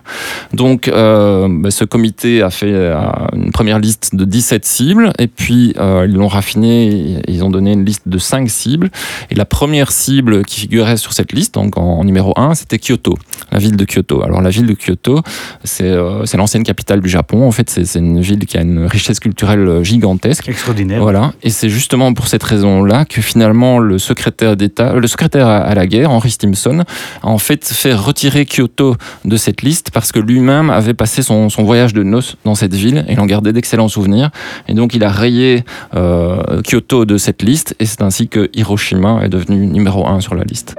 Donc, 0.53 0.89
euh, 0.89 1.49
ben, 1.49 1.71
ce 1.71 1.85
comité 1.85 2.43
a 2.43 2.51
fait 2.51 2.64
fait 2.65 3.37
une 3.37 3.51
première 3.53 3.79
liste 3.79 4.15
de 4.15 4.25
17 4.25 4.65
cibles, 4.65 5.13
et 5.19 5.27
puis 5.27 5.75
ils 5.77 6.13
l'ont 6.13 6.29
raffiné, 6.29 7.19
ils 7.29 7.45
ont 7.45 7.51
donné 7.51 7.73
une 7.73 7.85
liste 7.85 8.03
de 8.07 8.19
5 8.19 8.49
cibles. 8.49 8.91
Et 9.31 9.35
la 9.35 9.45
première 9.45 9.93
cible 9.93 10.45
qui 10.45 10.61
figurait 10.61 10.97
sur 10.97 11.13
cette 11.13 11.33
liste, 11.33 11.55
donc 11.55 11.77
en, 11.77 12.05
numéro 12.05 12.33
1, 12.37 12.55
c'était 12.55 12.79
Kyoto, 12.79 13.17
la 13.53 13.59
ville 13.59 13.77
de 13.77 13.85
Kyoto. 13.85 14.23
Alors 14.23 14.41
la 14.41 14.51
ville 14.51 14.67
de 14.67 14.75
Kyoto, 14.75 15.23
c'est 15.65 16.37
l'ancienne 16.37 16.65
capitale 16.65 17.01
du 17.01 17.09
Japon. 17.09 17.47
En 17.47 17.53
fait, 17.53 17.71
c'est 17.71 17.99
une 17.99 18.21
ville 18.21 18.47
qui 18.47 18.57
a 18.57 18.63
une 18.63 18.87
richesse 18.87 19.21
culturelle 19.21 19.83
gigantesque. 19.83 20.49
Extraordinaire. 20.49 21.01
Voilà. 21.01 21.33
Et 21.43 21.51
c'est 21.51 21.69
justement 21.69 22.13
pour 22.15 22.29
cette 22.29 22.43
raison-là 22.43 23.05
que 23.05 23.21
finalement 23.21 23.79
le 23.79 23.99
secrétaire 23.99 24.57
d'État, 24.57 24.95
le 24.95 25.07
secrétaire 25.07 25.47
à 25.47 25.75
la 25.75 25.87
guerre, 25.87 26.11
Henry 26.11 26.31
Stimson, 26.31 26.85
a 27.23 27.27
en 27.27 27.39
fait 27.39 27.65
fait 27.73 27.95
retirer 27.95 28.47
Kyoto 28.47 28.97
de 29.25 29.37
cette 29.37 29.63
liste 29.63 29.91
parce 29.93 30.13
que 30.13 30.19
lui-même 30.19 30.71
avait 30.71 30.95
passé 30.95 31.23
son, 31.23 31.49
voyage 31.59 31.95
de 31.95 32.03
noces 32.03 32.37
dans 32.45 32.54
cette 32.55 32.75
ville 32.75 33.05
et 33.09 33.13
il 33.13 33.21
en 33.21 33.27
gardait 33.27 33.53
d'excellents 33.53 33.89
souvenirs. 33.89 34.31
Et 34.69 34.75
donc 34.75 34.95
il 34.95 35.05
a 35.05 35.11
rayé 35.11 35.65
euh, 35.95 36.63
Kyoto 36.63 37.05
de 37.05 37.19
cette 37.19 37.43
liste 37.43 37.75
et 37.81 37.87
c'est 37.87 38.03
ainsi 38.03 38.29
que 38.29 38.51
Hiroshima 38.55 39.21
est 39.25 39.29
devenu 39.29 39.67
numéro 39.67 40.07
un 40.07 40.21
sur 40.21 40.35
la 40.35 40.45
liste. 40.45 40.77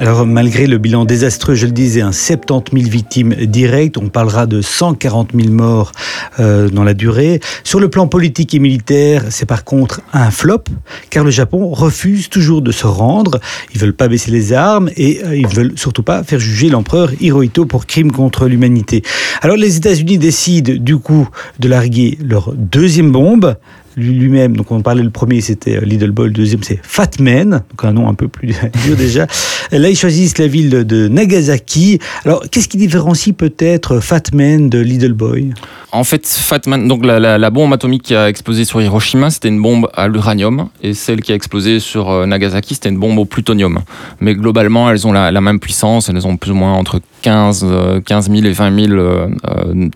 Alors 0.00 0.24
malgré 0.24 0.68
le 0.68 0.78
bilan 0.78 1.04
désastreux, 1.04 1.56
je 1.56 1.66
le 1.66 1.72
disais, 1.72 2.02
un 2.02 2.12
70 2.12 2.82
000 2.82 2.88
victimes 2.88 3.34
directes, 3.34 3.98
on 3.98 4.08
parlera 4.08 4.46
de 4.46 4.62
140 4.62 5.30
000 5.34 5.52
morts 5.52 5.90
euh, 6.38 6.68
dans 6.68 6.84
la 6.84 6.94
durée. 6.94 7.40
Sur 7.64 7.80
le 7.80 7.90
plan 7.90 8.06
politique 8.06 8.54
et 8.54 8.60
militaire, 8.60 9.24
c'est 9.30 9.44
par 9.44 9.64
contre 9.64 10.00
un 10.12 10.30
flop, 10.30 10.62
car 11.10 11.24
le 11.24 11.32
Japon 11.32 11.70
refuse 11.70 12.28
toujours 12.28 12.62
de 12.62 12.70
se 12.70 12.86
rendre. 12.86 13.40
Ils 13.74 13.80
veulent 13.80 13.92
pas 13.92 14.06
baisser 14.06 14.30
les 14.30 14.52
armes 14.52 14.88
et 14.96 15.20
euh, 15.24 15.36
ils 15.36 15.48
veulent 15.48 15.72
surtout 15.74 16.04
pas 16.04 16.22
faire 16.22 16.38
juger 16.38 16.68
l'empereur 16.68 17.10
Hirohito 17.20 17.66
pour 17.66 17.84
crime 17.84 18.12
contre 18.12 18.46
l'humanité. 18.46 19.02
Alors 19.42 19.56
les 19.56 19.76
États-Unis 19.76 20.18
décident 20.18 20.74
du 20.76 20.96
coup 20.98 21.28
de 21.58 21.68
larguer 21.68 22.18
leur 22.22 22.52
deuxième 22.54 23.10
bombe 23.10 23.56
lui-même, 23.98 24.56
donc 24.56 24.70
on 24.70 24.80
parlait 24.80 25.02
le 25.02 25.10
premier, 25.10 25.40
c'était 25.40 25.76
euh, 25.76 25.84
Little 25.84 26.12
Boy, 26.12 26.28
le 26.28 26.32
deuxième 26.32 26.62
c'est 26.62 26.80
Fat 26.82 27.10
Man, 27.18 27.62
donc 27.70 27.84
un 27.84 27.92
nom 27.92 28.08
un 28.08 28.14
peu 28.14 28.28
plus 28.28 28.48
dur 28.84 28.96
déjà. 28.96 29.26
Là, 29.70 29.90
ils 29.90 29.96
choisissent 29.96 30.38
la 30.38 30.46
ville 30.46 30.70
de 30.70 31.08
Nagasaki. 31.08 31.98
Alors, 32.24 32.42
qu'est-ce 32.50 32.68
qui 32.68 32.78
différencie 32.78 33.34
peut-être 33.34 34.00
Fat 34.00 34.22
Man 34.32 34.70
de 34.70 34.78
Little 34.78 35.12
Boy? 35.12 35.52
En 35.92 36.04
fait, 36.04 36.26
Fat 36.26 36.60
Man, 36.66 36.86
donc 36.86 37.04
la, 37.04 37.50
bombe 37.50 37.72
atomique 37.72 38.02
qui 38.02 38.14
a 38.14 38.28
explosé 38.28 38.64
sur 38.64 38.80
Hiroshima, 38.80 39.30
c'était 39.30 39.48
une 39.48 39.60
bombe 39.60 39.88
à 39.94 40.08
l'uranium, 40.08 40.68
et 40.82 40.94
celle 40.94 41.22
qui 41.22 41.32
a 41.32 41.34
explosé 41.34 41.80
sur 41.80 42.10
euh, 42.10 42.26
Nagasaki, 42.26 42.74
c'était 42.74 42.90
une 42.90 42.98
bombe 42.98 43.18
au 43.18 43.24
plutonium. 43.24 43.80
Mais 44.20 44.34
globalement, 44.34 44.90
elles 44.90 45.06
ont 45.06 45.12
la, 45.12 45.40
même 45.40 45.60
puissance, 45.60 46.08
elles 46.08 46.26
ont 46.26 46.36
plus 46.36 46.50
ou 46.50 46.54
moins 46.54 46.74
entre 46.74 47.00
15, 47.22 47.66
15 48.04 48.30
000 48.30 48.44
et 48.44 48.52
20 48.52 48.86
000 48.86 48.92
euh, 48.92 49.28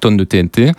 tonnes 0.00 0.16
de 0.16 0.24
TNT, 0.24 0.72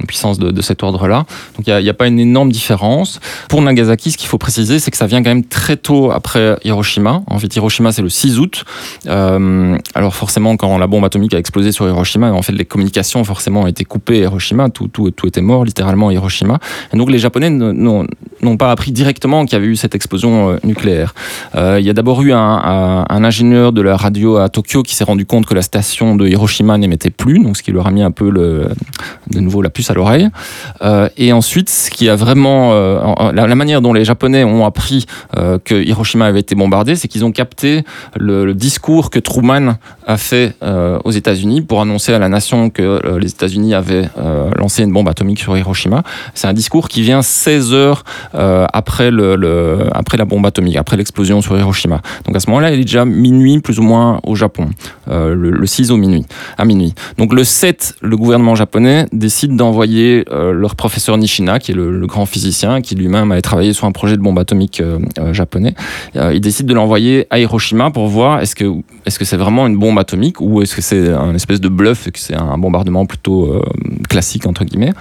une 0.00 0.06
puissance 0.06 0.38
de, 0.38 0.60
cet 0.62 0.82
ordre-là. 0.82 1.24
Donc 1.56 1.66
il 1.66 1.76
n'y 1.76 1.88
a, 1.88 1.94
pas 1.94 2.06
une 2.06 2.18
énorme 2.18 2.52
différence 2.52 3.20
pour 3.48 3.62
Nagasaki, 3.62 4.10
ce 4.10 4.16
qu'il 4.16 4.28
faut 4.28 4.38
préciser, 4.38 4.78
c'est 4.78 4.90
que 4.90 4.96
ça 4.96 5.06
vient 5.06 5.22
quand 5.22 5.30
même 5.30 5.44
très 5.44 5.76
tôt 5.76 6.10
après 6.10 6.56
Hiroshima. 6.64 7.22
En 7.26 7.38
fait, 7.38 7.54
Hiroshima, 7.54 7.92
c'est 7.92 8.02
le 8.02 8.08
6 8.08 8.38
août. 8.38 8.64
Euh, 9.06 9.76
alors 9.94 10.14
forcément, 10.14 10.56
quand 10.56 10.78
la 10.78 10.86
bombe 10.86 11.04
atomique 11.04 11.34
a 11.34 11.38
explosé 11.38 11.72
sur 11.72 11.86
Hiroshima, 11.88 12.32
en 12.32 12.42
fait, 12.42 12.52
les 12.52 12.64
communications 12.64 13.24
forcément 13.24 13.62
ont 13.62 13.66
été 13.66 13.84
coupées 13.84 14.20
à 14.20 14.22
Hiroshima. 14.24 14.68
Tout, 14.70 14.88
tout, 14.88 15.10
tout 15.10 15.26
était 15.26 15.40
mort, 15.40 15.64
littéralement, 15.64 16.10
Hiroshima. 16.10 16.58
Et 16.92 16.96
donc 16.96 17.10
les 17.10 17.18
Japonais 17.18 17.50
n'ont 17.50 18.56
pas 18.56 18.70
appris 18.70 18.92
directement 18.92 19.44
qu'il 19.44 19.54
y 19.54 19.56
avait 19.56 19.66
eu 19.66 19.76
cette 19.76 19.94
explosion 19.94 20.50
euh, 20.50 20.56
nucléaire. 20.64 21.14
Euh, 21.54 21.78
il 21.80 21.86
y 21.86 21.90
a 21.90 21.92
d'abord 21.92 22.22
eu 22.22 22.32
un, 22.32 23.04
ingénieur 23.08 23.72
de 23.72 23.82
la 23.82 23.96
radio 23.96 24.36
à 24.38 24.48
Tokyo 24.48 24.82
qui 24.82 24.94
s'est 24.94 25.04
rendu 25.04 25.26
compte 25.26 25.46
que 25.46 25.54
la 25.54 25.62
station 25.62 25.89
de 26.16 26.26
Hiroshima 26.26 26.78
n'émettait 26.78 27.10
plus, 27.10 27.38
donc 27.40 27.56
ce 27.56 27.62
qui 27.62 27.72
leur 27.72 27.86
a 27.86 27.90
mis 27.90 28.02
un 28.02 28.10
peu 28.10 28.30
le, 28.30 28.68
de 29.30 29.40
nouveau 29.40 29.62
la 29.62 29.70
puce 29.70 29.90
à 29.90 29.94
l'oreille. 29.94 30.28
et 31.16 31.32
ensuite, 31.32 31.70
ce 31.70 31.90
qui 31.90 32.08
a 32.08 32.16
vraiment 32.16 32.72
euh, 32.72 33.32
la, 33.32 33.54
manière 33.54 33.80
dont 33.82 33.92
les 33.92 34.04
Japonais 34.04 34.44
ont 34.44 34.64
appris 34.64 35.06
euh, 35.36 35.58
que 35.62 35.74
Hiroshima 35.74 36.26
avait 36.26 36.40
été 36.40 36.54
bombardé, 36.54 36.96
c'est 36.96 37.08
qu'ils 37.08 37.24
ont 37.24 37.32
capté 37.32 37.84
le, 38.18 38.50
discours 38.54 39.10
que 39.10 39.18
Truman 39.18 39.76
a 40.06 40.16
fait 40.16 40.54
euh, 40.62 40.98
aux 41.04 41.12
États-Unis 41.12 41.62
pour 41.62 41.80
annoncer 41.80 42.12
à 42.12 42.18
la 42.18 42.28
nation 42.28 42.68
que 42.68 43.00
les 43.18 43.30
États-Unis 43.30 43.74
avaient 43.74 44.08
lancé 44.56 44.82
une 44.82 44.92
bombe 44.92 45.08
atomique 45.08 45.38
sur 45.38 45.56
Hiroshima. 45.56 46.02
C'est 46.34 46.48
un 46.48 46.52
discours 46.52 46.88
qui 46.88 47.02
vient 47.02 47.22
16 47.22 47.72
heures 47.72 48.04
après, 48.32 49.10
le, 49.10 49.88
après 49.92 50.16
la 50.16 50.24
bombe 50.24 50.44
atomique, 50.46 50.76
après 50.76 50.96
l'explosion 50.96 51.40
sur 51.40 51.56
Hiroshima. 51.56 52.02
Donc 52.26 52.36
à 52.36 52.40
ce 52.40 52.50
moment-là, 52.50 52.72
il 52.72 52.80
est 52.80 52.84
déjà 52.84 53.04
minuit 53.04 53.60
plus 53.60 53.78
ou 53.78 53.82
moins 53.82 54.20
au 54.24 54.34
Japon, 54.34 54.70
le, 55.06 55.66
6 55.84 55.90
au 55.92 55.96
minuit, 55.96 56.24
à 56.58 56.64
minuit. 56.64 56.94
Donc 57.16 57.32
le 57.32 57.44
7, 57.44 57.96
le 58.02 58.16
gouvernement 58.16 58.54
japonais 58.54 59.06
décide 59.12 59.56
d'envoyer 59.56 60.24
leur 60.30 60.74
professeur 60.74 61.16
Nishina, 61.16 61.58
qui 61.58 61.72
est 61.72 61.74
le, 61.74 62.06
grand 62.06 62.26
physicien 62.26 62.80
qui 62.80 62.94
lui-même 62.96 63.30
avait 63.30 63.42
travaillé 63.42 63.72
sur 63.72 63.86
un 63.86 63.92
projet 63.92 64.16
de 64.16 64.22
bombe 64.22 64.38
atomique 64.38 64.80
euh, 64.80 64.98
euh, 65.18 65.32
japonais. 65.32 65.74
Euh, 66.16 66.32
il 66.34 66.40
décide 66.40 66.66
de 66.66 66.74
l'envoyer 66.74 67.26
à 67.30 67.38
Hiroshima 67.38 67.90
pour 67.90 68.08
voir 68.08 68.40
est-ce 68.40 68.54
que 68.54 68.64
est-ce 69.06 69.18
que 69.18 69.24
c'est 69.24 69.36
vraiment 69.36 69.66
une 69.66 69.78
bombe 69.78 69.98
atomique 69.98 70.40
ou 70.40 70.60
est-ce 70.60 70.74
que 70.74 70.82
c'est 70.82 71.08
un 71.12 71.34
espèce 71.34 71.60
de 71.60 71.68
bluff 71.68 72.08
et 72.08 72.10
que 72.10 72.18
c'est 72.18 72.34
un 72.34 72.58
bombardement 72.58 73.06
plutôt 73.06 73.62
classique 74.08 74.46
entre 74.46 74.64
guillemets. 74.64 74.92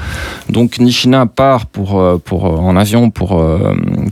Donc 0.50 0.80
Nishina 0.80 1.26
part 1.26 1.66
pour 1.66 2.02
pour 2.24 2.46
en 2.46 2.76
avion 2.76 3.10
pour 3.10 3.44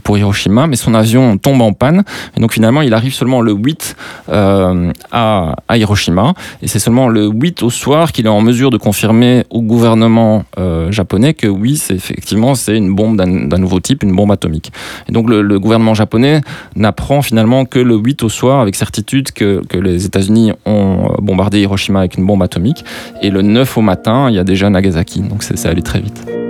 pour 0.02 0.18
Hiroshima, 0.18 0.66
mais 0.66 0.76
son 0.76 0.94
avion 0.94 1.38
tombe 1.38 1.62
en 1.62 1.72
panne 1.72 2.04
et 2.36 2.40
donc 2.40 2.52
finalement 2.52 2.82
il 2.82 2.92
arrive 2.92 3.14
seulement 3.14 3.40
le 3.40 3.52
8 3.52 3.96
à, 4.28 5.54
à 5.68 5.76
Hiroshima 5.76 6.34
et 6.62 6.68
c'est 6.68 6.78
seulement 6.78 7.08
le 7.08 7.26
8 7.26 7.62
au 7.62 7.70
soir 7.70 8.12
qu'il 8.12 8.26
est 8.26 8.30
en 8.30 8.40
mesure 8.40 8.70
de 8.70 8.78
confirmer 8.78 9.44
au 9.50 9.62
gouvernement 9.62 10.44
japonais 10.90 11.34
que 11.34 11.46
oui, 11.46 11.76
c'est 11.76 11.94
effectivement 11.94 12.54
c'est 12.54 12.76
une 12.76 12.94
bombe 12.94 13.16
d'un 13.16 13.58
nouveau 13.58 13.80
type, 13.80 14.02
une 14.02 14.14
bombe 14.14 14.32
atomique. 14.32 14.72
Et 15.08 15.12
donc 15.12 15.28
le, 15.28 15.58
gouvernement 15.58 15.94
japonais 15.94 16.40
n'apprend 16.76 17.22
finalement 17.22 17.64
que 17.64 17.78
le 17.78 17.96
8 17.96 18.22
au 18.22 18.28
soir 18.28 18.60
avec 18.60 18.74
certitude 18.74 19.32
que, 19.32 19.62
que 19.68 19.78
les 19.78 20.06
États-Unis 20.06 20.52
ont 20.66 21.14
bombardé 21.20 21.60
Hiroshima 21.60 22.00
avec 22.00 22.16
une 22.16 22.26
bombe 22.26 22.42
atomique. 22.42 22.84
Et 23.22 23.30
le 23.30 23.42
9 23.42 23.78
au 23.78 23.82
matin, 23.82 24.28
il 24.30 24.36
y 24.36 24.38
a 24.38 24.44
déjà 24.44 24.70
Nagasaki. 24.70 25.20
Donc 25.20 25.42
c'est 25.42 25.66
allé 25.66 25.82
très 25.82 26.00
vite. 26.00 26.47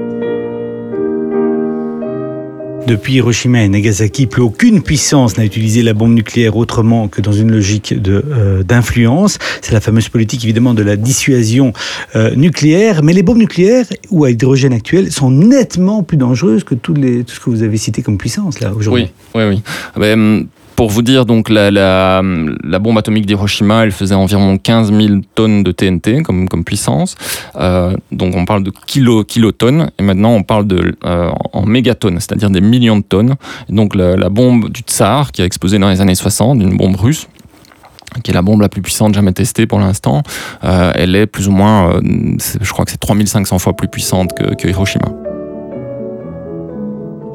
Depuis 2.86 3.14
Hiroshima 3.14 3.62
et 3.62 3.68
Nagasaki, 3.68 4.26
plus 4.26 4.42
aucune 4.42 4.82
puissance 4.82 5.36
n'a 5.36 5.44
utilisé 5.44 5.82
la 5.82 5.92
bombe 5.92 6.14
nucléaire 6.14 6.56
autrement 6.56 7.08
que 7.08 7.20
dans 7.20 7.32
une 7.32 7.50
logique 7.50 7.92
euh, 7.92 8.62
d'influence. 8.62 9.38
C'est 9.60 9.72
la 9.72 9.80
fameuse 9.80 10.08
politique 10.08 10.44
évidemment 10.44 10.74
de 10.74 10.82
la 10.82 10.96
dissuasion 10.96 11.72
euh, 12.16 12.34
nucléaire. 12.34 13.02
Mais 13.02 13.12
les 13.12 13.22
bombes 13.22 13.38
nucléaires 13.38 13.86
ou 14.10 14.24
à 14.24 14.30
hydrogène 14.30 14.72
actuelles 14.72 15.12
sont 15.12 15.30
nettement 15.30 16.02
plus 16.02 16.16
dangereuses 16.16 16.64
que 16.64 16.74
tout 16.74 16.94
ce 16.94 17.40
que 17.40 17.50
vous 17.50 17.62
avez 17.62 17.76
cité 17.76 18.02
comme 18.02 18.16
puissance 18.16 18.60
là 18.60 18.72
aujourd'hui. 18.74 19.10
Oui, 19.34 19.42
oui, 19.42 19.56
oui. 19.56 19.62
Ah 19.94 20.00
ben, 20.00 20.46
pour 20.78 20.90
vous 20.90 21.02
dire, 21.02 21.26
donc 21.26 21.48
la, 21.50 22.22
bombe 22.22 22.98
atomique 22.98 23.26
d'Hiroshima, 23.26 23.82
elle 23.82 23.90
faisait 23.90 24.14
environ 24.14 24.58
15 24.58 24.92
000 24.92 25.14
tonnes 25.34 25.64
de 25.64 25.72
TNT 25.72 26.22
comme, 26.22 26.46
puissance. 26.64 27.16
Euh, 27.56 27.96
donc 28.12 28.36
on 28.36 28.44
parle 28.44 28.62
de 28.62 28.70
kilo, 28.86 29.24
kilotonnes, 29.24 29.90
et 29.98 30.04
maintenant 30.04 30.30
on 30.30 30.44
parle 30.44 30.68
de, 30.68 30.94
euh, 31.04 31.32
en 31.52 31.66
mégatonnes, 31.66 32.20
c'est-à-dire 32.20 32.48
des 32.50 32.60
millions 32.60 32.98
de 32.98 33.02
tonnes. 33.02 33.34
donc 33.68 33.96
la, 33.96 34.28
bombe 34.28 34.70
du 34.70 34.82
Tsar, 34.82 35.32
qui 35.32 35.42
a 35.42 35.46
explosé 35.46 35.80
dans 35.80 35.88
les 35.88 36.00
années 36.00 36.14
60, 36.14 36.62
une 36.62 36.76
bombe 36.76 36.94
russe, 36.94 37.26
qui 38.22 38.30
est 38.30 38.34
la 38.34 38.42
bombe 38.42 38.60
la 38.60 38.68
plus 38.68 38.80
puissante 38.80 39.14
jamais 39.14 39.32
testée 39.32 39.66
pour 39.66 39.80
l'instant, 39.80 40.22
euh, 40.62 40.92
elle 40.94 41.16
est 41.16 41.26
plus 41.26 41.48
ou 41.48 41.52
moins, 41.52 41.98
je 42.04 42.70
crois 42.70 42.84
que 42.84 42.92
c'est 42.92 42.98
3500 42.98 43.58
fois 43.58 43.72
plus 43.72 43.88
puissante 43.88 44.30
que 44.56 44.68
Hiroshima. 44.68 45.08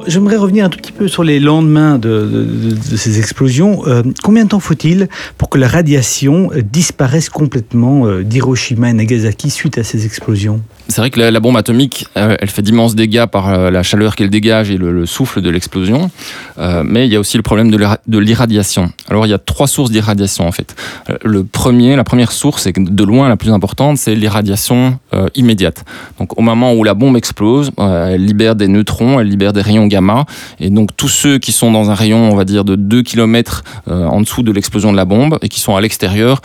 J'aimerais 0.06 0.36
revenir 0.36 0.64
un 0.64 0.68
tout 0.68 0.78
petit 0.78 0.92
peu 0.92 1.08
sur 1.08 1.24
les 1.24 1.40
lendemains 1.40 1.98
de, 1.98 2.74
ces 2.96 3.18
explosions. 3.18 3.86
Euh, 3.86 4.02
combien 4.22 4.44
de 4.44 4.50
temps 4.50 4.60
faut-il 4.60 5.08
pour 5.38 5.48
que 5.48 5.58
la 5.58 5.68
radiation 5.68 6.50
disparaisse 6.70 7.30
complètement 7.30 8.06
euh, 8.06 8.22
d'Hiroshima 8.22 8.90
et 8.90 8.92
Nagasaki 8.92 9.50
suite 9.50 9.78
à 9.78 9.84
ces 9.84 10.04
explosions? 10.06 10.60
C'est 10.88 11.00
vrai 11.00 11.10
que 11.10 11.18
la, 11.18 11.40
bombe 11.40 11.56
atomique, 11.56 12.06
euh, 12.16 12.36
elle 12.38 12.50
fait 12.50 12.60
d'immenses 12.60 12.94
dégâts 12.94 13.24
par 13.24 13.48
euh, 13.48 13.70
la 13.70 13.82
chaleur 13.82 14.16
qu'elle 14.16 14.28
dégage 14.28 14.70
et 14.70 14.76
le, 14.76 15.06
souffle 15.06 15.40
de 15.40 15.48
l'explosion. 15.48 16.10
Euh, 16.58 16.82
mais 16.84 17.06
il 17.06 17.12
y 17.12 17.16
a 17.16 17.20
aussi 17.20 17.36
le 17.36 17.42
problème 17.42 17.70
de 17.70 18.18
l'irradiation. 18.18 18.90
Alors 19.08 19.26
il 19.26 19.30
y 19.30 19.34
a 19.34 19.38
trois 19.38 19.66
sources 19.66 19.90
d'irradiation 19.90 20.46
en 20.46 20.52
fait. 20.52 20.76
Le 21.24 21.44
premier, 21.44 21.96
la 21.96 22.04
première 22.04 22.32
source, 22.32 22.66
et 22.66 22.72
de 22.76 23.04
loin 23.04 23.28
la 23.28 23.36
plus 23.36 23.50
importante, 23.50 23.98
c'est 23.98 24.14
l'irradiation 24.14 24.98
immédiate. 25.34 25.84
Donc 26.18 26.38
au 26.38 26.42
moment 26.42 26.74
où 26.74 26.84
la 26.84 26.94
bombe 26.94 27.16
explose, 27.16 27.70
elle 27.78 28.24
libère 28.24 28.56
des 28.56 28.68
neutrons, 28.68 29.20
elle 29.20 29.28
libère 29.28 29.52
des 29.52 29.62
rayons 29.62 29.86
gamma. 29.86 30.26
Et 30.60 30.70
donc 30.70 30.90
tous 30.96 31.08
ceux 31.08 31.38
qui 31.38 31.52
sont 31.52 31.70
dans 31.70 31.90
un 31.90 31.94
rayon, 31.94 32.30
on 32.32 32.36
va 32.36 32.44
dire, 32.44 32.64
de 32.64 32.76
2 32.76 33.02
km 33.02 33.62
en 33.86 34.20
dessous 34.20 34.42
de 34.42 34.52
l'explosion 34.52 34.92
de 34.92 34.96
la 34.96 35.04
bombe 35.04 35.38
et 35.42 35.48
qui 35.48 35.60
sont 35.60 35.76
à 35.76 35.80
l'extérieur, 35.80 36.40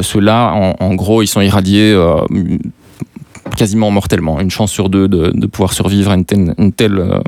ceux-là, 0.00 0.52
en, 0.52 0.76
en, 0.78 0.94
gros, 0.94 1.22
ils 1.22 1.28
sont 1.28 1.40
irradiés 1.40 1.96
quasiment 3.56 3.90
mortellement, 3.90 4.40
une 4.40 4.50
chance 4.50 4.72
sur 4.72 4.88
deux 4.88 5.08
de, 5.08 5.46
pouvoir 5.46 5.72
survivre 5.72 6.10
à 6.10 6.16
euh, 6.16 7.20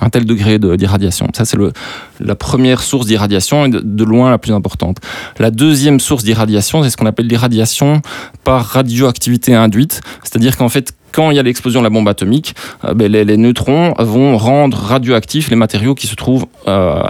un 0.00 0.10
tel 0.10 0.24
degré 0.24 0.58
d'irradiation. 0.58 1.28
Ça, 1.34 1.44
c'est 1.44 1.56
le, 1.56 1.72
la 2.20 2.34
première 2.34 2.82
source 2.82 3.06
d'irradiation 3.06 3.66
et 3.66 3.70
de, 3.70 4.04
loin 4.04 4.30
la 4.30 4.38
plus 4.38 4.52
importante. 4.52 4.98
La 5.38 5.50
deuxième 5.50 6.00
source 6.00 6.24
d'irradiation, 6.24 6.82
c'est 6.82 6.90
ce 6.90 6.96
qu'on 6.96 7.06
appelle 7.06 7.26
l'irradiation 7.26 8.02
par 8.44 8.64
radioactivité 8.64 9.54
induite, 9.54 10.00
c'est-à-dire 10.22 10.56
qu'en 10.56 10.68
fait, 10.68 10.94
quand 11.14 11.30
il 11.30 11.36
y 11.36 11.38
a 11.38 11.42
l'explosion 11.42 11.80
de 11.80 11.84
la 11.84 11.90
bombe 11.90 12.08
atomique, 12.08 12.56
euh, 12.84 12.92
ben, 12.92 13.10
les, 13.10 13.36
neutrons 13.36 13.94
vont 13.98 14.36
rendre 14.36 14.76
radioactifs 14.76 15.48
les 15.48 15.56
matériaux 15.56 15.94
qui 15.94 16.08
se 16.08 16.16
trouvent 16.16 16.46
euh, 16.66 17.02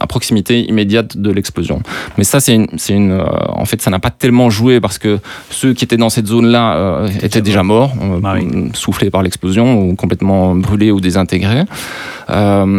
à 0.00 0.06
proximité 0.06 0.60
immédiate 0.60 1.16
de 1.16 1.30
l'explosion. 1.30 1.82
Mais 2.16 2.24
ça, 2.24 2.38
c'est 2.38 2.54
une, 2.54 3.10
euh, 3.10 3.24
en 3.48 3.64
fait, 3.64 3.82
ça 3.82 3.90
n'a 3.90 3.98
pas 3.98 4.10
tellement 4.10 4.48
joué 4.48 4.80
parce 4.80 4.98
que 4.98 5.18
ceux 5.50 5.74
qui 5.74 5.84
étaient 5.84 5.96
dans 5.96 6.08
cette 6.08 6.28
zone-là 6.28 7.06
étaient 7.20 7.42
déjà 7.42 7.64
morts, 7.64 7.92
bah 8.20 8.36
soufflés 8.74 9.10
par 9.10 9.22
l'explosion 9.22 9.82
ou 9.82 9.96
complètement 9.96 10.54
brûlés 10.54 10.92
ou 10.92 11.00
désintégrés. 11.00 11.64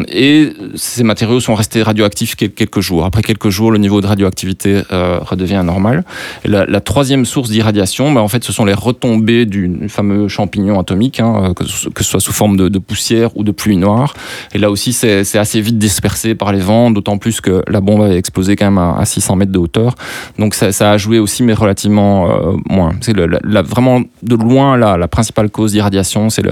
et 0.07 0.53
ces 0.75 1.03
matériaux 1.03 1.41
sont 1.41 1.55
restés 1.55 1.68
radioactifs 1.75 2.36
quelques 2.36 2.79
jours. 2.79 3.05
Après 3.05 3.21
quelques 3.21 3.49
jours, 3.49 3.71
le 3.71 3.77
niveau 3.77 4.01
de 4.01 4.08
radioactivité 4.08 4.84
redevient 4.89 5.61
normal. 5.65 6.03
la, 6.45 6.82
troisième 6.82 7.26
source 7.26 7.49
d'irradiation, 7.49 8.11
ben, 8.11 8.22
en 8.22 8.28
fait, 8.28 8.43
ce 8.43 8.51
sont 8.51 8.65
les 8.65 8.74
retombées 8.74 9.45
du 9.45 9.88
fameux 9.89 10.28
champignon 10.28 10.80
atomique, 10.80 11.20
hein, 11.20 11.53
que, 11.55 11.65
ce 11.65 11.89
soit 12.03 12.20
sous 12.20 12.34
forme 12.34 12.57
de, 12.57 12.80
poussière 12.80 13.36
ou 13.38 13.43
de 13.43 13.51
pluie 13.51 13.78
noire. 13.78 14.13
Et 14.53 14.57
là 14.57 14.72
aussi, 14.72 14.93
c'est 14.93 15.38
assez 15.38 15.61
vite 15.61 15.78
dispersé 15.78 16.36
par 16.36 16.51
les 16.51 16.59
vents, 16.59 16.91
d'autant 16.91 17.17
plus 17.17 17.41
que 17.41 17.63
la 17.67 17.82
bombe 17.82 18.01
avait 18.01 18.17
explosé 18.17 18.55
quand 18.55 18.65
même 18.65 18.78
à, 18.78 19.05
600 19.05 19.36
mètres 19.36 19.51
de 19.51 19.59
hauteur. 19.59 19.95
Donc 20.38 20.55
ça, 20.55 20.91
a 20.91 20.97
joué 20.97 21.20
aussi, 21.20 21.43
mais 21.43 21.53
relativement 21.53 22.30
euh, 22.30 22.53
moins. 22.70 22.93
C'est 23.01 23.15
vraiment 23.15 24.01
de 24.24 24.36
loin 24.36 24.78
la, 24.78 24.97
la 24.97 25.07
principale 25.07 25.49
cause 25.49 25.74
d'irradiation, 25.74 26.30
c'est 26.30 26.43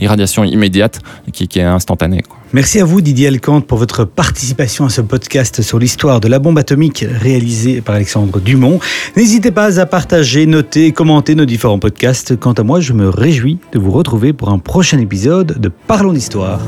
l'irradiation 0.00 0.44
immédiate 0.44 1.00
qui 1.32 1.48
est 1.58 1.62
instantanée. 1.62 2.22
Merci 2.52 2.80
à 2.80 2.84
vous 2.84 3.00
Didier 3.00 3.26
Alcante 3.26 3.66
pour 3.66 3.76
votre 3.76 4.04
participation 4.04 4.84
à 4.84 4.88
ce 4.88 5.00
podcast 5.00 5.62
sur 5.62 5.78
l'histoire 5.78 6.20
de 6.20 6.28
la 6.28 6.38
bombe 6.38 6.58
atomique 6.58 7.04
réalisé 7.08 7.80
par 7.80 7.96
Alexandre 7.96 8.40
Dumont. 8.40 8.78
N'hésitez 9.16 9.50
pas 9.50 9.80
à 9.80 9.86
partager, 9.86 10.46
noter, 10.46 10.92
commenter 10.92 11.34
nos 11.34 11.44
différents 11.44 11.80
podcasts. 11.80 12.38
Quant 12.38 12.52
à 12.52 12.62
moi, 12.62 12.80
je 12.80 12.92
me 12.92 13.08
réjouis 13.08 13.58
de 13.72 13.78
vous 13.80 13.90
retrouver 13.90 14.32
pour 14.32 14.50
un 14.50 14.58
prochain 14.58 14.98
épisode 14.98 15.58
de 15.58 15.68
Parlons 15.68 16.12
d'Histoire. 16.12 16.60